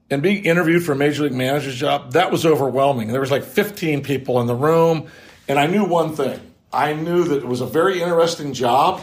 And 0.10 0.22
being 0.22 0.46
interviewed 0.46 0.84
for 0.86 0.94
a 0.94 0.96
major 0.96 1.24
league 1.24 1.34
manager's 1.34 1.76
job, 1.76 2.14
that 2.14 2.32
was 2.32 2.46
overwhelming. 2.46 3.10
There 3.10 3.20
was 3.20 3.30
like 3.30 3.44
15 3.44 4.04
people 4.04 4.40
in 4.40 4.48
the 4.48 4.56
room, 4.56 5.08
and 5.50 5.60
I 5.60 5.68
knew 5.68 5.84
one 5.84 6.16
thing. 6.16 6.40
I 6.78 6.94
knew 6.94 7.24
that 7.24 7.38
it 7.38 7.48
was 7.48 7.60
a 7.60 7.66
very 7.66 8.04
interesting 8.04 8.54
job. 8.54 9.02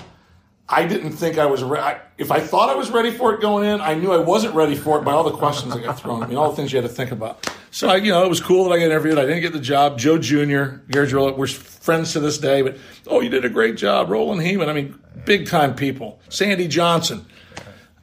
I 0.69 0.87
didn't 0.87 1.11
think 1.11 1.39
I 1.39 1.47
was 1.47 1.63
ready. 1.65 1.99
If 2.17 2.31
I 2.31 2.39
thought 2.39 2.71
I 2.71 2.77
was 2.77 2.89
ready 2.91 3.11
for 3.11 3.35
it 3.35 3.41
going 3.41 3.69
in, 3.69 3.81
I 3.81 3.95
knew 3.95 4.13
I 4.13 4.19
wasn't 4.19 4.55
ready 4.55 4.77
for 4.77 4.99
it 4.99 5.05
by 5.05 5.11
all 5.11 5.25
the 5.25 5.37
questions 5.37 5.75
that 5.75 5.83
got 5.83 5.99
thrown 5.99 6.23
at 6.23 6.31
me, 6.31 6.37
all 6.37 6.51
the 6.51 6.57
things 6.57 6.73
you 6.73 6.81
had 6.81 6.89
to 6.89 6.95
think 6.95 7.11
about. 7.11 7.51
So, 7.73 7.89
I, 7.89 7.97
you 7.97 8.13
know, 8.13 8.25
it 8.25 8.29
was 8.29 8.41
cool 8.41 8.65
that 8.65 8.71
I 8.71 8.79
got 8.79 8.85
interviewed. 8.85 9.19
I 9.19 9.27
didn't 9.27 9.41
get 9.41 9.53
the 9.53 9.59
job. 9.59 9.99
Joe 9.99 10.19
Jr., 10.19 10.87
Garagiola, 10.89 11.37
we're 11.37 11.49
friends 11.49 12.13
to 12.13 12.21
this 12.21 12.39
day, 12.39 12.63
but, 12.63 12.79
oh, 13.09 13.21
you 13.21 13.29
did 13.29 13.45
a 13.45 13.49
great 13.49 13.77
job. 13.77 14.09
Roland 14.09 14.41
Hemond, 14.41 14.71
I 14.71 14.73
mean, 14.73 14.97
big 15.25 15.49
time 15.49 15.75
people. 15.75 16.21
Sandy 16.29 16.69
Johnson. 16.69 17.27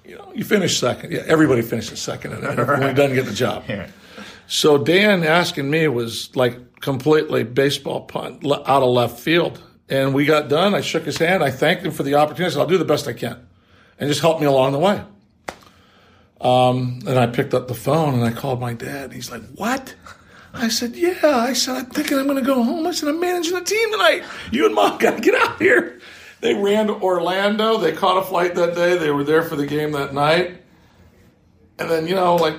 You 0.03 0.17
know, 0.17 0.34
you 0.36 0.43
finished 0.43 0.82
second. 0.82 1.13
Yeah, 1.13 1.24
everybody 1.26 1.61
finishes 1.61 2.01
second 2.01 2.34
and 2.34 2.43
right. 2.43 2.93
doesn't 2.93 3.15
get 3.15 3.26
the 3.26 3.34
job. 3.34 3.63
So 4.47 4.78
Dan 4.78 5.24
asking 5.24 5.69
me 5.69 5.88
was 5.88 6.36
like 6.36 6.59
completely 6.82 7.43
baseball 7.43 8.01
punt 8.01 8.45
out 8.45 8.84
of 8.84 8.89
left 8.89 9.19
field. 9.19 9.61
And 9.88 10.13
we 10.13 10.25
got 10.25 10.49
done. 10.49 10.73
I 10.73 10.82
shook 10.82 11.03
his 11.03 11.17
hand. 11.17 11.43
I 11.43 11.51
thanked 11.51 11.86
him 11.86 11.91
for 11.91 12.03
the 12.03 12.15
opportunity. 12.15 12.53
Said, 12.53 12.61
I'll 12.61 12.67
do 12.67 12.77
the 12.77 12.86
best 12.86 13.07
I 13.07 13.13
can. 13.13 13.47
And 13.99 14.09
just 14.09 14.21
help 14.21 14.39
me 14.39 14.45
along 14.47 14.71
the 14.71 14.79
way. 14.79 15.03
Um, 16.39 16.99
and 17.05 17.19
I 17.19 17.27
picked 17.27 17.53
up 17.53 17.67
the 17.67 17.75
phone 17.75 18.15
and 18.15 18.23
I 18.23 18.32
called 18.32 18.59
my 18.59 18.73
dad. 18.73 19.13
He's 19.13 19.29
like, 19.29 19.43
What? 19.55 19.95
I 20.53 20.69
said, 20.69 20.95
Yeah. 20.95 21.19
I 21.23 21.53
said, 21.53 21.75
I'm 21.75 21.86
thinking 21.86 22.17
I'm 22.17 22.25
going 22.25 22.39
to 22.39 22.45
go 22.45 22.63
home. 22.63 22.88
I 22.88 22.91
said, 22.91 23.09
I'm 23.09 23.19
managing 23.19 23.53
the 23.53 23.63
team 23.63 23.91
tonight. 23.91 24.23
You 24.51 24.65
and 24.65 24.73
mom 24.73 24.97
got 24.99 25.17
to 25.17 25.21
get 25.21 25.36
out 25.36 25.61
here. 25.61 25.99
They 26.39 26.55
ran 26.55 26.88
to 26.88 26.93
Orlando. 26.95 27.77
They 27.77 27.91
caught 27.91 28.17
a 28.17 28.23
flight 28.23 28.55
that 28.55 28.73
day. 28.73 28.97
They 28.97 29.11
were 29.11 29.23
there 29.23 29.43
for 29.43 29.55
the 29.55 29.67
game 29.67 29.91
that 29.91 30.13
night. 30.13 30.63
And 31.77 31.89
then, 31.89 32.07
you 32.07 32.15
know, 32.15 32.36
like 32.36 32.55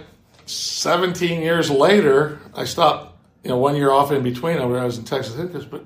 17 0.47 1.43
years 1.43 1.71
later, 1.71 2.41
I 2.55 2.65
stopped, 2.65 3.12
you 3.43 3.51
know, 3.51 3.59
one 3.59 3.77
year 3.77 3.91
off 3.91 4.13
in 4.13 4.23
between 4.23 4.59
when 4.59 4.81
I 4.81 4.85
was 4.85 4.99
in 4.99 5.05
Texas 5.05 5.37
Hickory, 5.37 5.67
but 5.71 5.85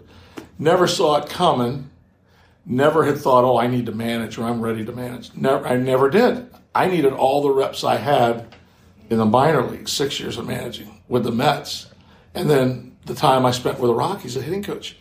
never 0.58 0.86
saw 0.86 1.16
it 1.16 1.28
coming. 1.28 1.90
Never 2.64 3.04
had 3.04 3.18
thought, 3.18 3.44
oh, 3.44 3.58
I 3.58 3.68
need 3.68 3.86
to 3.86 3.92
manage 3.92 4.38
or 4.38 4.44
I'm 4.44 4.60
ready 4.60 4.84
to 4.84 4.92
manage. 4.92 5.34
Never, 5.34 5.66
I 5.66 5.76
never 5.76 6.10
did. 6.10 6.50
I 6.74 6.88
needed 6.88 7.12
all 7.12 7.42
the 7.42 7.50
reps 7.50 7.84
I 7.84 7.96
had 7.96 8.54
in 9.08 9.18
the 9.18 9.24
minor 9.24 9.62
leagues, 9.62 9.92
six 9.92 10.18
years 10.18 10.36
of 10.36 10.46
managing 10.46 11.00
with 11.08 11.24
the 11.24 11.30
Mets. 11.30 11.86
And 12.34 12.50
then 12.50 12.96
the 13.06 13.14
time 13.14 13.46
I 13.46 13.52
spent 13.52 13.78
with 13.78 13.88
the 13.88 13.94
Rockies 13.94 14.36
a 14.36 14.42
hitting 14.42 14.64
coach 14.64 14.96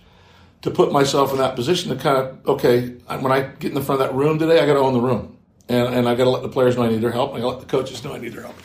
to 0.62 0.72
put 0.72 0.92
myself 0.92 1.32
in 1.32 1.38
that 1.40 1.56
position 1.56 1.96
to 1.96 2.02
kind 2.02 2.18
of 2.18 2.48
okay 2.48 2.90
when 3.20 3.32
I 3.32 3.42
get 3.42 3.70
in 3.70 3.76
the 3.76 3.82
front 3.82 4.02
of 4.02 4.08
that 4.08 4.16
room 4.16 4.40
today, 4.40 4.60
I 4.60 4.66
got 4.66 4.74
to 4.74 4.80
own 4.80 4.94
the 4.94 5.00
room, 5.00 5.38
and 5.70 5.94
and 5.94 6.10
I 6.10 6.16
got 6.16 6.24
to 6.24 6.30
let 6.30 6.44
the 6.44 6.50
players 6.50 6.76
know 6.76 6.84
I 6.84 6.90
need 6.90 7.02
their 7.02 7.12
help. 7.12 7.34
I 7.34 7.40
got 7.40 7.42
to 7.42 7.48
let 7.48 7.60
the 7.60 7.66
coaches 7.68 8.04
know 8.04 8.14
I 8.14 8.20
need 8.20 8.34
their 8.34 8.44
help. 8.44 8.56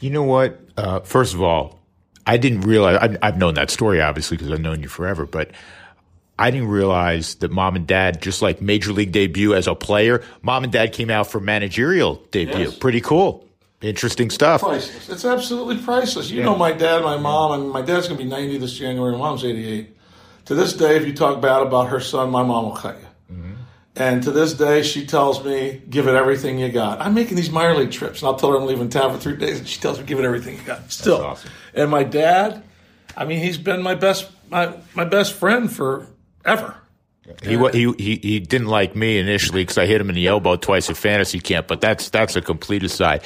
You 0.00 0.10
know 0.10 0.22
what? 0.22 0.60
Uh, 0.76 1.00
first 1.00 1.34
of 1.34 1.42
all, 1.42 1.77
I 2.28 2.36
didn't 2.36 2.60
realize 2.60 2.98
I, 3.00 3.18
I've 3.26 3.38
known 3.38 3.54
that 3.54 3.70
story 3.70 4.00
obviously 4.00 4.36
because 4.36 4.52
I've 4.52 4.60
known 4.60 4.82
you 4.82 4.88
forever, 4.88 5.26
but. 5.26 5.50
I 6.40 6.52
didn't 6.52 6.68
realize 6.68 7.34
that 7.40 7.50
mom 7.50 7.74
and 7.74 7.84
dad, 7.84 8.22
just 8.22 8.42
like 8.42 8.62
major 8.62 8.92
league 8.92 9.10
debut 9.10 9.56
as 9.56 9.66
a 9.66 9.74
player, 9.74 10.22
mom 10.40 10.62
and 10.62 10.72
dad 10.72 10.92
came 10.92 11.10
out 11.10 11.26
for 11.26 11.40
managerial 11.40 12.22
debut. 12.30 12.66
Yes. 12.66 12.76
Pretty 12.76 13.00
cool. 13.00 13.44
Interesting 13.80 14.30
stuff. 14.30 14.60
Priceless. 14.60 15.08
It's 15.08 15.24
absolutely 15.24 15.82
priceless. 15.82 16.30
You 16.30 16.38
yeah. 16.38 16.44
know 16.44 16.54
my 16.54 16.70
dad, 16.70 17.02
my 17.02 17.16
mom, 17.16 17.60
and 17.60 17.70
my 17.72 17.82
dad's 17.82 18.06
going 18.06 18.18
to 18.18 18.24
be 18.24 18.30
90 18.30 18.58
this 18.58 18.72
January. 18.74 19.10
My 19.14 19.18
mom's 19.18 19.44
88 19.44 19.96
to 20.48 20.54
this 20.54 20.72
day, 20.72 20.96
if 20.96 21.06
you 21.06 21.12
talk 21.12 21.42
bad 21.42 21.60
about 21.60 21.88
her 21.88 22.00
son, 22.00 22.30
my 22.30 22.42
mom 22.42 22.64
will 22.64 22.76
cut 22.76 22.98
you. 22.98 23.07
And 23.98 24.22
to 24.22 24.30
this 24.30 24.54
day, 24.54 24.84
she 24.84 25.04
tells 25.04 25.44
me, 25.44 25.82
give 25.90 26.06
it 26.06 26.14
everything 26.14 26.56
you 26.58 26.70
got. 26.70 27.00
I'm 27.00 27.14
making 27.14 27.36
these 27.36 27.50
minor 27.50 27.74
league 27.74 27.90
trips, 27.90 28.22
and 28.22 28.28
I'll 28.28 28.36
tell 28.36 28.52
her 28.52 28.56
I'm 28.56 28.64
leaving 28.64 28.88
town 28.88 29.12
for 29.12 29.18
three 29.18 29.36
days, 29.36 29.58
and 29.58 29.66
she 29.66 29.80
tells 29.80 29.98
me, 29.98 30.06
give 30.06 30.20
it 30.20 30.24
everything 30.24 30.56
you 30.56 30.62
got. 30.62 30.90
Still. 30.92 31.20
Awesome. 31.20 31.50
And 31.74 31.90
my 31.90 32.04
dad, 32.04 32.62
I 33.16 33.24
mean, 33.24 33.40
he's 33.40 33.58
been 33.58 33.82
my 33.82 33.96
best, 33.96 34.30
my, 34.50 34.72
my 34.94 35.04
best 35.04 35.32
friend 35.32 35.70
forever. 35.70 36.76
He, 37.42 37.58
he 37.58 37.92
he 37.98 38.16
he 38.16 38.40
didn't 38.40 38.68
like 38.68 38.96
me 38.96 39.18
initially 39.18 39.60
because 39.60 39.76
I 39.76 39.84
hit 39.84 40.00
him 40.00 40.08
in 40.08 40.14
the 40.14 40.26
elbow 40.28 40.56
twice 40.56 40.88
at 40.88 40.96
fantasy 40.96 41.40
camp, 41.40 41.66
but 41.66 41.82
that's 41.82 42.08
that's 42.08 42.36
a 42.36 42.40
complete 42.40 42.82
aside. 42.84 43.22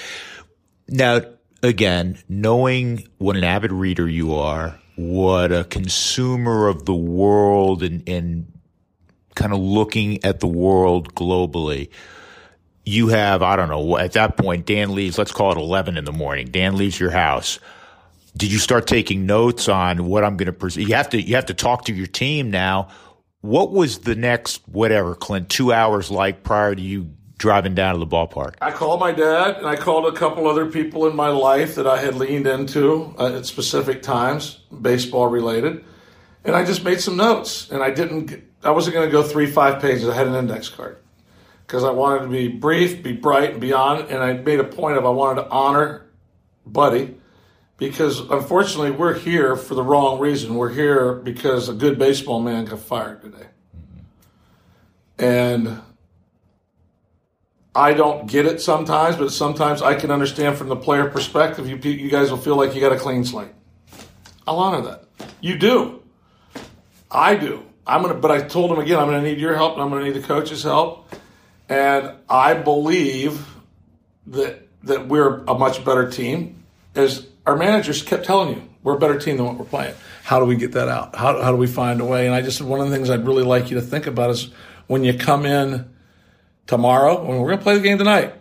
Now, 0.89 1.20
again, 1.62 2.18
knowing 2.29 3.07
what 3.18 3.37
an 3.37 3.45
avid 3.45 3.70
reader 3.70 4.09
you 4.09 4.35
are, 4.35 4.77
what 4.97 5.53
a 5.53 5.62
consumer 5.62 6.66
of 6.66 6.85
the 6.85 6.95
world 6.95 7.85
and, 7.85 8.03
and 8.09 8.52
kind 9.35 9.53
of 9.53 9.61
looking 9.61 10.24
at 10.24 10.41
the 10.41 10.47
world 10.47 11.14
globally. 11.14 11.91
You 12.85 13.09
have, 13.09 13.43
I 13.43 13.57
don't 13.57 13.68
know, 13.68 13.97
at 13.97 14.12
that 14.12 14.37
point, 14.37 14.66
Dan 14.66 14.95
leaves, 14.95 15.16
let's 15.18 15.33
call 15.33 15.53
it 15.53 15.59
11 15.59 15.97
in 15.97 16.05
the 16.05 16.12
morning. 16.12 16.49
Dan 16.49 16.76
leaves 16.76 16.99
your 16.99 17.11
house. 17.11 17.59
Did 18.37 18.51
you 18.51 18.59
start 18.59 18.87
taking 18.87 19.26
notes 19.26 19.68
on 19.68 20.07
what 20.07 20.24
I'm 20.24 20.37
going 20.37 20.47
to 20.47 20.53
present? 20.53 20.89
You 20.89 20.95
have 20.95 21.11
to, 21.11 21.20
you 21.20 21.37
have 21.37 21.47
to 21.47 21.55
talk 21.55 21.85
to 21.87 21.95
your 21.95 22.07
team 22.07 22.51
now. 22.51 22.89
What 23.43 23.72
was 23.72 24.01
the 24.01 24.14
next, 24.14 24.66
whatever, 24.68 25.14
Clint, 25.14 25.49
two 25.49 25.72
hours 25.72 26.11
like 26.11 26.43
prior 26.43 26.74
to 26.74 26.80
you 26.80 27.11
driving 27.43 27.74
down 27.74 27.95
to 27.95 27.99
the 27.99 28.07
ballpark? 28.07 28.55
I 28.62 28.70
called 28.70 29.01
my 29.01 29.11
dad, 29.12 29.57
and 29.57 29.66
I 29.66 29.76
called 29.76 30.07
a 30.07 30.16
couple 30.16 30.49
other 30.49 30.66
people 30.66 31.09
in 31.09 31.16
my 31.16 31.28
life 31.28 31.74
that 31.74 31.87
I 31.87 31.99
had 31.99 32.14
leaned 32.14 32.47
into 32.47 33.14
uh, 33.18 33.37
at 33.37 33.47
specific 33.47 34.03
times, 34.03 34.61
baseball 34.80 35.26
related, 35.26 35.85
and 36.45 36.57
I 36.57 36.64
just 36.64 36.84
made 36.84 37.01
some 37.01 37.16
notes. 37.16 37.70
And 37.70 37.82
I 37.82 37.90
didn't, 37.90 38.43
I 38.62 38.70
wasn't 38.70 38.95
going 38.95 39.09
to 39.09 39.12
go 39.12 39.22
three, 39.22 39.47
five 39.47 39.80
pages. 39.80 40.09
I 40.09 40.14
had 40.14 40.26
an 40.26 40.34
index 40.34 40.68
card 40.68 40.99
because 41.66 41.84
I 41.84 41.90
wanted 41.90 42.24
to 42.24 42.28
be 42.28 42.49
brief, 42.49 43.03
be 43.03 43.12
bright, 43.12 43.53
and 43.53 43.61
be 43.61 43.72
on. 43.72 44.07
And 44.09 44.18
I 44.22 44.34
made 44.34 44.61
a 44.61 44.64
point 44.64 44.97
of 44.97 45.07
I 45.07 45.11
wanted 45.11 45.43
to 45.43 45.49
honor 45.49 46.07
Buddy 46.66 47.16
because 47.76 48.20
unfortunately 48.20 48.90
we're 48.90 49.18
here 49.18 49.57
for 49.57 49.74
the 49.74 49.82
wrong 49.82 50.20
reason. 50.20 50.55
We're 50.55 50.72
here 50.72 51.14
because 51.14 51.68
a 51.68 51.74
good 51.74 51.99
baseball 51.99 52.40
man 52.40 52.64
got 52.64 52.80
fired 52.80 53.22
today. 53.22 53.47
And 55.18 55.80
I 57.74 57.95
don't 57.95 58.26
get 58.28 58.45
it 58.45 58.61
sometimes, 58.61 59.16
but 59.16 59.32
sometimes 59.32 59.80
I 59.80 59.95
can 59.95 60.11
understand 60.11 60.59
from 60.59 60.68
the 60.68 60.76
player 60.76 61.09
perspective. 61.09 61.68
You, 61.68 61.76
you 61.90 62.11
guys 62.11 62.30
will 62.30 62.38
feel 62.38 62.57
like 62.57 62.74
you 62.74 62.80
got 62.80 62.93
a 62.93 62.99
clean 62.99 63.24
slate. 63.24 63.53
I'll 64.47 64.59
honor 64.59 64.82
that. 64.82 65.05
You 65.40 65.57
do. 65.57 66.02
I 67.13 67.37
do. 67.37 67.63
I'm 67.87 68.03
gonna, 68.03 68.15
but 68.15 68.31
I 68.31 68.41
told 68.41 68.71
him 68.71 68.79
again, 68.79 68.99
I'm 68.99 69.07
gonna 69.07 69.23
need 69.23 69.39
your 69.39 69.55
help, 69.55 69.75
and 69.75 69.83
I'm 69.83 69.91
gonna 69.91 70.05
need 70.05 70.15
the 70.15 70.27
coach's 70.27 70.63
help, 70.63 71.09
and 71.69 72.13
I 72.29 72.55
believe 72.55 73.47
that 74.29 74.67
that 74.85 75.09
we're 75.09 75.45
a 75.45 75.55
much 75.55 75.85
better 75.85 76.11
team. 76.11 76.65
As 76.95 77.27
our 77.47 77.57
managers 77.57 78.03
kept 78.03 78.25
telling 78.25 78.55
you, 78.55 78.69
we're 78.83 78.97
a 78.97 78.99
better 78.99 79.19
team 79.19 79.37
than 79.37 79.47
what 79.47 79.59
we're 79.59 79.65
playing. 79.65 79.95
How 80.25 80.39
do 80.39 80.45
we 80.45 80.57
get 80.57 80.73
that 80.73 80.89
out? 80.89 81.17
How, 81.17 81.41
how 81.43 81.51
do 81.51 81.57
we 81.57 81.67
find 81.67 82.01
a 82.01 82.05
way? 82.05 82.27
And 82.27 82.35
I 82.35 82.43
just 82.43 82.61
one 82.61 82.81
of 82.81 82.89
the 82.89 82.95
things 82.95 83.11
I'd 83.11 83.27
really 83.27 83.45
like 83.45 83.71
you 83.71 83.77
to 83.77 83.83
think 83.83 84.07
about 84.07 84.31
is 84.31 84.51
when 84.87 85.05
you 85.05 85.17
come 85.17 85.47
in 85.47 85.91
tomorrow, 86.67 87.25
when 87.25 87.39
we're 87.39 87.51
to 87.53 87.59
play 87.59 87.75
the 87.75 87.81
game 87.81 87.99
tonight, 87.99 88.35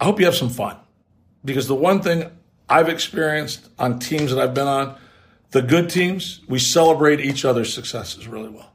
I 0.00 0.04
hope 0.04 0.18
you 0.18 0.26
have 0.26 0.34
some 0.34 0.50
fun. 0.50 0.76
Because 1.44 1.68
the 1.68 1.74
one 1.74 2.00
thing 2.00 2.30
I've 2.68 2.88
experienced 2.88 3.68
on 3.78 3.98
teams 3.98 4.30
that 4.30 4.40
I've 4.40 4.54
been 4.54 4.66
on, 4.66 4.96
the 5.54 5.62
good 5.62 5.88
teams, 5.88 6.40
we 6.48 6.58
celebrate 6.58 7.20
each 7.20 7.44
other's 7.44 7.72
successes 7.72 8.26
really 8.26 8.48
well. 8.48 8.72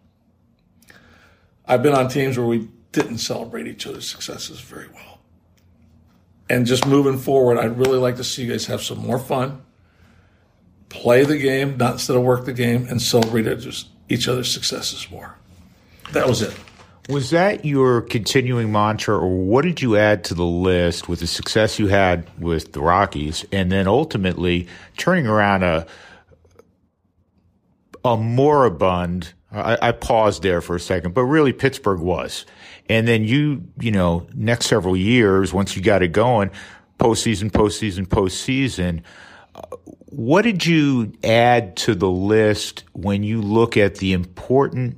I've 1.68 1.84
been 1.84 1.94
on 1.94 2.08
teams 2.08 2.38
where 2.38 2.48
we 2.48 2.70
didn't 2.94 3.18
celebrate 3.18 3.68
each 3.68 3.86
other's 3.86 4.10
successes 4.10 4.62
very 4.62 4.88
well. 4.88 5.20
And 6.50 6.66
just 6.66 6.88
moving 6.88 7.18
forward, 7.18 7.60
I'd 7.60 7.78
really 7.78 7.98
like 7.98 8.16
to 8.16 8.24
see 8.24 8.46
you 8.46 8.52
guys 8.52 8.68
have 8.68 8.82
some 8.82 8.98
more 9.00 9.20
fun, 9.20 9.62
play 10.88 11.26
the 11.26 11.38
game, 11.38 11.76
not 11.76 11.92
instead 11.94 12.16
of 12.16 12.24
work 12.24 12.46
the 12.46 12.54
game, 12.54 12.88
and 12.90 13.02
celebrate 13.02 13.46
each 14.08 14.30
other's 14.30 14.50
successes 14.50 15.12
more. 15.12 15.36
That 16.14 16.30
was 16.30 16.42
it. 16.42 16.58
Was 17.10 17.32
that 17.32 17.66
your 17.66 18.04
continuing 18.04 18.72
mantra, 18.72 19.18
or 19.18 19.28
what 19.28 19.66
did 19.66 19.82
you 19.82 19.98
add 19.98 20.24
to 20.26 20.34
the 20.34 20.46
list 20.46 21.10
with 21.10 21.20
the 21.20 21.28
success 21.28 21.78
you 21.78 21.88
had 21.88 22.26
with 22.40 22.72
the 22.72 22.80
Rockies, 22.80 23.46
and 23.52 23.70
then 23.70 23.86
ultimately 23.86 24.70
turning 24.96 25.28
around 25.28 25.64
a 25.64 25.86
a 28.04 28.18
moribund? 28.18 29.34
I, 29.52 29.78
I 29.82 29.92
paused 29.92 30.44
there 30.44 30.62
for 30.62 30.76
a 30.76 30.80
second, 30.80 31.14
but 31.14 31.24
really 31.24 31.54
Pittsburgh 31.54 32.00
was, 32.00 32.46
and 32.88 33.08
then 33.08 33.24
you, 33.24 33.64
you 33.80 33.92
know, 33.92 34.28
next 34.36 34.68
several 34.68 34.96
years 34.96 35.54
once 35.54 35.76
you 35.76 35.82
got 35.82 36.04
it 36.04 36.10
going, 36.10 36.52
postseason, 37.00 37.52
postseason, 37.52 38.06
postseason. 38.06 39.02
Uh, 39.56 39.62
what 40.12 40.44
did 40.44 40.66
you 40.66 41.14
add 41.24 41.76
to 41.78 41.96
the 41.96 42.10
list 42.10 42.84
when 42.94 43.24
you 43.24 43.42
look 43.42 43.76
at 43.76 43.96
the 43.96 44.14
important 44.14 44.98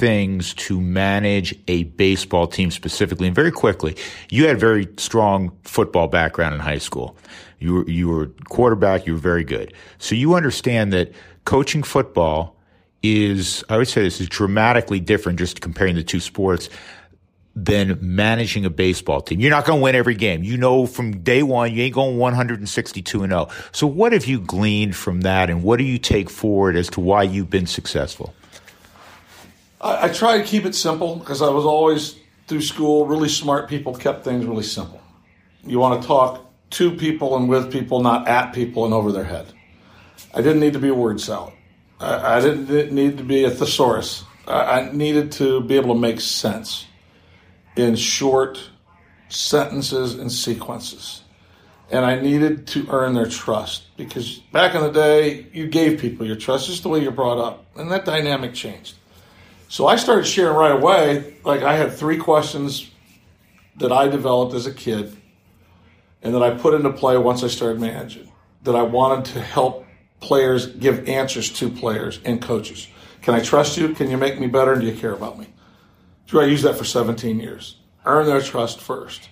things 0.00 0.54
to 0.54 0.80
manage 0.80 1.54
a 1.68 1.84
baseball 1.84 2.46
team 2.46 2.70
specifically 2.70 3.26
and 3.26 3.36
very 3.36 3.52
quickly. 3.52 3.94
You 4.30 4.46
had 4.46 4.58
very 4.58 4.88
strong 4.96 5.52
football 5.64 6.08
background 6.08 6.54
in 6.54 6.60
high 6.60 6.78
school. 6.78 7.16
You 7.60 7.74
were, 7.74 7.88
you 7.88 8.08
were 8.08 8.26
quarterback. 8.48 9.06
You 9.06 9.12
were 9.12 9.18
very 9.18 9.44
good. 9.44 9.72
So 9.98 10.14
you 10.14 10.34
understand 10.34 10.92
that 10.92 11.12
coaching 11.44 11.82
football 11.82 12.56
is, 13.02 13.62
I 13.68 13.76
would 13.76 13.88
say 13.88 14.02
this 14.02 14.20
is 14.20 14.28
dramatically 14.28 15.00
different 15.00 15.38
just 15.38 15.60
comparing 15.60 15.94
the 15.94 16.02
two 16.02 16.20
sports 16.20 16.68
than 17.56 17.98
managing 18.00 18.64
a 18.64 18.70
baseball 18.70 19.20
team. 19.20 19.40
You're 19.40 19.50
not 19.50 19.64
going 19.64 19.80
to 19.80 19.82
win 19.82 19.94
every 19.94 20.14
game. 20.14 20.42
You 20.42 20.56
know 20.56 20.86
from 20.86 21.20
day 21.20 21.42
one, 21.42 21.74
you 21.74 21.82
ain't 21.82 21.94
going 21.94 22.16
162 22.16 23.22
and 23.22 23.30
0. 23.30 23.48
So 23.72 23.86
what 23.86 24.12
have 24.12 24.26
you 24.26 24.40
gleaned 24.40 24.96
from 24.96 25.22
that 25.22 25.50
and 25.50 25.62
what 25.62 25.78
do 25.78 25.84
you 25.84 25.98
take 25.98 26.30
forward 26.30 26.76
as 26.76 26.88
to 26.90 27.00
why 27.00 27.24
you've 27.24 27.50
been 27.50 27.66
successful? 27.66 28.34
I, 29.80 30.06
I 30.06 30.08
try 30.08 30.38
to 30.38 30.44
keep 30.44 30.64
it 30.64 30.74
simple 30.74 31.16
because 31.16 31.42
I 31.42 31.50
was 31.50 31.64
always 31.64 32.16
through 32.46 32.62
school. 32.62 33.06
Really 33.06 33.28
smart 33.28 33.68
people 33.68 33.94
kept 33.94 34.24
things 34.24 34.44
really 34.44 34.62
simple. 34.62 35.00
You 35.64 35.78
want 35.78 36.00
to 36.00 36.06
talk 36.06 36.49
to 36.70 36.92
people 36.92 37.36
and 37.36 37.48
with 37.48 37.72
people, 37.72 38.00
not 38.00 38.28
at 38.28 38.52
people 38.52 38.84
and 38.84 38.94
over 38.94 39.12
their 39.12 39.24
head. 39.24 39.46
I 40.32 40.42
didn't 40.42 40.60
need 40.60 40.74
to 40.74 40.78
be 40.78 40.88
a 40.88 40.94
word 40.94 41.20
salad. 41.20 41.52
I, 41.98 42.36
I 42.36 42.40
didn't 42.40 42.92
need 42.92 43.18
to 43.18 43.24
be 43.24 43.44
a 43.44 43.50
thesaurus. 43.50 44.24
I, 44.46 44.80
I 44.80 44.92
needed 44.92 45.32
to 45.32 45.60
be 45.60 45.76
able 45.76 45.94
to 45.94 46.00
make 46.00 46.20
sense 46.20 46.86
in 47.76 47.96
short 47.96 48.70
sentences 49.28 50.14
and 50.14 50.30
sequences. 50.30 51.22
And 51.90 52.04
I 52.04 52.20
needed 52.20 52.68
to 52.68 52.86
earn 52.90 53.14
their 53.14 53.26
trust 53.26 53.96
because 53.96 54.38
back 54.52 54.76
in 54.76 54.82
the 54.82 54.92
day, 54.92 55.46
you 55.52 55.66
gave 55.66 56.00
people 56.00 56.24
your 56.24 56.36
trust 56.36 56.68
just 56.68 56.84
the 56.84 56.88
way 56.88 57.00
you're 57.00 57.10
brought 57.10 57.38
up. 57.38 57.66
And 57.76 57.90
that 57.90 58.04
dynamic 58.04 58.54
changed. 58.54 58.94
So 59.68 59.86
I 59.86 59.96
started 59.96 60.26
sharing 60.26 60.56
right 60.56 60.72
away. 60.72 61.34
Like 61.44 61.62
I 61.62 61.74
had 61.76 61.92
three 61.92 62.18
questions 62.18 62.90
that 63.76 63.90
I 63.90 64.08
developed 64.08 64.54
as 64.54 64.66
a 64.66 64.74
kid 64.74 65.16
and 66.22 66.34
that 66.34 66.42
I 66.42 66.50
put 66.50 66.74
into 66.74 66.92
play 66.92 67.16
once 67.16 67.42
I 67.42 67.48
started 67.48 67.80
managing 67.80 68.30
that 68.62 68.76
I 68.76 68.82
wanted 68.82 69.24
to 69.32 69.40
help 69.40 69.86
players 70.20 70.66
give 70.66 71.08
answers 71.08 71.50
to 71.54 71.70
players 71.70 72.20
and 72.24 72.42
coaches. 72.42 72.88
Can 73.22 73.34
I 73.34 73.40
trust 73.40 73.76
you? 73.78 73.94
Can 73.94 74.10
you 74.10 74.16
make 74.16 74.38
me 74.38 74.46
better? 74.46 74.72
And 74.72 74.82
do 74.82 74.86
you 74.86 74.94
care 74.94 75.12
about 75.12 75.38
me? 75.38 75.46
Do 76.26 76.40
I 76.40 76.44
use 76.44 76.62
that 76.62 76.76
for 76.76 76.84
17 76.84 77.40
years? 77.40 77.76
Earn 78.04 78.26
their 78.26 78.40
trust 78.40 78.80
first. 78.80 79.28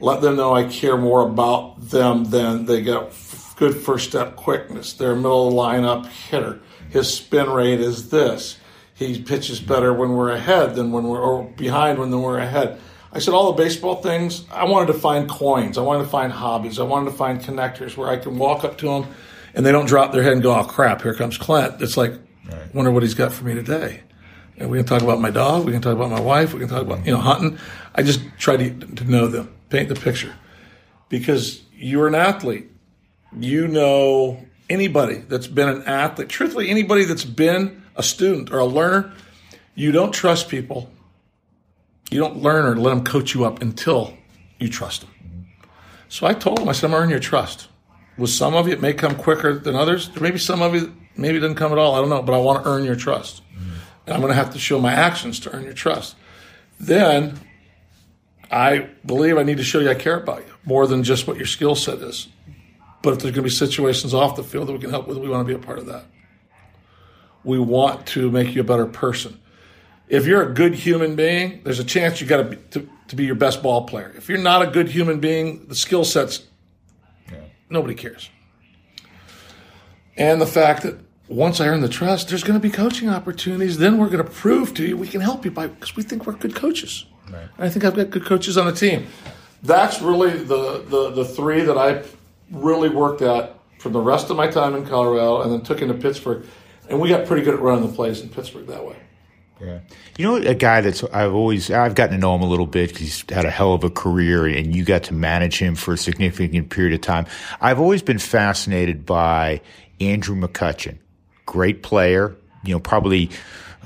Let 0.00 0.20
them 0.20 0.36
know 0.36 0.54
I 0.54 0.64
care 0.64 0.96
more 0.96 1.28
about 1.28 1.90
them 1.90 2.24
than 2.24 2.66
they 2.66 2.82
got 2.82 3.12
good 3.56 3.76
first 3.76 4.08
step 4.08 4.36
quickness. 4.36 4.92
They're 4.92 5.16
middle 5.16 5.52
lineup 5.52 6.06
hitter. 6.06 6.60
His 6.90 7.12
spin 7.12 7.50
rate 7.50 7.80
is 7.80 8.10
this 8.10 8.58
he 8.94 9.22
pitches 9.22 9.60
better 9.60 9.92
when 9.92 10.14
we're 10.14 10.30
ahead 10.30 10.74
than 10.74 10.90
when 10.90 11.04
we're 11.04 11.42
behind 11.42 11.98
when 11.98 12.10
we're 12.10 12.38
ahead. 12.38 12.80
I 13.12 13.20
said 13.20 13.32
all 13.32 13.52
the 13.52 13.62
baseball 13.62 13.96
things. 14.02 14.44
I 14.50 14.64
wanted 14.64 14.92
to 14.92 14.98
find 14.98 15.28
coins. 15.28 15.78
I 15.78 15.80
wanted 15.80 16.04
to 16.04 16.10
find 16.10 16.32
hobbies. 16.32 16.78
I 16.78 16.82
wanted 16.82 17.10
to 17.10 17.16
find 17.16 17.40
connectors 17.40 17.96
where 17.96 18.08
I 18.08 18.16
can 18.18 18.38
walk 18.38 18.64
up 18.64 18.76
to 18.78 18.86
them, 18.86 19.06
and 19.54 19.64
they 19.64 19.72
don't 19.72 19.86
drop 19.86 20.12
their 20.12 20.22
head 20.22 20.34
and 20.34 20.42
go, 20.42 20.54
"Oh 20.54 20.64
crap, 20.64 21.02
here 21.02 21.14
comes 21.14 21.38
Clint." 21.38 21.80
It's 21.80 21.96
like, 21.96 22.12
right. 22.12 22.74
wonder 22.74 22.90
what 22.90 23.02
he's 23.02 23.14
got 23.14 23.32
for 23.32 23.44
me 23.44 23.54
today. 23.54 24.02
And 24.58 24.70
we 24.70 24.78
can 24.78 24.86
talk 24.86 25.02
about 25.02 25.20
my 25.20 25.30
dog. 25.30 25.64
We 25.64 25.72
can 25.72 25.80
talk 25.80 25.94
about 25.94 26.10
my 26.10 26.20
wife. 26.20 26.52
We 26.52 26.60
can 26.60 26.68
talk 26.68 26.82
about 26.82 27.06
you 27.06 27.12
know 27.12 27.18
hunting. 27.18 27.58
I 27.94 28.02
just 28.02 28.20
try 28.38 28.56
to 28.56 28.70
to 28.70 29.04
know 29.04 29.26
them, 29.26 29.54
paint 29.70 29.88
the 29.88 29.94
picture, 29.94 30.34
because 31.08 31.62
you're 31.72 32.08
an 32.08 32.14
athlete. 32.14 32.70
You 33.38 33.68
know 33.68 34.44
anybody 34.68 35.16
that's 35.16 35.46
been 35.46 35.68
an 35.68 35.82
athlete. 35.84 36.28
Truthfully, 36.28 36.68
anybody 36.68 37.04
that's 37.04 37.24
been 37.24 37.82
a 37.96 38.02
student 38.02 38.50
or 38.50 38.58
a 38.58 38.66
learner, 38.66 39.12
you 39.74 39.92
don't 39.92 40.12
trust 40.12 40.48
people. 40.48 40.90
You 42.10 42.20
don't 42.20 42.38
learn 42.38 42.64
or 42.66 42.76
let 42.76 42.90
them 42.90 43.04
coach 43.04 43.34
you 43.34 43.44
up 43.44 43.60
until 43.60 44.14
you 44.58 44.68
trust 44.68 45.02
them. 45.02 45.10
So 46.08 46.26
I 46.26 46.34
told 46.34 46.58
him, 46.58 46.68
I 46.68 46.72
said, 46.72 46.90
I'm 46.90 46.94
earning 46.94 47.10
your 47.10 47.20
trust. 47.20 47.68
With 48.16 48.30
some 48.30 48.54
of 48.54 48.66
you, 48.66 48.72
it 48.72 48.80
may 48.80 48.94
come 48.94 49.14
quicker 49.14 49.58
than 49.58 49.76
others. 49.76 50.10
Maybe 50.20 50.38
some 50.38 50.62
of 50.62 50.74
you, 50.74 50.94
maybe 51.16 51.36
it 51.36 51.40
doesn't 51.40 51.56
come 51.56 51.72
at 51.72 51.78
all. 51.78 51.94
I 51.94 52.00
don't 52.00 52.08
know, 52.08 52.22
but 52.22 52.34
I 52.34 52.38
want 52.38 52.64
to 52.64 52.70
earn 52.70 52.84
your 52.84 52.96
trust. 52.96 53.42
And 54.06 54.14
I'm 54.14 54.20
going 54.20 54.30
to 54.30 54.36
have 54.36 54.54
to 54.54 54.58
show 54.58 54.80
my 54.80 54.92
actions 54.92 55.38
to 55.40 55.54
earn 55.54 55.64
your 55.64 55.74
trust. 55.74 56.16
Then 56.80 57.38
I 58.50 58.88
believe 59.04 59.36
I 59.36 59.42
need 59.42 59.58
to 59.58 59.64
show 59.64 59.80
you 59.80 59.90
I 59.90 59.94
care 59.94 60.18
about 60.18 60.46
you 60.46 60.52
more 60.64 60.86
than 60.86 61.04
just 61.04 61.26
what 61.26 61.36
your 61.36 61.46
skill 61.46 61.74
set 61.74 61.98
is. 61.98 62.28
But 63.02 63.12
if 63.12 63.18
there's 63.20 63.34
going 63.34 63.34
to 63.34 63.42
be 63.42 63.50
situations 63.50 64.14
off 64.14 64.34
the 64.34 64.42
field 64.42 64.68
that 64.68 64.72
we 64.72 64.78
can 64.78 64.90
help 64.90 65.06
with, 65.06 65.18
we 65.18 65.28
want 65.28 65.46
to 65.46 65.54
be 65.54 65.60
a 65.60 65.64
part 65.64 65.78
of 65.78 65.86
that 65.86 66.06
we 67.44 67.58
want 67.58 68.06
to 68.06 68.30
make 68.30 68.54
you 68.54 68.60
a 68.60 68.64
better 68.64 68.86
person. 68.86 69.40
If 70.08 70.26
you're 70.26 70.42
a 70.42 70.52
good 70.52 70.74
human 70.74 71.16
being, 71.16 71.60
there's 71.64 71.78
a 71.78 71.84
chance 71.84 72.20
you 72.20 72.26
got 72.26 72.38
to 72.38 72.44
be 72.44 72.88
to 73.08 73.16
be 73.16 73.24
your 73.24 73.34
best 73.34 73.62
ball 73.62 73.86
player. 73.86 74.12
If 74.16 74.28
you're 74.28 74.38
not 74.38 74.62
a 74.62 74.66
good 74.66 74.88
human 74.88 75.18
being, 75.18 75.66
the 75.66 75.74
skill 75.74 76.04
sets 76.04 76.46
yeah. 77.30 77.38
nobody 77.70 77.94
cares. 77.94 78.28
And 80.16 80.40
the 80.40 80.46
fact 80.46 80.82
that 80.82 80.98
once 81.26 81.60
I 81.60 81.68
earn 81.68 81.80
the 81.80 81.88
trust, 81.88 82.28
there's 82.28 82.44
going 82.44 82.58
to 82.58 82.62
be 82.62 82.70
coaching 82.70 83.08
opportunities. 83.08 83.78
Then 83.78 83.96
we're 83.96 84.10
going 84.10 84.24
to 84.24 84.30
prove 84.30 84.74
to 84.74 84.86
you 84.86 84.96
we 84.96 85.08
can 85.08 85.20
help 85.20 85.44
you 85.44 85.50
by 85.50 85.68
because 85.68 85.96
we 85.96 86.02
think 86.02 86.26
we're 86.26 86.34
good 86.34 86.54
coaches. 86.54 87.06
Right. 87.30 87.48
I 87.58 87.68
think 87.68 87.84
I've 87.84 87.96
got 87.96 88.10
good 88.10 88.24
coaches 88.24 88.58
on 88.58 88.66
the 88.66 88.72
team. 88.72 89.06
That's 89.62 90.00
really 90.00 90.38
the, 90.38 90.84
the 90.88 91.10
the 91.10 91.24
three 91.24 91.62
that 91.62 91.76
I 91.76 92.04
really 92.50 92.88
worked 92.88 93.22
at 93.22 93.58
from 93.78 93.92
the 93.92 94.00
rest 94.00 94.30
of 94.30 94.36
my 94.36 94.48
time 94.48 94.74
in 94.74 94.86
Colorado, 94.86 95.42
and 95.42 95.52
then 95.52 95.62
took 95.62 95.82
into 95.82 95.94
Pittsburgh 95.94 96.46
and 96.88 97.00
we 97.00 97.08
got 97.08 97.26
pretty 97.26 97.42
good 97.42 97.54
at 97.54 97.60
running 97.60 97.86
the 97.86 97.94
plays 97.94 98.20
in 98.20 98.28
Pittsburgh 98.28 98.66
that 98.66 98.84
way. 98.84 98.96
Yeah. 99.60 99.80
You 100.16 100.24
know, 100.24 100.36
a 100.36 100.54
guy 100.54 100.80
that's 100.80 101.02
I've 101.04 101.34
always 101.34 101.70
I've 101.70 101.94
gotten 101.94 102.14
to 102.14 102.20
know 102.20 102.34
him 102.34 102.42
a 102.42 102.48
little 102.48 102.66
bit 102.66 102.90
because 102.90 103.00
he's 103.00 103.24
had 103.28 103.44
a 103.44 103.50
hell 103.50 103.72
of 103.72 103.84
a 103.84 103.90
career, 103.90 104.46
and 104.46 104.74
you 104.74 104.84
got 104.84 105.04
to 105.04 105.14
manage 105.14 105.58
him 105.58 105.74
for 105.74 105.94
a 105.94 105.98
significant 105.98 106.70
period 106.70 106.94
of 106.94 107.00
time. 107.00 107.26
I've 107.60 107.80
always 107.80 108.02
been 108.02 108.18
fascinated 108.18 109.04
by 109.04 109.60
Andrew 110.00 110.36
McCutchen, 110.36 110.98
great 111.46 111.82
player. 111.82 112.36
You 112.64 112.74
know, 112.74 112.80
probably 112.80 113.30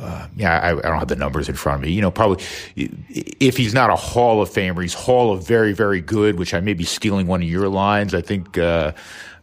uh, 0.01 0.27
yeah, 0.37 0.59
I, 0.59 0.71
I, 0.71 0.83
don't 0.83 0.99
have 0.99 1.09
the 1.09 1.17
numbers 1.17 1.49
in 1.49 1.55
front 1.55 1.77
of 1.77 1.83
me. 1.83 1.93
You 1.93 2.01
know, 2.01 2.11
probably 2.11 2.45
if 2.77 3.57
he's 3.57 3.75
not 3.75 3.91
a 3.91 3.97
Hall 3.97 4.41
of 4.41 4.51
Famer, 4.51 4.81
he's 4.83 4.95
Hall 4.95 5.33
of 5.33 5.47
very, 5.47 5.73
very 5.73 6.01
good. 6.01 6.39
Which 6.39 6.55
I 6.55 6.61
may 6.61 6.75
be 6.75 6.85
stealing 6.85 7.27
one 7.27 7.43
of 7.43 7.49
your 7.49 7.69
lines. 7.69 8.15
I 8.15 8.21
think, 8.23 8.59
uh, 8.59 8.93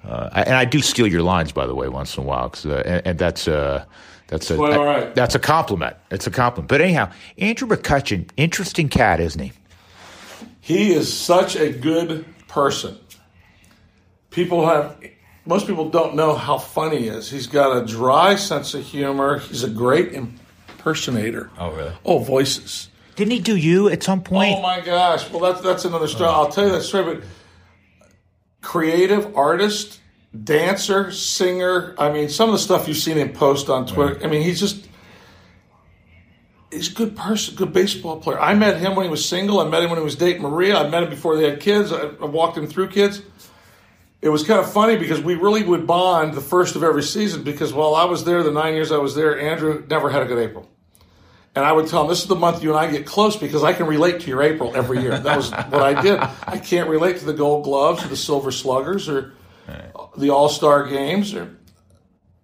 uh, 0.03 0.29
and 0.33 0.55
I 0.55 0.65
do 0.65 0.81
steal 0.81 1.07
your 1.07 1.21
lines, 1.21 1.51
by 1.51 1.67
the 1.67 1.75
way, 1.75 1.87
once 1.87 2.17
in 2.17 2.23
a 2.23 2.25
while, 2.25 2.53
uh, 2.65 2.75
and, 2.77 3.07
and, 3.07 3.19
that's 3.19 3.47
uh, 3.47 3.85
that's 4.29 4.51
a 4.51 4.57
right. 4.57 5.13
that's 5.15 5.35
a 5.35 5.39
compliment. 5.39 5.97
It's 6.11 6.27
a 6.27 6.31
compliment. 6.31 6.69
But 6.69 6.81
anyhow, 6.81 7.11
Andrew 7.37 7.67
McCutchen, 7.67 8.29
interesting 8.37 8.87
cat, 8.87 9.19
isn't 9.19 9.41
he? 9.41 9.51
He 10.61 10.93
is 10.93 11.11
such 11.11 11.55
a 11.55 11.71
good 11.71 12.25
person. 12.47 12.97
People 14.29 14.67
have 14.67 15.01
most 15.45 15.65
people 15.65 15.89
don't 15.89 16.15
know 16.15 16.35
how 16.35 16.59
funny 16.59 16.99
he 16.99 17.07
is. 17.07 17.29
He's 17.29 17.47
got 17.47 17.75
a 17.75 17.85
dry 17.85 18.35
sense 18.35 18.75
of 18.75 18.85
humor. 18.85 19.39
He's 19.39 19.63
a 19.63 19.69
great 19.69 20.13
impersonator. 20.13 21.49
Oh, 21.57 21.71
really? 21.71 21.93
Oh, 22.05 22.19
voices. 22.19 22.89
Didn't 23.15 23.31
he 23.31 23.39
do 23.39 23.55
you 23.55 23.89
at 23.89 24.03
some 24.03 24.21
point? 24.21 24.55
Oh 24.55 24.61
my 24.61 24.79
gosh! 24.79 25.29
Well, 25.29 25.41
that's 25.41 25.61
that's 25.61 25.85
another 25.85 26.07
story. 26.07 26.29
I'll 26.29 26.49
tell 26.49 26.65
you 26.67 26.71
that 26.71 26.83
story. 26.83 27.15
But 27.15 27.23
creative 28.61 29.35
artist, 29.35 29.99
dancer, 30.43 31.11
singer. 31.11 31.95
I 31.97 32.11
mean, 32.11 32.29
some 32.29 32.49
of 32.49 32.53
the 32.53 32.59
stuff 32.59 32.87
you've 32.87 32.97
seen 32.97 33.17
him 33.17 33.33
post 33.33 33.69
on 33.69 33.85
Twitter. 33.85 34.13
Right. 34.15 34.25
I 34.25 34.27
mean, 34.27 34.41
he's 34.41 34.59
just 34.59 34.87
he's 36.71 36.91
a 36.91 36.95
good 36.95 37.15
person, 37.15 37.55
good 37.55 37.73
baseball 37.73 38.19
player. 38.19 38.39
I 38.39 38.53
met 38.53 38.79
him 38.79 38.95
when 38.95 39.05
he 39.05 39.09
was 39.09 39.27
single. 39.27 39.59
I 39.59 39.67
met 39.67 39.83
him 39.83 39.89
when 39.89 39.99
he 39.99 40.05
was 40.05 40.15
dating 40.15 40.41
Maria. 40.41 40.77
I 40.77 40.89
met 40.89 41.03
him 41.03 41.09
before 41.09 41.37
they 41.37 41.49
had 41.49 41.59
kids. 41.59 41.91
I, 41.91 42.07
I 42.21 42.25
walked 42.25 42.57
him 42.57 42.67
through 42.67 42.89
kids 42.89 43.21
it 44.21 44.29
was 44.29 44.43
kind 44.43 44.59
of 44.59 44.71
funny 44.71 44.97
because 44.97 45.21
we 45.21 45.35
really 45.35 45.63
would 45.63 45.87
bond 45.87 46.33
the 46.33 46.41
first 46.41 46.75
of 46.75 46.83
every 46.83 47.03
season 47.03 47.43
because 47.43 47.73
while 47.73 47.95
I 47.95 48.03
was 48.03 48.25
there, 48.25 48.43
the 48.43 48.51
nine 48.51 48.73
years 48.73 48.91
I 48.91 48.97
was 48.97 49.15
there, 49.15 49.39
Andrew 49.39 49.85
never 49.89 50.09
had 50.09 50.21
a 50.21 50.25
good 50.25 50.39
April. 50.39 50.67
And 51.55 51.65
I 51.65 51.71
would 51.71 51.87
tell 51.87 52.03
him, 52.03 52.09
this 52.09 52.21
is 52.21 52.27
the 52.27 52.35
month 52.35 52.61
you 52.61 52.69
and 52.69 52.79
I 52.79 52.91
get 52.91 53.05
close 53.05 53.35
because 53.35 53.63
I 53.63 53.73
can 53.73 53.87
relate 53.87 54.21
to 54.21 54.27
your 54.27 54.43
April 54.43 54.75
every 54.75 55.01
year. 55.01 55.17
That 55.17 55.37
was 55.37 55.51
what 55.51 55.81
I 55.81 56.01
did. 56.01 56.19
I 56.19 56.57
can't 56.57 56.89
relate 56.89 57.17
to 57.19 57.25
the 57.25 57.33
gold 57.33 57.63
gloves 57.63 58.03
or 58.03 58.07
the 58.07 58.17
silver 58.17 58.51
sluggers 58.51 59.09
or 59.09 59.33
the 60.19 60.29
all 60.29 60.49
star 60.49 60.87
games. 60.87 61.33
Or, 61.33 61.55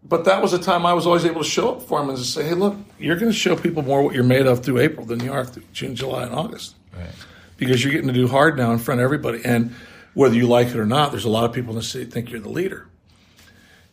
but 0.03 0.25
that 0.25 0.41
was 0.41 0.53
a 0.53 0.59
time 0.59 0.85
I 0.85 0.93
was 0.93 1.05
always 1.05 1.25
able 1.25 1.43
to 1.43 1.49
show 1.49 1.75
up 1.75 1.81
for 1.81 2.01
him 2.01 2.09
and 2.09 2.17
just 2.17 2.33
say, 2.33 2.43
hey, 2.43 2.53
look, 2.53 2.75
you're 2.99 3.17
going 3.17 3.31
to 3.31 3.37
show 3.37 3.55
people 3.55 3.83
more 3.83 4.03
what 4.03 4.15
you're 4.15 4.23
made 4.23 4.47
of 4.47 4.63
through 4.63 4.79
April 4.79 5.05
than 5.05 5.23
you 5.23 5.31
are 5.31 5.45
through 5.45 5.63
June, 5.73 5.95
July, 5.95 6.23
and 6.23 6.33
August. 6.33 6.75
Right. 6.95 7.09
Because 7.57 7.83
you're 7.83 7.93
getting 7.93 8.07
to 8.07 8.13
do 8.13 8.27
hard 8.27 8.57
now 8.57 8.71
in 8.71 8.79
front 8.79 9.01
of 9.01 9.05
everybody. 9.05 9.41
And 9.43 9.73
whether 10.13 10.35
you 10.35 10.47
like 10.47 10.67
it 10.67 10.77
or 10.77 10.85
not, 10.85 11.11
there's 11.11 11.25
a 11.25 11.29
lot 11.29 11.45
of 11.45 11.53
people 11.53 11.71
in 11.71 11.77
the 11.77 11.83
city 11.83 12.05
think 12.05 12.31
you're 12.31 12.39
the 12.39 12.49
leader. 12.49 12.87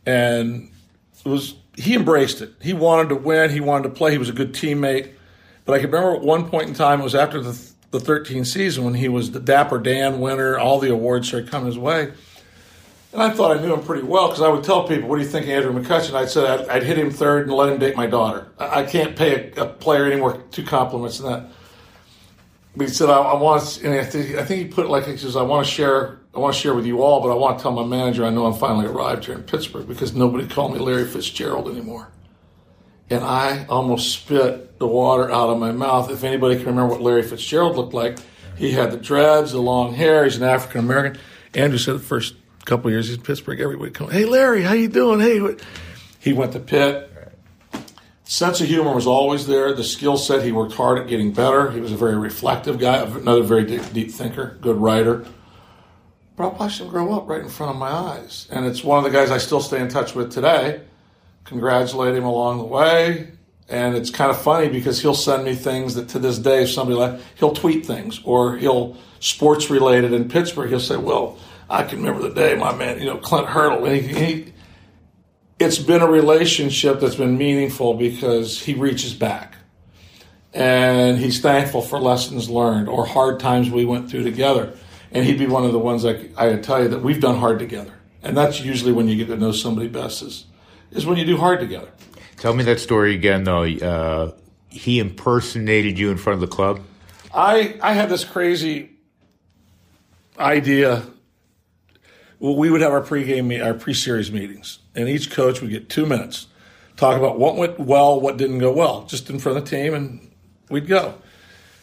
And 0.06 0.70
it 1.24 1.28
was 1.28 1.54
he 1.76 1.94
embraced 1.94 2.42
it. 2.42 2.52
He 2.60 2.72
wanted 2.72 3.08
to 3.10 3.14
win. 3.14 3.50
He 3.50 3.60
wanted 3.60 3.84
to 3.84 3.90
play. 3.90 4.10
He 4.10 4.18
was 4.18 4.28
a 4.28 4.34
good 4.34 4.52
teammate. 4.52 5.12
But 5.64 5.74
I 5.74 5.78
can 5.78 5.90
remember 5.90 6.16
at 6.16 6.22
one 6.22 6.48
point 6.50 6.68
in 6.68 6.74
time, 6.74 7.00
it 7.00 7.04
was 7.04 7.14
after 7.14 7.40
the 7.40 7.58
the 7.92 7.98
13th 7.98 8.46
season 8.46 8.84
when 8.84 8.94
he 8.94 9.08
was 9.08 9.30
the 9.30 9.40
Dapper 9.40 9.78
Dan 9.78 10.18
winner. 10.18 10.58
All 10.58 10.80
the 10.80 10.90
awards 10.90 11.28
started 11.28 11.50
coming 11.50 11.66
his 11.66 11.78
way. 11.78 12.12
And 13.12 13.22
I 13.22 13.30
thought 13.30 13.56
I 13.56 13.60
knew 13.60 13.74
him 13.74 13.82
pretty 13.82 14.04
well 14.04 14.28
because 14.28 14.42
I 14.42 14.48
would 14.48 14.64
tell 14.64 14.88
people, 14.88 15.08
"What 15.08 15.16
do 15.16 15.22
you 15.22 15.28
think, 15.28 15.46
Andrew 15.46 15.72
McCutchen?" 15.72 16.14
I'd 16.14 16.30
say 16.30 16.46
I'd, 16.46 16.68
I'd 16.68 16.82
hit 16.82 16.98
him 16.98 17.10
third 17.10 17.46
and 17.46 17.56
let 17.56 17.70
him 17.70 17.78
date 17.78 17.94
my 17.94 18.06
daughter. 18.06 18.48
I, 18.58 18.80
I 18.80 18.84
can't 18.84 19.14
pay 19.14 19.52
a, 19.56 19.64
a, 19.64 19.66
player 19.66 20.06
any 20.06 20.18
more 20.18 20.38
two 20.50 20.64
compliments 20.64 21.18
than 21.18 21.30
that. 21.30 21.50
But 22.74 22.88
he 22.88 22.94
said, 22.94 23.10
I, 23.10 23.18
I 23.18 23.34
want 23.34 23.82
and 23.82 23.94
I 23.94 24.04
think, 24.04 24.36
I 24.36 24.44
think 24.44 24.62
he 24.62 24.68
put 24.68 24.86
it 24.86 24.88
like 24.88 25.04
he 25.04 25.16
says, 25.18 25.36
I 25.36 25.42
want 25.42 25.66
to 25.66 25.70
share, 25.70 26.20
I 26.34 26.38
want 26.38 26.54
to 26.54 26.60
share 26.60 26.74
with 26.74 26.86
you 26.86 27.02
all, 27.02 27.20
but 27.20 27.30
I 27.30 27.34
want 27.34 27.58
to 27.58 27.62
tell 27.62 27.72
my 27.72 27.84
manager 27.84 28.24
I 28.24 28.30
know 28.30 28.46
I'm 28.46 28.58
finally 28.58 28.86
arrived 28.86 29.26
here 29.26 29.34
in 29.34 29.42
Pittsburgh 29.42 29.86
because 29.86 30.14
nobody 30.14 30.48
called 30.48 30.72
me 30.72 30.78
Larry 30.78 31.04
Fitzgerald 31.04 31.68
anymore. 31.68 32.08
And 33.10 33.22
I 33.22 33.66
almost 33.66 34.14
spit 34.14 34.78
the 34.78 34.86
water 34.86 35.30
out 35.30 35.50
of 35.50 35.58
my 35.58 35.70
mouth. 35.70 36.10
If 36.10 36.24
anybody 36.24 36.56
can 36.56 36.64
remember 36.64 36.94
what 36.94 37.02
Larry 37.02 37.22
Fitzgerald 37.22 37.76
looked 37.76 37.92
like, 37.92 38.18
he 38.56 38.70
had 38.70 38.90
the 38.90 38.96
dreads, 38.96 39.52
the 39.52 39.60
long 39.60 39.92
hair. 39.92 40.24
He's 40.24 40.38
an 40.38 40.44
African 40.44 40.80
American. 40.80 41.20
Andrew 41.52 41.78
said 41.78 41.96
the 41.96 41.98
first 41.98 42.36
couple 42.64 42.90
years 42.90 43.08
he's 43.08 43.16
in 43.16 43.22
Pittsburgh, 43.22 43.60
everybody 43.60 43.90
come, 43.90 44.10
hey 44.10 44.24
Larry, 44.24 44.62
how 44.62 44.72
you 44.72 44.88
doing? 44.88 45.20
Hey, 45.20 45.56
he 46.18 46.32
went 46.32 46.52
to 46.52 46.60
Pitt 46.60 47.12
sense 48.32 48.62
of 48.62 48.66
humor 48.66 48.94
was 48.94 49.06
always 49.06 49.46
there. 49.46 49.74
The 49.74 49.84
skill 49.84 50.16
set, 50.16 50.42
he 50.42 50.52
worked 50.52 50.72
hard 50.72 50.98
at 50.98 51.06
getting 51.06 51.32
better. 51.32 51.70
He 51.70 51.80
was 51.80 51.92
a 51.92 51.96
very 51.96 52.16
reflective 52.16 52.78
guy, 52.78 53.02
another 53.02 53.42
very 53.42 53.64
deep, 53.64 53.82
deep 53.92 54.10
thinker, 54.10 54.56
good 54.62 54.76
writer. 54.76 55.26
But 56.34 56.44
I 56.44 56.48
watched 56.56 56.80
him 56.80 56.88
grow 56.88 57.12
up 57.12 57.28
right 57.28 57.42
in 57.42 57.50
front 57.50 57.72
of 57.72 57.78
my 57.78 57.90
eyes. 57.90 58.48
And 58.50 58.64
it's 58.64 58.82
one 58.82 58.96
of 58.96 59.04
the 59.04 59.10
guys 59.10 59.30
I 59.30 59.36
still 59.36 59.60
stay 59.60 59.80
in 59.80 59.88
touch 59.88 60.14
with 60.14 60.32
today. 60.32 60.80
Congratulate 61.44 62.14
him 62.14 62.24
along 62.24 62.56
the 62.58 62.64
way. 62.64 63.32
And 63.68 63.94
it's 63.94 64.08
kind 64.08 64.30
of 64.30 64.40
funny 64.40 64.68
because 64.68 65.02
he'll 65.02 65.14
send 65.14 65.44
me 65.44 65.54
things 65.54 65.94
that 65.96 66.08
to 66.10 66.18
this 66.18 66.38
day, 66.38 66.62
if 66.62 66.70
somebody 66.70 66.98
like, 66.98 67.20
he'll 67.34 67.52
tweet 67.52 67.84
things 67.84 68.20
or 68.24 68.56
he'll 68.56 68.96
sports 69.20 69.68
related 69.68 70.14
in 70.14 70.30
Pittsburgh. 70.30 70.70
He'll 70.70 70.80
say, 70.80 70.96
well, 70.96 71.38
I 71.72 71.84
can 71.84 71.98
remember 71.98 72.28
the 72.28 72.34
day 72.34 72.54
my 72.54 72.74
man, 72.74 72.98
you 72.98 73.06
know, 73.06 73.16
Clint 73.16 73.48
Hurdle, 73.48 73.84
and 73.86 73.96
he, 73.96 74.14
he 74.14 74.52
it's 75.58 75.78
been 75.78 76.02
a 76.02 76.06
relationship 76.06 77.00
that's 77.00 77.14
been 77.14 77.38
meaningful 77.38 77.94
because 77.94 78.60
he 78.60 78.74
reaches 78.74 79.14
back 79.14 79.54
and 80.52 81.18
he's 81.18 81.40
thankful 81.40 81.80
for 81.80 81.98
lessons 81.98 82.50
learned 82.50 82.88
or 82.88 83.06
hard 83.06 83.40
times 83.40 83.70
we 83.70 83.84
went 83.84 84.10
through 84.10 84.24
together. 84.24 84.76
And 85.12 85.24
he'd 85.24 85.38
be 85.38 85.46
one 85.46 85.64
of 85.64 85.72
the 85.72 85.78
ones 85.78 86.04
I, 86.04 86.28
I 86.36 86.48
would 86.48 86.62
tell 86.62 86.82
you 86.82 86.88
that 86.88 87.02
we've 87.02 87.20
done 87.20 87.38
hard 87.38 87.58
together. 87.58 87.92
And 88.22 88.36
that's 88.36 88.60
usually 88.60 88.92
when 88.92 89.08
you 89.08 89.16
get 89.16 89.26
to 89.28 89.36
know 89.36 89.52
somebody 89.52 89.88
best 89.88 90.22
is, 90.22 90.46
is 90.90 91.06
when 91.06 91.18
you 91.18 91.24
do 91.24 91.36
hard 91.36 91.60
together. 91.60 91.90
Tell 92.36 92.54
me 92.54 92.64
that 92.64 92.80
story 92.80 93.14
again, 93.14 93.44
though. 93.44 93.64
Uh, 93.64 94.32
he 94.68 94.98
impersonated 94.98 95.98
you 95.98 96.10
in 96.10 96.16
front 96.16 96.34
of 96.34 96.40
the 96.40 96.54
club. 96.54 96.80
I 97.32 97.78
I 97.80 97.92
had 97.92 98.08
this 98.08 98.24
crazy 98.24 98.90
idea. 100.38 101.02
Well, 102.42 102.56
we 102.56 102.70
would 102.70 102.80
have 102.80 102.90
our 102.90 103.02
pregame, 103.02 103.64
our 103.64 103.72
pre-series 103.72 104.32
meetings, 104.32 104.80
and 104.96 105.08
each 105.08 105.30
coach 105.30 105.60
would 105.60 105.70
get 105.70 105.88
two 105.88 106.04
minutes, 106.04 106.48
talk 106.96 107.16
about 107.16 107.38
what 107.38 107.54
went 107.56 107.78
well, 107.78 108.20
what 108.20 108.36
didn't 108.36 108.58
go 108.58 108.72
well, 108.72 109.04
just 109.04 109.30
in 109.30 109.38
front 109.38 109.58
of 109.58 109.64
the 109.64 109.70
team, 109.70 109.94
and 109.94 110.28
we'd 110.68 110.88
go. 110.88 111.14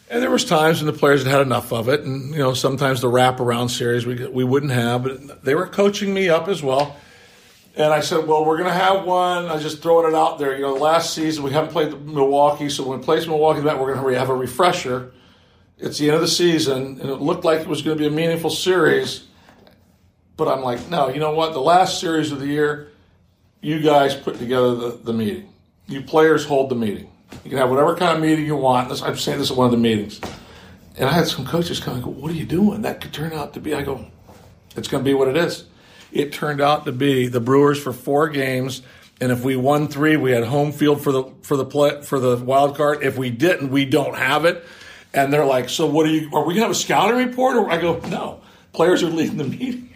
And 0.10 0.22
there 0.22 0.30
was 0.30 0.44
times 0.44 0.84
when 0.84 0.92
the 0.92 1.00
players 1.00 1.24
had 1.24 1.32
had 1.32 1.42
enough 1.42 1.72
of 1.72 1.88
it, 1.88 2.02
and 2.02 2.34
you 2.34 2.40
know 2.40 2.54
sometimes 2.54 3.00
the 3.00 3.08
wraparound 3.08 3.70
series 3.70 4.06
we 4.06 4.28
we 4.28 4.44
wouldn't 4.44 4.74
have, 4.74 5.04
but 5.04 5.46
they 5.46 5.56
were 5.56 5.66
coaching 5.66 6.14
me 6.14 6.28
up 6.28 6.50
as 6.50 6.62
well. 6.62 6.98
And 7.78 7.94
I 7.94 8.02
said, 8.02 8.28
well, 8.28 8.44
we're 8.44 8.58
going 8.58 8.68
to 8.68 8.78
have 8.78 9.06
one. 9.06 9.46
I 9.46 9.60
just 9.60 9.82
throwing 9.82 10.12
it 10.12 10.14
out 10.14 10.40
there. 10.40 10.58
You 10.58 10.64
know, 10.64 10.74
last 10.74 11.14
season 11.14 11.46
we 11.46 11.52
haven't 11.52 11.72
played 11.72 11.94
Milwaukee, 12.06 12.68
so 12.70 12.86
when 12.86 13.00
we 13.00 13.06
play 13.06 13.26
Milwaukee, 13.26 13.62
that 13.62 13.80
we're 13.80 13.94
going 13.94 14.14
to 14.14 14.20
have 14.20 14.30
a 14.30 14.36
refresher. 14.36 15.14
It's 15.78 16.00
the 16.00 16.08
end 16.08 16.16
of 16.16 16.22
the 16.22 16.28
season, 16.28 17.00
and 17.00 17.10
it 17.10 17.22
looked 17.22 17.46
like 17.46 17.62
it 17.62 17.68
was 17.68 17.82
going 17.82 17.98
to 17.98 18.02
be 18.02 18.08
a 18.08 18.12
meaningful 18.12 18.50
series. 18.50 19.29
But 20.40 20.48
I'm 20.48 20.64
like, 20.64 20.90
no, 20.90 21.10
you 21.10 21.20
know 21.20 21.34
what? 21.34 21.52
The 21.52 21.60
last 21.60 22.00
series 22.00 22.32
of 22.32 22.40
the 22.40 22.48
year, 22.48 22.88
you 23.60 23.82
guys 23.82 24.16
put 24.16 24.40
together 24.40 24.74
the, 24.74 24.90
the 25.04 25.12
meeting. 25.12 25.54
You 25.86 26.02
players 26.02 26.46
hold 26.46 26.70
the 26.70 26.76
meeting. 26.76 27.12
You 27.44 27.50
can 27.50 27.60
have 27.60 27.70
whatever 27.70 27.94
kind 27.98 28.16
of 28.16 28.24
meeting 28.24 28.46
you 28.46 28.56
want. 28.56 28.88
This, 28.88 29.02
I'm 29.02 29.18
saying 29.18 29.40
this 29.40 29.52
at 29.52 29.58
one 29.58 29.66
of 29.66 29.72
the 29.72 29.78
meetings. 29.78 30.22
And 30.98 31.10
I 31.10 31.12
had 31.12 31.28
some 31.28 31.46
coaches 31.46 31.82
come 31.82 31.96
and 31.96 32.04
go, 32.04 32.10
What 32.10 32.32
are 32.32 32.36
you 32.36 32.46
doing? 32.46 32.84
That 32.84 33.02
could 33.02 33.12
turn 33.12 33.34
out 33.34 33.54
to 33.56 33.60
be. 33.60 33.74
I 33.76 33.82
go, 33.82 34.06
It's 34.78 34.88
going 34.88 35.04
to 35.04 35.08
be 35.08 35.14
what 35.14 35.28
it 35.28 35.36
is. 35.36 35.66
It 36.14 36.32
turned 36.32 36.62
out 36.62 36.86
to 36.86 36.94
be 36.94 37.28
the 37.28 37.42
Brewers 37.42 37.78
for 37.78 37.92
four 37.92 38.30
games. 38.30 38.82
And 39.20 39.34
if 39.34 39.44
we 39.44 39.58
won 39.58 39.90
three, 39.90 40.16
we 40.16 40.32
had 40.32 40.46
home 40.46 40.72
field 40.72 41.04
for 41.04 41.12
the 41.12 41.24
for 41.42 41.58
the 41.58 41.66
play, 41.66 42.02
for 42.02 42.18
the 42.18 42.38
wild 42.38 42.78
card. 42.78 43.04
If 43.04 43.18
we 43.18 43.30
didn't, 43.30 43.72
we 43.72 43.84
don't 43.84 44.16
have 44.16 44.46
it. 44.46 44.66
And 45.14 45.34
they're 45.34 45.44
like, 45.44 45.68
"So 45.68 45.86
what 45.86 46.06
are 46.06 46.10
you? 46.10 46.30
Are 46.34 46.46
we 46.46 46.54
gonna 46.54 46.68
have 46.68 46.72
a 46.72 46.76
scouting 46.76 47.18
report?" 47.18 47.58
Or 47.58 47.70
I 47.70 47.82
go, 47.82 48.00
"No, 48.08 48.40
players 48.72 49.04
are 49.04 49.10
leading 49.10 49.36
the 49.36 49.44
meeting." 49.44 49.89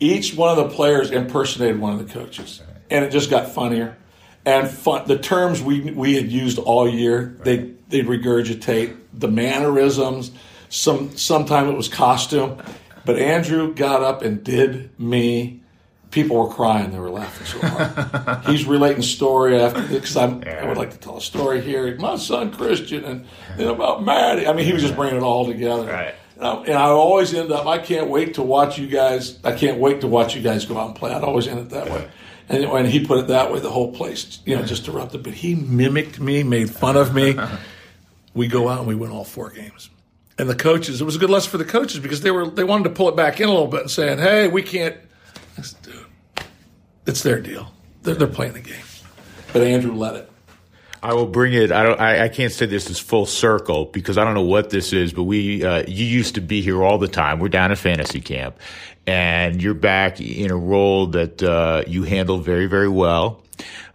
Each 0.00 0.34
one 0.34 0.50
of 0.50 0.56
the 0.56 0.74
players 0.74 1.10
impersonated 1.10 1.78
one 1.78 1.92
of 1.92 2.06
the 2.06 2.12
coaches 2.12 2.62
and 2.90 3.04
it 3.04 3.10
just 3.10 3.30
got 3.30 3.52
funnier. 3.52 3.96
And 4.44 4.68
fun, 4.68 5.06
the 5.06 5.18
terms 5.18 5.62
we 5.62 5.80
we 5.80 6.14
had 6.14 6.30
used 6.30 6.58
all 6.58 6.88
year, 6.88 7.36
they 7.44 7.72
they'd 7.88 8.06
regurgitate 8.06 8.96
the 9.12 9.28
mannerisms. 9.28 10.32
Some 10.70 11.16
sometime 11.16 11.68
it 11.68 11.76
was 11.76 11.88
costume, 11.88 12.60
but 13.04 13.18
Andrew 13.18 13.74
got 13.74 14.02
up 14.02 14.22
and 14.22 14.42
did 14.42 14.98
me. 14.98 15.60
People 16.10 16.38
were 16.38 16.48
crying; 16.48 16.90
they 16.90 16.98
were 16.98 17.10
laughing 17.10 17.46
so 17.46 17.66
hard. 17.66 18.44
He's 18.46 18.64
relating 18.64 19.02
story 19.02 19.60
after 19.60 19.82
because. 19.82 20.16
I 20.16 20.66
would 20.66 20.78
like 20.78 20.90
to 20.92 20.98
tell 20.98 21.18
a 21.18 21.20
story 21.20 21.60
here. 21.60 21.94
My 21.98 22.16
son 22.16 22.50
Christian 22.50 23.04
and, 23.04 23.26
and 23.52 23.68
about 23.68 24.02
Maddie. 24.02 24.46
I 24.46 24.54
mean, 24.54 24.64
he 24.64 24.72
was 24.72 24.82
just 24.82 24.96
bringing 24.96 25.16
it 25.16 25.22
all 25.22 25.46
together. 25.46 25.86
Right. 25.86 26.14
And 26.40 26.48
I, 26.48 26.54
and 26.62 26.74
I 26.74 26.86
always 26.88 27.34
end 27.34 27.52
up. 27.52 27.66
I 27.66 27.76
can't 27.78 28.08
wait 28.08 28.34
to 28.34 28.42
watch 28.42 28.78
you 28.78 28.86
guys. 28.86 29.38
I 29.44 29.52
can't 29.52 29.78
wait 29.78 30.00
to 30.00 30.06
watch 30.06 30.34
you 30.34 30.40
guys 30.40 30.64
go 30.64 30.78
out 30.78 30.86
and 30.86 30.96
play. 30.96 31.12
I'd 31.12 31.22
always 31.22 31.46
end 31.46 31.58
it 31.58 31.68
that 31.68 31.90
way. 31.90 32.08
And 32.48 32.70
when 32.70 32.86
he 32.86 33.04
put 33.04 33.18
it 33.18 33.26
that 33.28 33.52
way, 33.52 33.60
the 33.60 33.70
whole 33.70 33.92
place, 33.92 34.40
you 34.46 34.56
know, 34.56 34.62
just 34.64 34.88
erupted. 34.88 35.22
But 35.22 35.34
he 35.34 35.54
mimicked 35.54 36.18
me, 36.18 36.42
made 36.42 36.70
fun 36.70 36.96
of 36.96 37.14
me. 37.14 37.38
we 38.34 38.48
go 38.48 38.70
out 38.70 38.78
and 38.78 38.88
we 38.88 38.94
win 38.94 39.10
all 39.10 39.24
four 39.24 39.50
games. 39.50 39.90
And 40.38 40.48
the 40.48 40.54
coaches, 40.54 41.02
it 41.02 41.04
was 41.04 41.14
a 41.14 41.18
good 41.18 41.28
lesson 41.28 41.50
for 41.50 41.58
the 41.58 41.66
coaches 41.66 42.00
because 42.00 42.22
they 42.22 42.30
were 42.30 42.48
they 42.48 42.64
wanted 42.64 42.84
to 42.84 42.90
pull 42.90 43.10
it 43.10 43.16
back 43.16 43.38
in 43.38 43.46
a 43.46 43.52
little 43.52 43.66
bit 43.66 43.82
and 43.82 43.90
saying, 43.90 44.18
"Hey, 44.18 44.48
we 44.48 44.62
can't." 44.62 44.96
Said, 45.60 45.82
Dude, 45.82 46.06
it's 47.04 47.22
their 47.22 47.38
deal. 47.40 47.74
They're, 48.02 48.14
they're 48.14 48.26
playing 48.26 48.54
the 48.54 48.60
game. 48.60 48.84
But 49.52 49.62
Andrew 49.62 49.92
let 49.92 50.16
it. 50.16 50.29
I 51.02 51.14
will 51.14 51.26
bring 51.26 51.54
it. 51.54 51.72
I 51.72 51.82
don't. 51.82 52.00
I, 52.00 52.24
I, 52.24 52.28
can't 52.28 52.52
say 52.52 52.66
this 52.66 52.90
is 52.90 52.98
full 52.98 53.24
circle 53.24 53.86
because 53.86 54.18
I 54.18 54.24
don't 54.24 54.34
know 54.34 54.42
what 54.42 54.70
this 54.70 54.92
is. 54.92 55.12
But 55.12 55.22
we, 55.24 55.64
uh, 55.64 55.84
you 55.88 56.04
used 56.04 56.34
to 56.34 56.40
be 56.40 56.60
here 56.60 56.82
all 56.82 56.98
the 56.98 57.08
time. 57.08 57.38
We're 57.38 57.48
down 57.48 57.72
at 57.72 57.78
fantasy 57.78 58.20
camp, 58.20 58.58
and 59.06 59.62
you're 59.62 59.74
back 59.74 60.20
in 60.20 60.50
a 60.50 60.56
role 60.56 61.06
that 61.08 61.42
uh, 61.42 61.84
you 61.86 62.02
handle 62.02 62.38
very, 62.38 62.66
very 62.66 62.88
well, 62.88 63.42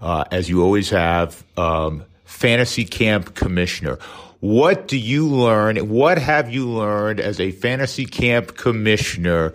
uh, 0.01 0.25
as 0.31 0.49
you 0.49 0.63
always 0.63 0.89
have. 0.89 1.43
Um, 1.57 2.05
fantasy 2.23 2.85
camp 2.85 3.35
commissioner. 3.35 3.97
What 4.39 4.87
do 4.87 4.97
you 4.97 5.27
learn? 5.27 5.89
What 5.89 6.17
have 6.17 6.51
you 6.51 6.69
learned 6.69 7.19
as 7.19 7.39
a 7.39 7.51
fantasy 7.51 8.05
camp 8.05 8.57
commissioner 8.57 9.53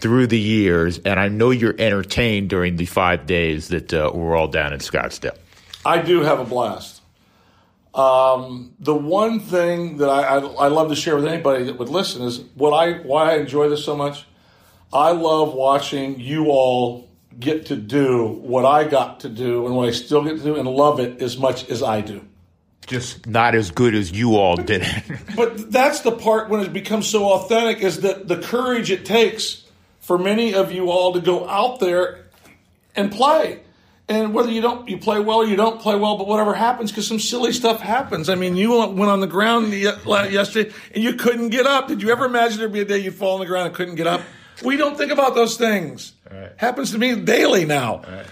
through 0.00 0.28
the 0.28 0.38
years? 0.38 0.98
And 1.04 1.20
I 1.20 1.28
know 1.28 1.50
you're 1.50 1.76
entertained 1.78 2.48
during 2.50 2.76
the 2.76 2.86
five 2.86 3.26
days 3.26 3.68
that 3.68 3.92
uh, 3.92 4.10
we're 4.12 4.34
all 4.36 4.48
down 4.48 4.72
in 4.72 4.80
Scottsdale. 4.80 5.36
I 5.84 6.02
do 6.02 6.22
have 6.22 6.40
a 6.40 6.44
blast. 6.44 6.91
Um, 7.94 8.74
the 8.80 8.94
one 8.94 9.40
thing 9.40 9.98
that 9.98 10.08
I, 10.08 10.22
I, 10.22 10.38
I, 10.38 10.68
love 10.68 10.88
to 10.88 10.96
share 10.96 11.14
with 11.14 11.26
anybody 11.26 11.64
that 11.64 11.78
would 11.78 11.90
listen 11.90 12.22
is 12.22 12.40
what 12.54 12.70
I 12.70 12.94
why 13.00 13.32
I 13.32 13.36
enjoy 13.36 13.68
this 13.68 13.84
so 13.84 13.94
much. 13.94 14.24
I 14.90 15.10
love 15.10 15.52
watching 15.52 16.18
you 16.18 16.46
all 16.46 17.10
get 17.38 17.66
to 17.66 17.76
do 17.76 18.26
what 18.26 18.64
I 18.64 18.84
got 18.84 19.20
to 19.20 19.28
do 19.28 19.66
and 19.66 19.76
what 19.76 19.88
I 19.88 19.92
still 19.92 20.24
get 20.24 20.38
to 20.38 20.42
do 20.42 20.56
and 20.56 20.66
love 20.66 21.00
it 21.00 21.20
as 21.20 21.36
much 21.36 21.68
as 21.68 21.82
I 21.82 22.00
do. 22.00 22.24
Just 22.86 23.26
not 23.26 23.54
as 23.54 23.70
good 23.70 23.94
as 23.94 24.10
you 24.10 24.36
all 24.36 24.56
did 24.56 24.82
it. 24.84 25.04
but 25.36 25.70
that's 25.70 26.00
the 26.00 26.12
part 26.12 26.48
when 26.48 26.60
it 26.60 26.72
becomes 26.72 27.06
so 27.06 27.30
authentic 27.32 27.82
is 27.82 28.00
that 28.00 28.26
the 28.26 28.40
courage 28.40 28.90
it 28.90 29.04
takes 29.04 29.64
for 30.00 30.16
many 30.16 30.54
of 30.54 30.72
you 30.72 30.90
all 30.90 31.12
to 31.12 31.20
go 31.20 31.46
out 31.46 31.78
there 31.78 32.24
and 32.96 33.12
play 33.12 33.60
and 34.08 34.34
whether 34.34 34.50
you 34.50 34.60
don't 34.60 34.88
you 34.88 34.98
play 34.98 35.20
well 35.20 35.38
or 35.38 35.46
you 35.46 35.56
don't 35.56 35.80
play 35.80 35.96
well, 35.96 36.16
but 36.16 36.26
whatever 36.26 36.54
happens, 36.54 36.90
because 36.90 37.06
some 37.06 37.20
silly 37.20 37.52
stuff 37.52 37.80
happens. 37.80 38.28
I 38.28 38.34
mean, 38.34 38.56
you 38.56 38.78
went 38.78 39.10
on 39.10 39.20
the 39.20 39.26
ground 39.26 39.72
uh, 39.72 40.28
yesterday 40.30 40.72
and 40.94 41.02
you 41.02 41.14
couldn't 41.14 41.50
get 41.50 41.66
up. 41.66 41.88
Did 41.88 42.02
you 42.02 42.10
ever 42.10 42.24
imagine 42.24 42.58
there'd 42.58 42.72
be 42.72 42.80
a 42.80 42.84
day 42.84 42.98
you'd 42.98 43.14
fall 43.14 43.34
on 43.34 43.40
the 43.40 43.46
ground 43.46 43.68
and 43.68 43.74
couldn't 43.74 43.94
get 43.94 44.06
up? 44.06 44.22
We 44.64 44.76
don't 44.76 44.96
think 44.96 45.12
about 45.12 45.34
those 45.34 45.56
things. 45.56 46.12
Right. 46.30 46.52
Happens 46.56 46.92
to 46.92 46.98
me 46.98 47.16
daily 47.16 47.64
now. 47.64 48.02
Right. 48.02 48.26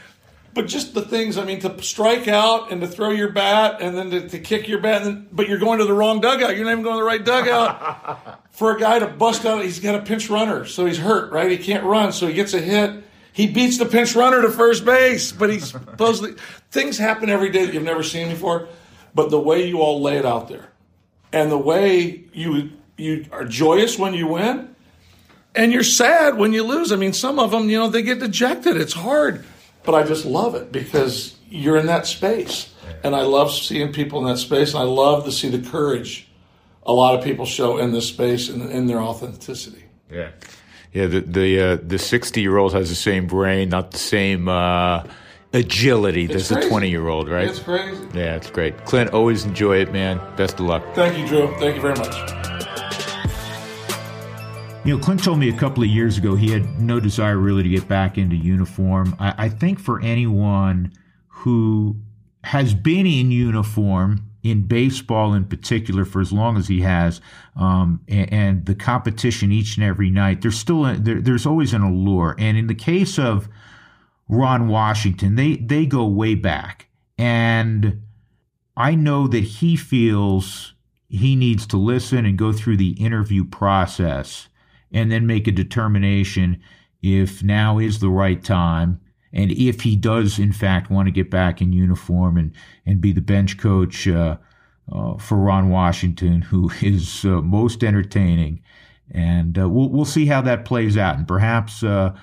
But 0.53 0.67
just 0.67 0.95
the 0.95 1.03
things, 1.03 1.39
I 1.39 1.45
mean, 1.45 1.61
to 1.61 1.81
strike 1.83 2.27
out 2.27 2.73
and 2.73 2.81
to 2.81 2.89
throw 2.89 3.11
your 3.11 3.31
bat 3.31 3.81
and 3.81 3.97
then 3.97 4.11
to, 4.11 4.29
to 4.31 4.39
kick 4.41 4.67
your 4.67 4.81
bat, 4.81 5.05
then, 5.05 5.29
but 5.31 5.49
you're 5.49 5.61
going 5.61 5.79
to 5.79 5.85
the 5.85 5.93
wrong 5.93 6.21
dugout. 6.21 6.57
You're 6.57 6.65
not 6.65 6.73
even 6.73 6.83
going 6.83 6.97
to 6.97 7.01
the 7.01 7.07
right 7.07 7.25
dugout. 7.25 8.43
For 8.51 8.77
a 8.77 8.81
guy 8.81 8.99
to 8.99 9.07
bust 9.07 9.47
out, 9.47 9.63
he's 9.63 9.79
got 9.79 9.95
a 9.95 10.03
pinch 10.03 10.29
runner, 10.29 10.67
so 10.67 10.87
he's 10.87 10.99
hurt, 10.99 11.31
right? 11.31 11.51
He 11.51 11.57
can't 11.57 11.85
run, 11.85 12.13
so 12.13 12.27
he 12.27 12.35
gets 12.35 12.53
a 12.53 12.61
hit 12.61 13.05
he 13.33 13.47
beats 13.47 13.79
the 13.79 13.87
pinch 13.87 14.15
runner 14.15 14.43
to 14.43 14.51
first 14.51 14.85
base, 14.85 15.33
but 15.33 15.51
he's 15.51 15.71
supposedly 15.71 16.35
things 16.71 16.99
happen 16.99 17.31
every 17.31 17.51
day 17.51 17.65
that 17.67 17.75
you've 17.75 17.83
never 17.83 18.03
seen 18.03 18.29
before. 18.29 18.69
But 19.15 19.31
the 19.31 19.41
way 19.41 19.67
you 19.67 19.81
all 19.81 20.01
lay 20.01 20.17
it 20.17 20.25
out 20.25 20.49
there, 20.49 20.69
and 21.33 21.51
the 21.51 21.59
way 21.59 22.25
you 22.33 22.71
you 22.97 23.27
are 23.33 23.45
joyous 23.45 23.99
when 23.99 24.15
you 24.15 24.29
win, 24.29 24.75
and 25.55 25.73
you're 25.73 25.83
sad 25.83 26.37
when 26.37 26.53
you 26.53 26.63
lose. 26.63 26.93
I 26.93 26.97
mean, 26.97 27.13
some 27.13 27.39
of 27.39 27.51
them, 27.51 27.69
you 27.69 27.79
know, 27.79 27.89
they 27.89 28.03
get 28.03 28.21
dejected. 28.21 28.77
It's 28.77 28.93
hard, 28.93 29.45
but 29.83 29.95
I 29.95 30.05
just 30.05 30.25
love 30.25 30.55
it 30.55 30.71
because 30.71 31.37
you're 31.49 31.77
in 31.77 31.87
that 31.87 32.07
space, 32.07 32.73
and 33.03 33.17
I 33.17 33.23
love 33.23 33.53
seeing 33.53 33.93
people 33.93 34.21
in 34.21 34.27
that 34.27 34.39
space, 34.39 34.75
and 34.75 34.83
I 34.83 34.87
love 34.87 35.25
to 35.25 35.33
see 35.33 35.49
the 35.49 35.69
courage 35.71 36.29
a 36.85 36.93
lot 36.93 37.19
of 37.19 37.25
people 37.25 37.47
show 37.47 37.79
in 37.79 37.93
this 37.93 38.09
space 38.09 38.49
and 38.49 38.71
in 38.71 38.87
their 38.87 39.01
authenticity. 39.01 39.85
Yeah 40.11 40.31
yeah, 40.93 41.07
the 41.07 41.21
the 41.21 41.61
uh, 41.61 41.79
the 41.83 41.99
sixty 41.99 42.41
year 42.41 42.57
old 42.57 42.73
has 42.73 42.89
the 42.89 42.97
same 42.97 43.27
brain, 43.27 43.69
not 43.69 43.93
the 43.93 43.99
same 43.99 44.49
uh, 44.49 45.05
agility 45.53 46.25
it's 46.25 46.35
as 46.35 46.49
the 46.49 46.69
twenty 46.69 46.91
year 46.91 47.07
old, 47.09 47.29
right? 47.29 47.49
It's 47.49 47.61
crazy. 47.61 48.05
Yeah, 48.15 48.37
it's 48.37 48.51
great. 48.51 48.85
Clint, 48.85 49.11
always 49.11 49.45
enjoy 49.45 49.79
it, 49.79 49.93
man. 49.93 50.21
Best 50.37 50.55
of 50.55 50.67
luck. 50.67 50.85
Thank 50.95 51.17
you, 51.19 51.27
Drew. 51.27 51.55
Thank 51.59 51.77
you 51.77 51.83
very 51.83 51.95
much. 51.95 52.15
You 54.85 54.97
know, 54.97 55.03
Clint 55.03 55.23
told 55.23 55.39
me 55.39 55.51
a 55.51 55.57
couple 55.57 55.83
of 55.83 55.91
years 55.91 56.17
ago 56.17 56.35
he 56.35 56.51
had 56.51 56.81
no 56.81 56.99
desire 56.99 57.37
really 57.37 57.63
to 57.63 57.69
get 57.69 57.87
back 57.87 58.17
into 58.17 58.35
uniform. 58.35 59.15
I, 59.19 59.35
I 59.45 59.49
think 59.51 59.79
for 59.79 60.01
anyone 60.01 60.93
who 61.29 61.97
has 62.45 62.73
been 62.73 63.07
in 63.07 63.31
uniform 63.31 64.30
in 64.43 64.63
baseball 64.63 65.35
in 65.35 65.45
particular 65.45 66.05
for 66.05 66.21
as 66.21 66.33
long 66.33 66.57
as 66.57 66.69
he 66.69 66.81
has, 66.81 67.21
um, 67.57 68.01
and, 68.09 68.33
and, 68.33 68.67
the 68.67 68.75
competition 68.75 69.53
each 69.53 69.77
and 69.77 69.85
every 69.85 70.11
night, 70.11 70.41
there's 70.41 70.59
still 70.59 70.87
a, 70.87 70.97
there, 70.97 71.21
there's 71.21 71.47
always 71.47 71.75
an 71.75 71.83
allure. 71.83 72.35
And 72.39 72.57
in 72.57 72.67
the 72.67 72.75
case 72.75 73.19
of 73.19 73.49
Ron 74.29 74.69
Washington, 74.69 75.35
they 75.35 75.57
they 75.57 75.87
go 75.87 76.07
way 76.07 76.35
back, 76.35 76.89
and 77.19 78.03
I 78.77 78.95
know 78.95 79.27
that 79.27 79.45
he 79.45 79.77
feels 79.77 80.75
he 81.09 81.37
needs 81.37 81.67
to 81.69 81.77
listen 81.77 82.25
and 82.25 82.39
go 82.39 82.53
through 82.53 82.77
the 82.77 82.93
interview 82.93 83.45
process, 83.45 84.49
and 84.93 85.11
then 85.11 85.27
make 85.27 85.49
a 85.49 85.53
determination 85.53 86.63
if 87.03 87.43
now 87.43 87.79
is 87.79 87.99
the 87.99 88.11
right 88.11 88.43
time 88.43 89.01
and 89.33 89.53
if 89.53 89.83
he 89.83 89.97
does, 89.97 90.39
in 90.39 90.53
fact, 90.53 90.91
want 90.91 91.07
to 91.07 91.13
get 91.13 91.31
back 91.31 91.61
in 91.61 91.73
uniform 91.73 92.37
and, 92.37 92.53
and 92.85 93.01
be 93.01 93.13
the 93.13 93.21
bench 93.21 93.59
coach 93.59 94.09
uh, 94.09 94.37
uh, 94.93 95.17
for 95.19 95.37
Ron 95.37 95.71
Washington, 95.71 96.43
who 96.43 96.71
is 96.83 97.25
uh, 97.25 97.41
most 97.41 97.85
entertaining. 97.85 98.63
And 99.13 99.59
uh, 99.59 99.69
we'll, 99.69 99.89
we'll 99.89 100.05
see 100.05 100.27
how 100.27 100.41
that 100.43 100.65
plays 100.65 100.97
out. 100.97 101.17
And 101.17 101.27
perhaps 101.27 101.83
uh, 101.83 102.15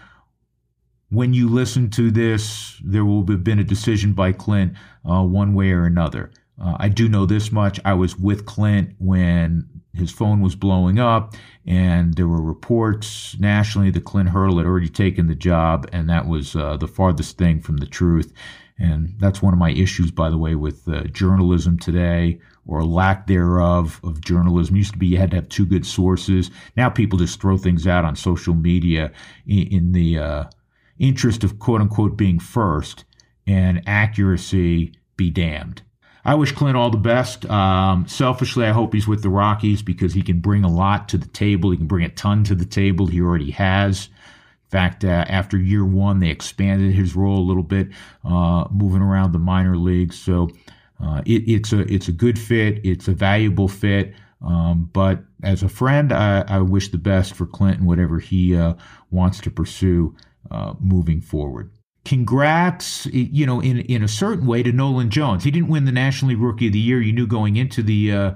when 1.10 1.34
you 1.34 1.50
listen 1.50 1.90
to 1.92 2.12
this, 2.12 2.80
there 2.84 3.06
will 3.06 3.26
have 3.28 3.44
been 3.44 3.60
a 3.60 3.64
decision 3.64 4.14
by 4.14 4.32
Clint 4.34 4.74
uh, 5.10 5.24
one 5.24 5.54
way 5.54 5.72
or 5.72 5.86
another. 5.86 6.32
I 6.60 6.90
do 6.90 7.08
know 7.08 7.28
this 7.28 7.52
much. 7.52 7.80
I 7.86 7.94
was 7.94 8.18
with 8.18 8.48
Clint 8.48 8.96
when 8.98 9.77
his 9.98 10.12
phone 10.12 10.42
was 10.42 10.56
blowing 10.56 11.00
up, 11.00 11.36
and 11.66 12.14
there 12.14 12.28
were 12.28 12.42
reports 12.42 13.36
nationally 13.40 13.90
that 13.92 14.06
Clint 14.06 14.30
Hurdle 14.30 14.58
had 14.58 14.66
already 14.66 14.90
taken 14.90 15.28
the 15.28 15.36
job, 15.36 15.88
and 15.92 16.10
that 16.10 16.28
was 16.28 16.56
uh, 16.56 16.78
the 16.78 16.88
farthest 16.88 17.38
thing 17.38 17.62
from 17.62 17.78
the 17.78 17.86
truth. 17.86 18.32
And 18.80 19.16
that's 19.18 19.42
one 19.42 19.54
of 19.54 19.60
my 19.60 19.72
issues, 19.72 20.12
by 20.12 20.30
the 20.30 20.38
way, 20.38 20.56
with 20.56 20.88
uh, 20.88 21.04
journalism 21.06 21.80
today 21.80 22.40
or 22.68 22.84
lack 22.84 23.26
thereof 23.26 24.00
of 24.04 24.22
journalism. 24.22 24.76
It 24.76 24.80
used 24.80 24.94
to 24.94 25.00
be 25.00 25.08
you 25.08 25.18
had 25.18 25.32
to 25.32 25.38
have 25.38 25.50
two 25.50 25.66
good 25.66 25.86
sources. 25.86 26.52
Now 26.76 26.90
people 26.90 27.18
just 27.18 27.42
throw 27.42 27.58
things 27.58 27.88
out 27.88 28.06
on 28.06 28.16
social 28.16 28.54
media 28.54 29.12
in, 29.48 29.68
in 29.68 29.92
the 29.94 30.20
uh, 30.20 30.44
interest 31.00 31.44
of 31.44 31.60
quote 31.60 31.82
unquote 31.82 32.18
being 32.18 32.40
first 32.40 33.06
and 33.48 33.82
accuracy 33.88 34.94
be 35.16 35.32
damned. 35.32 35.82
I 36.28 36.36
wish 36.36 36.52
Clint 36.52 36.76
all 36.76 36.90
the 36.90 36.98
best. 36.98 37.46
Um, 37.50 38.06
selfishly, 38.06 38.66
I 38.66 38.72
hope 38.72 38.94
he's 38.94 39.08
with 39.08 39.24
the 39.24 39.30
Rockies 39.30 39.82
because 39.82 40.14
he 40.14 40.22
can 40.22 40.42
bring 40.42 40.66
a 40.66 40.70
lot 40.70 41.08
to 41.10 41.18
the 41.18 41.28
table. 41.30 41.72
He 41.72 41.78
can 41.78 41.88
bring 41.88 42.04
a 42.04 42.10
ton 42.10 42.44
to 42.44 42.54
the 42.54 42.66
table. 42.66 43.08
He 43.08 43.22
already 43.22 43.50
has. 43.52 44.10
In 44.66 44.70
fact, 44.70 45.06
uh, 45.06 45.24
after 45.30 45.58
year 45.58 45.86
one, 45.86 46.20
they 46.20 46.28
expanded 46.28 46.94
his 46.94 47.16
role 47.16 47.40
a 47.40 47.48
little 47.48 47.64
bit, 47.64 47.88
uh, 48.26 48.66
moving 48.70 49.02
around 49.02 49.32
the 49.32 49.40
minor 49.40 49.78
leagues. 49.78 50.20
So 50.20 50.50
uh, 51.02 51.22
it, 51.26 51.48
it's 51.48 51.72
a 51.72 51.80
it's 51.92 52.10
a 52.10 52.12
good 52.12 52.38
fit. 52.38 52.82
It's 52.84 53.08
a 53.08 53.14
valuable 53.14 53.70
fit. 53.70 54.14
Um, 54.46 54.90
but 54.92 55.24
as 55.44 55.64
a 55.64 55.70
friend, 55.70 56.12
I, 56.12 56.42
I, 56.42 56.60
wish 56.60 56.90
the 56.90 56.98
best 57.00 57.36
for 57.36 57.48
Clinton, 57.48 57.86
whatever 57.86 58.20
he 58.20 58.56
uh, 58.56 58.76
wants 59.10 59.40
to 59.42 59.50
pursue 59.50 60.16
uh, 60.52 60.76
moving 60.80 61.22
forward 61.22 61.72
congrats, 62.08 63.06
you 63.08 63.46
know, 63.46 63.60
in 63.60 63.80
in 63.82 64.02
a 64.02 64.08
certain 64.08 64.48
way 64.48 64.64
to 64.64 64.72
Nolan 64.72 65.10
Jones. 65.10 65.44
He 65.44 65.52
didn't 65.52 65.68
win 65.68 65.84
the 65.84 65.92
National 65.92 66.30
League 66.30 66.42
Rookie 66.42 66.68
of 66.68 66.74
the 66.74 66.80
Year. 66.80 67.02
You 67.02 67.12
knew 67.12 67.28
going 67.28 67.58
into 67.58 67.84
the 67.84 68.14
uh, 68.14 68.32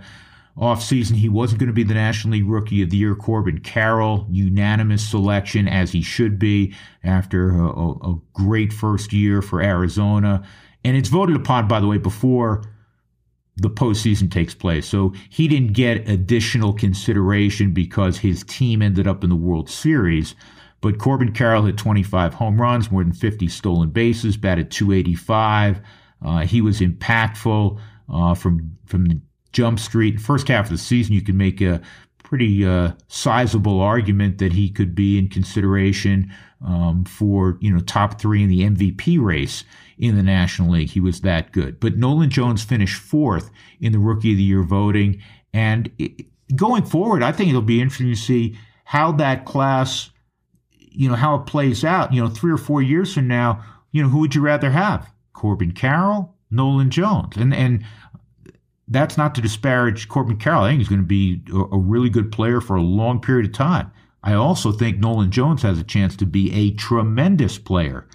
offseason 0.58 1.16
he 1.16 1.30
wasn't 1.30 1.62
going 1.62 1.68
to 1.68 1.74
be 1.74 1.84
the 1.84 1.94
National 1.94 2.34
League 2.34 2.50
Rookie 2.50 2.82
of 2.82 2.90
the 2.90 2.98
Year. 2.98 3.16
Corbin 3.16 3.62
Carroll, 3.62 4.28
unanimous 4.30 5.08
selection, 5.08 5.70
as 5.70 5.94
he 5.94 6.02
should 6.02 6.38
be 6.38 6.76
after 7.06 7.52
a, 7.52 7.70
a, 7.70 7.92
a 8.12 8.22
great 8.34 8.74
first 8.74 9.14
year 9.14 9.42
for 9.42 9.62
Arizona. 9.62 10.44
And 10.84 10.98
it's 10.98 11.10
voted 11.10 11.38
upon, 11.38 11.70
by 11.70 11.80
the 11.80 11.88
way, 11.88 11.98
before 11.98 12.64
the 13.56 13.70
postseason 13.70 14.30
takes 14.30 14.54
place. 14.54 14.86
So 14.86 15.14
he 15.30 15.48
didn't 15.48 15.74
get 15.74 16.10
additional 16.10 16.74
consideration 16.74 17.72
because 17.72 18.18
his 18.18 18.44
team 18.44 18.82
ended 18.82 19.08
up 19.08 19.24
in 19.24 19.30
the 19.30 19.36
World 19.38 19.70
Series. 19.70 20.36
But 20.82 20.98
Corbin 20.98 21.32
Carroll 21.32 21.66
hit 21.66 21.78
25 21.78 22.34
home 22.34 22.60
runs, 22.60 22.92
more 22.92 23.04
than 23.04 23.14
50 23.14 23.48
stolen 23.48 23.90
bases, 23.90 24.36
batted 24.36 24.72
285. 24.72 25.80
Uh, 26.24 26.40
he 26.40 26.62
was 26.62 26.80
impactful 26.80 27.80
uh, 28.12 28.34
from 28.34 28.78
from 28.86 29.06
the 29.06 29.22
jump 29.54 29.80
street. 29.80 30.20
First 30.20 30.48
half 30.48 30.66
of 30.66 30.72
the 30.72 30.78
season, 30.78 31.14
you 31.14 31.22
can 31.22 31.38
make 31.38 31.62
a 31.62 31.82
pretty 32.24 32.66
uh, 32.66 32.92
sizable 33.10 33.82
argument 33.82 34.38
that 34.38 34.54
he 34.54 34.70
could 34.70 34.96
be 34.96 35.18
in 35.18 35.28
consideration 35.28 36.32
um, 36.66 37.04
for 37.04 37.58
you 37.60 37.72
know 37.72 37.80
top 37.82 38.22
three 38.22 38.44
in 38.44 38.50
the 38.50 38.62
MVP 38.62 39.22
race 39.22 39.64
in 39.98 40.16
the 40.16 40.24
National 40.24 40.72
League. 40.72 40.90
He 40.90 41.00
was 41.00 41.22
that 41.22 41.52
good. 41.52 41.80
But 41.80 41.98
Nolan 41.98 42.30
Jones 42.30 42.64
finished 42.64 43.02
fourth 43.02 43.52
in 43.80 43.92
the 43.92 44.00
Rookie 44.00 44.32
of 44.32 44.38
the 44.38 44.44
Year 44.44 44.64
voting, 44.64 45.22
and 45.54 45.92
it, 45.98 46.26
going 46.56 46.86
forward, 46.86 47.24
I 47.24 47.32
think 47.32 47.50
it'll 47.50 47.62
be 47.62 47.82
interesting 47.82 48.08
to 48.08 48.16
see 48.16 48.58
how 48.86 49.12
that 49.14 49.46
class 49.46 50.11
you 50.92 51.10
know, 51.10 51.16
how 51.16 51.36
it 51.36 51.46
plays 51.46 51.84
out, 51.84 52.14
you 52.14 52.22
know, 52.22 52.30
three 52.30 52.52
or 52.52 52.58
four 52.58 52.82
years 52.82 53.14
from 53.14 53.28
now, 53.28 53.64
you 53.92 54.04
know, 54.04 54.10
who 54.10 54.20
would 54.20 54.36
you 54.36 54.42
rather 54.42 54.72
have? 54.72 55.12
Corbin 55.34 55.72
Carroll 55.72 56.36
Nolan 56.52 56.90
Jones. 56.90 57.38
And 57.38 57.54
and 57.54 57.84
that's 58.88 59.18
not 59.18 59.34
to 59.36 59.42
disparage 59.42 60.10
Corbin 60.10 60.38
Carroll. 60.38 60.64
I 60.64 60.70
think 60.70 60.80
he's 60.80 60.90
going 60.90 61.02
to 61.02 61.08
be 61.08 61.42
a, 61.54 61.76
a 61.76 61.78
really 61.78 62.10
good 62.10 62.32
player 62.32 62.60
for 62.60 62.76
a 62.76 62.82
long 62.82 63.22
period 63.22 63.46
of 63.46 63.54
time. 63.54 63.92
I 64.24 64.34
also 64.34 64.72
think 64.72 65.00
Nolan 65.00 65.32
Jones 65.32 65.62
has 65.64 65.80
a 65.80 65.84
chance 65.84 66.16
to 66.18 66.26
be 66.26 66.54
a 66.54 66.72
tremendous 66.72 67.58
player 67.58 68.08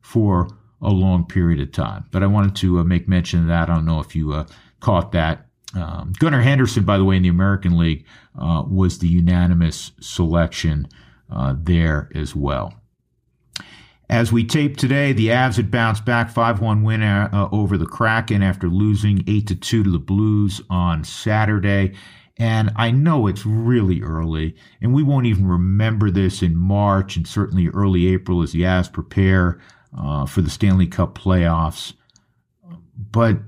for 0.00 0.48
a 0.82 0.90
long 0.90 1.24
period 1.24 1.60
of 1.60 1.72
time. 1.72 2.04
But 2.10 2.22
I 2.22 2.26
wanted 2.26 2.56
to 2.56 2.80
uh, 2.80 2.84
make 2.84 3.08
mention 3.08 3.40
of 3.40 3.46
that. 3.46 3.70
I 3.70 3.74
don't 3.74 3.86
know 3.86 4.00
if 4.00 4.14
you 4.14 4.32
uh, 4.32 4.46
caught 4.80 5.12
that. 5.12 5.46
Um, 5.74 6.12
Gunnar 6.18 6.42
Henderson, 6.42 6.84
by 6.84 6.98
the 6.98 7.04
way, 7.04 7.16
in 7.16 7.22
the 7.22 7.28
American 7.28 7.78
League, 7.78 8.04
uh, 8.38 8.64
was 8.68 8.98
the 8.98 9.08
unanimous 9.08 9.92
selection 10.00 10.86
uh, 11.30 11.54
there 11.58 12.10
as 12.14 12.34
well. 12.34 12.74
As 14.10 14.30
we 14.30 14.44
tape 14.44 14.76
today, 14.76 15.12
the 15.12 15.28
Avs 15.28 15.56
had 15.56 15.70
bounced 15.70 16.04
back 16.04 16.30
5 16.30 16.60
1 16.60 16.82
win 16.82 17.02
uh, 17.02 17.48
over 17.50 17.78
the 17.78 17.86
Kraken 17.86 18.42
after 18.42 18.68
losing 18.68 19.24
8 19.26 19.60
2 19.60 19.82
to 19.82 19.90
the 19.90 19.98
Blues 19.98 20.60
on 20.68 21.04
Saturday. 21.04 21.94
And 22.36 22.72
I 22.76 22.90
know 22.90 23.26
it's 23.26 23.46
really 23.46 24.02
early, 24.02 24.56
and 24.82 24.92
we 24.92 25.04
won't 25.04 25.26
even 25.26 25.46
remember 25.46 26.10
this 26.10 26.42
in 26.42 26.56
March 26.56 27.16
and 27.16 27.26
certainly 27.26 27.68
early 27.68 28.08
April 28.08 28.42
as 28.42 28.52
the 28.52 28.62
Avs 28.62 28.92
prepare 28.92 29.60
uh, 29.96 30.26
for 30.26 30.42
the 30.42 30.50
Stanley 30.50 30.88
Cup 30.88 31.16
playoffs. 31.16 31.94
But 32.96 33.38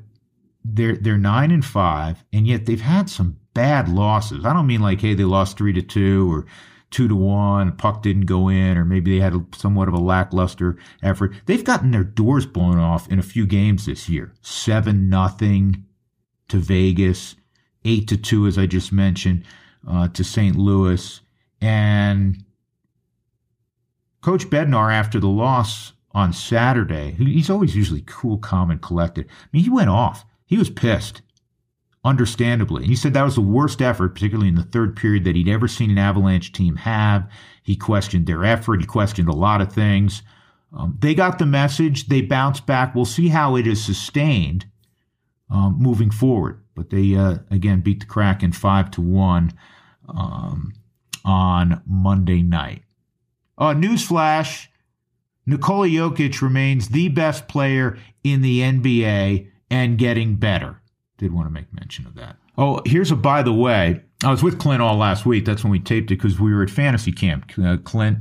they're 0.65 0.97
they're 0.97 1.19
nine 1.19 1.51
and 1.51 1.65
five, 1.65 2.25
and 2.33 2.47
yet 2.47 2.67
they've 2.67 2.81
had 2.81 3.11
some 3.11 3.37
bad 3.55 3.89
losses. 3.89 4.45
I 4.45 4.53
don't 4.53 4.67
mean 4.67 4.83
like, 4.83 5.01
hey, 5.01 5.15
they 5.15 5.25
lost 5.25 5.59
three 5.59 5.73
to 5.73 5.83
two 5.83 6.33
or 6.33 6.47
two 6.91 7.09
to 7.09 7.15
one, 7.15 7.77
puck 7.77 8.03
didn't 8.03 8.27
go 8.27 8.49
in, 8.49 8.77
or 8.77 8.85
maybe 8.85 9.15
they 9.15 9.23
had 9.23 9.35
a, 9.35 9.45
somewhat 9.55 9.89
of 9.89 9.95
a 9.95 9.99
lackluster 9.99 10.77
effort. 11.03 11.35
They've 11.47 11.65
gotten 11.65 11.91
their 11.91 12.05
doors 12.05 12.47
blown 12.47 12.79
off 12.79 13.11
in 13.11 13.19
a 13.19 13.25
few 13.25 13.47
games 13.47 13.87
this 13.87 14.09
year. 14.09 14.33
Seven 14.41 15.09
nothing 15.09 15.85
to 16.49 16.59
Vegas, 16.59 17.37
eight 17.85 18.09
to 18.09 18.17
two, 18.17 18.47
as 18.47 18.57
I 18.57 18.67
just 18.67 18.93
mentioned, 18.93 19.45
uh, 19.89 20.09
to 20.09 20.25
St. 20.25 20.57
Louis, 20.57 21.21
and 21.61 22.45
Coach 24.21 24.49
Bednar 24.51 24.93
after 24.93 25.21
the 25.21 25.29
loss 25.29 25.93
on 26.13 26.33
Saturday, 26.33 27.13
he's 27.13 27.51
always 27.51 27.77
usually 27.77 28.03
cool, 28.07 28.39
calm, 28.39 28.71
and 28.71 28.81
collected. 28.81 29.27
I 29.29 29.47
mean, 29.53 29.65
he 29.65 29.71
went 29.71 29.91
off. 29.91 30.25
He 30.47 30.57
was 30.57 30.71
pissed, 30.71 31.23
understandably. 32.07 32.87
He 32.87 32.95
said 32.95 33.15
that 33.15 33.25
was 33.25 33.35
the 33.35 33.41
worst 33.41 33.83
effort, 33.83 34.15
particularly 34.15 34.49
in 34.49 34.55
the 34.55 34.63
third 34.63 34.95
period, 34.95 35.25
that 35.25 35.35
he'd 35.35 35.49
ever 35.49 35.67
seen 35.67 35.91
an 35.91 35.99
Avalanche 35.99 36.53
team 36.53 36.77
have. 36.77 37.29
He 37.65 37.75
questioned 37.75 38.27
their 38.27 38.45
effort. 38.45 38.81
He 38.81 38.87
questioned 38.87 39.29
a 39.29 39.35
lot 39.35 39.61
of 39.61 39.73
things. 39.73 40.23
Um, 40.73 40.97
they 41.01 41.17
got 41.17 41.41
the 41.41 41.47
message. 41.47 42.07
They 42.07 42.21
bounced 42.23 42.65
back. 42.65 42.95
We'll 42.95 43.07
see 43.07 43.29
how 43.29 43.57
it 43.57 43.67
is 43.67 43.85
sustained 43.85 44.67
um, 45.51 45.77
moving 45.81 46.11
forward. 46.11 46.63
But 46.77 46.91
they 46.91 47.17
uh, 47.17 47.39
again 47.51 47.81
beat 47.81 48.01
the 48.01 48.07
Kraken 48.07 48.53
five 48.53 48.91
to 48.93 49.01
one 49.01 49.53
um, 50.09 50.75
on 51.25 51.83
Monday 51.87 52.43
night. 52.43 52.83
Uh, 53.59 53.75
newsflash: 53.75 54.69
Nikola 55.45 55.89
Jokic 55.89 56.41
remains 56.41 56.89
the 56.89 57.09
best 57.09 57.49
player 57.49 57.99
in 58.23 58.43
the 58.43 58.61
NBA 58.61 59.49
and 59.71 59.99
getting 59.99 60.37
better. 60.37 60.81
Did 61.19 61.33
want 61.33 61.47
to 61.47 61.53
make 61.53 61.73
mention 61.73 62.07
of 62.07 62.15
that. 62.15 62.37
Oh, 62.59 62.81
here's 62.85 63.11
a 63.11 63.17
by 63.17 63.43
the 63.43 63.53
way. 63.53 64.03
I 64.25 64.31
was 64.31 64.43
with 64.43 64.59
Clint 64.59 64.83
all 64.83 64.97
last 64.97 65.27
week. 65.27 65.45
That's 65.45 65.63
when 65.63 65.71
we 65.71 65.79
taped 65.79 66.11
it 66.11 66.17
because 66.17 66.41
we 66.41 66.53
were 66.55 66.63
at 66.63 66.71
fantasy 66.71 67.13
camp. 67.13 67.53
Uh, 67.63 67.77
Clint 67.79 68.19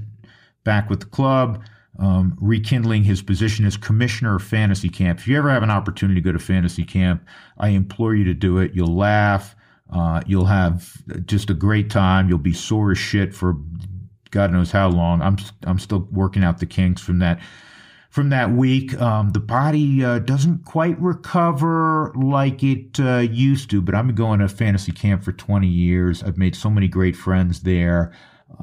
back 0.63 0.89
with 0.89 0.99
the 0.99 1.05
club, 1.05 1.63
um, 1.99 2.37
rekindling 2.39 3.03
his 3.03 3.21
position 3.21 3.65
as 3.65 3.77
commissioner 3.77 4.35
of 4.35 4.43
fantasy 4.43 4.89
camp. 4.89 5.19
If 5.19 5.27
you 5.27 5.37
ever 5.37 5.49
have 5.49 5.63
an 5.63 5.71
opportunity 5.71 6.19
to 6.19 6.23
go 6.23 6.31
to 6.31 6.39
fantasy 6.39 6.83
camp, 6.83 7.25
I 7.57 7.69
implore 7.69 8.15
you 8.15 8.25
to 8.25 8.33
do 8.33 8.57
it. 8.57 8.73
You'll 8.73 8.95
laugh. 8.95 9.55
Uh, 9.89 10.21
you'll 10.25 10.45
have 10.45 10.97
just 11.25 11.49
a 11.49 11.53
great 11.53 11.89
time. 11.89 12.27
You'll 12.27 12.37
be 12.39 12.53
sore 12.53 12.91
as 12.91 12.97
shit 12.97 13.33
for 13.33 13.55
God 14.31 14.51
knows 14.51 14.71
how 14.71 14.89
long. 14.89 15.21
I'm 15.21 15.37
I'm 15.63 15.79
still 15.79 16.07
working 16.11 16.43
out 16.43 16.59
the 16.59 16.65
kinks 16.65 17.01
from 17.01 17.19
that 17.19 17.39
from 18.15 18.29
that 18.29 18.49
week. 18.51 18.99
Um, 19.01 19.31
the 19.31 19.41
body 19.41 20.01
uh, 20.01 20.19
doesn't 20.19 20.63
quite 20.63 20.97
recover 21.01 22.13
like 22.15 22.63
it 22.63 22.97
uh, 22.97 23.17
used 23.17 23.69
to, 23.71 23.81
but 23.81 23.93
I've 23.93 24.07
been 24.07 24.15
going 24.15 24.39
to 24.39 24.47
fantasy 24.47 24.93
camp 24.93 25.21
for 25.21 25.33
20 25.33 25.67
years. 25.67 26.23
I've 26.23 26.37
made 26.37 26.55
so 26.55 26.69
many 26.69 26.87
great 26.87 27.17
friends 27.17 27.63
there. 27.63 28.13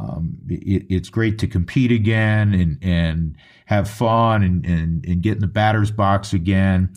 Um, 0.00 0.38
it, 0.48 0.86
it's 0.88 1.10
great 1.10 1.38
to 1.40 1.46
compete 1.46 1.92
again 1.92 2.54
and 2.54 2.78
and 2.80 3.36
have 3.66 3.90
fun 3.90 4.42
and 4.42 4.64
and, 4.64 5.04
and 5.04 5.22
get 5.22 5.34
in 5.34 5.40
the 5.40 5.48
batter's 5.48 5.90
box 5.90 6.32
again. 6.32 6.90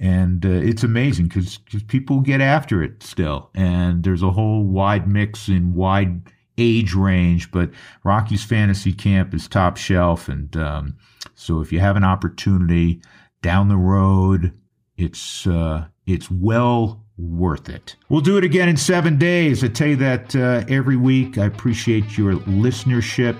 And 0.00 0.44
uh, 0.44 0.48
it's 0.48 0.82
amazing 0.82 1.28
because 1.28 1.58
people 1.86 2.22
get 2.22 2.40
after 2.40 2.82
it 2.82 3.04
still, 3.04 3.50
and 3.54 4.02
there's 4.02 4.22
a 4.22 4.32
whole 4.32 4.64
wide 4.64 5.06
mix 5.06 5.46
and 5.46 5.76
wide 5.76 6.22
age 6.60 6.94
range, 6.94 7.50
but 7.50 7.70
Rockies 8.04 8.44
Fantasy 8.44 8.92
Camp 8.92 9.34
is 9.34 9.48
top 9.48 9.76
shelf. 9.76 10.28
And 10.28 10.54
um, 10.56 10.96
so 11.34 11.60
if 11.60 11.72
you 11.72 11.80
have 11.80 11.96
an 11.96 12.04
opportunity 12.04 13.00
down 13.42 13.68
the 13.68 13.76
road, 13.76 14.52
it's 14.96 15.46
uh, 15.46 15.86
it's 16.06 16.30
well 16.30 17.02
worth 17.16 17.68
it. 17.68 17.96
We'll 18.08 18.20
do 18.20 18.36
it 18.36 18.44
again 18.44 18.68
in 18.68 18.76
seven 18.76 19.18
days. 19.18 19.64
I 19.64 19.68
tell 19.68 19.88
you 19.88 19.96
that 19.96 20.36
uh, 20.36 20.64
every 20.68 20.96
week. 20.96 21.38
I 21.38 21.46
appreciate 21.46 22.16
your 22.16 22.34
listenership 22.34 23.38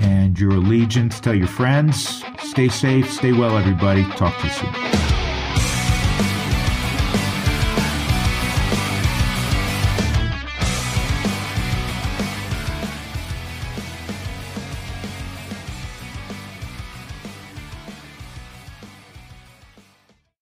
and 0.00 0.38
your 0.38 0.52
allegiance. 0.52 1.20
Tell 1.20 1.34
your 1.34 1.48
friends. 1.48 2.22
Stay 2.42 2.68
safe. 2.68 3.10
Stay 3.10 3.32
well, 3.32 3.56
everybody. 3.56 4.04
Talk 4.12 4.38
to 4.38 4.46
you 4.46 4.52
soon. 4.52 5.13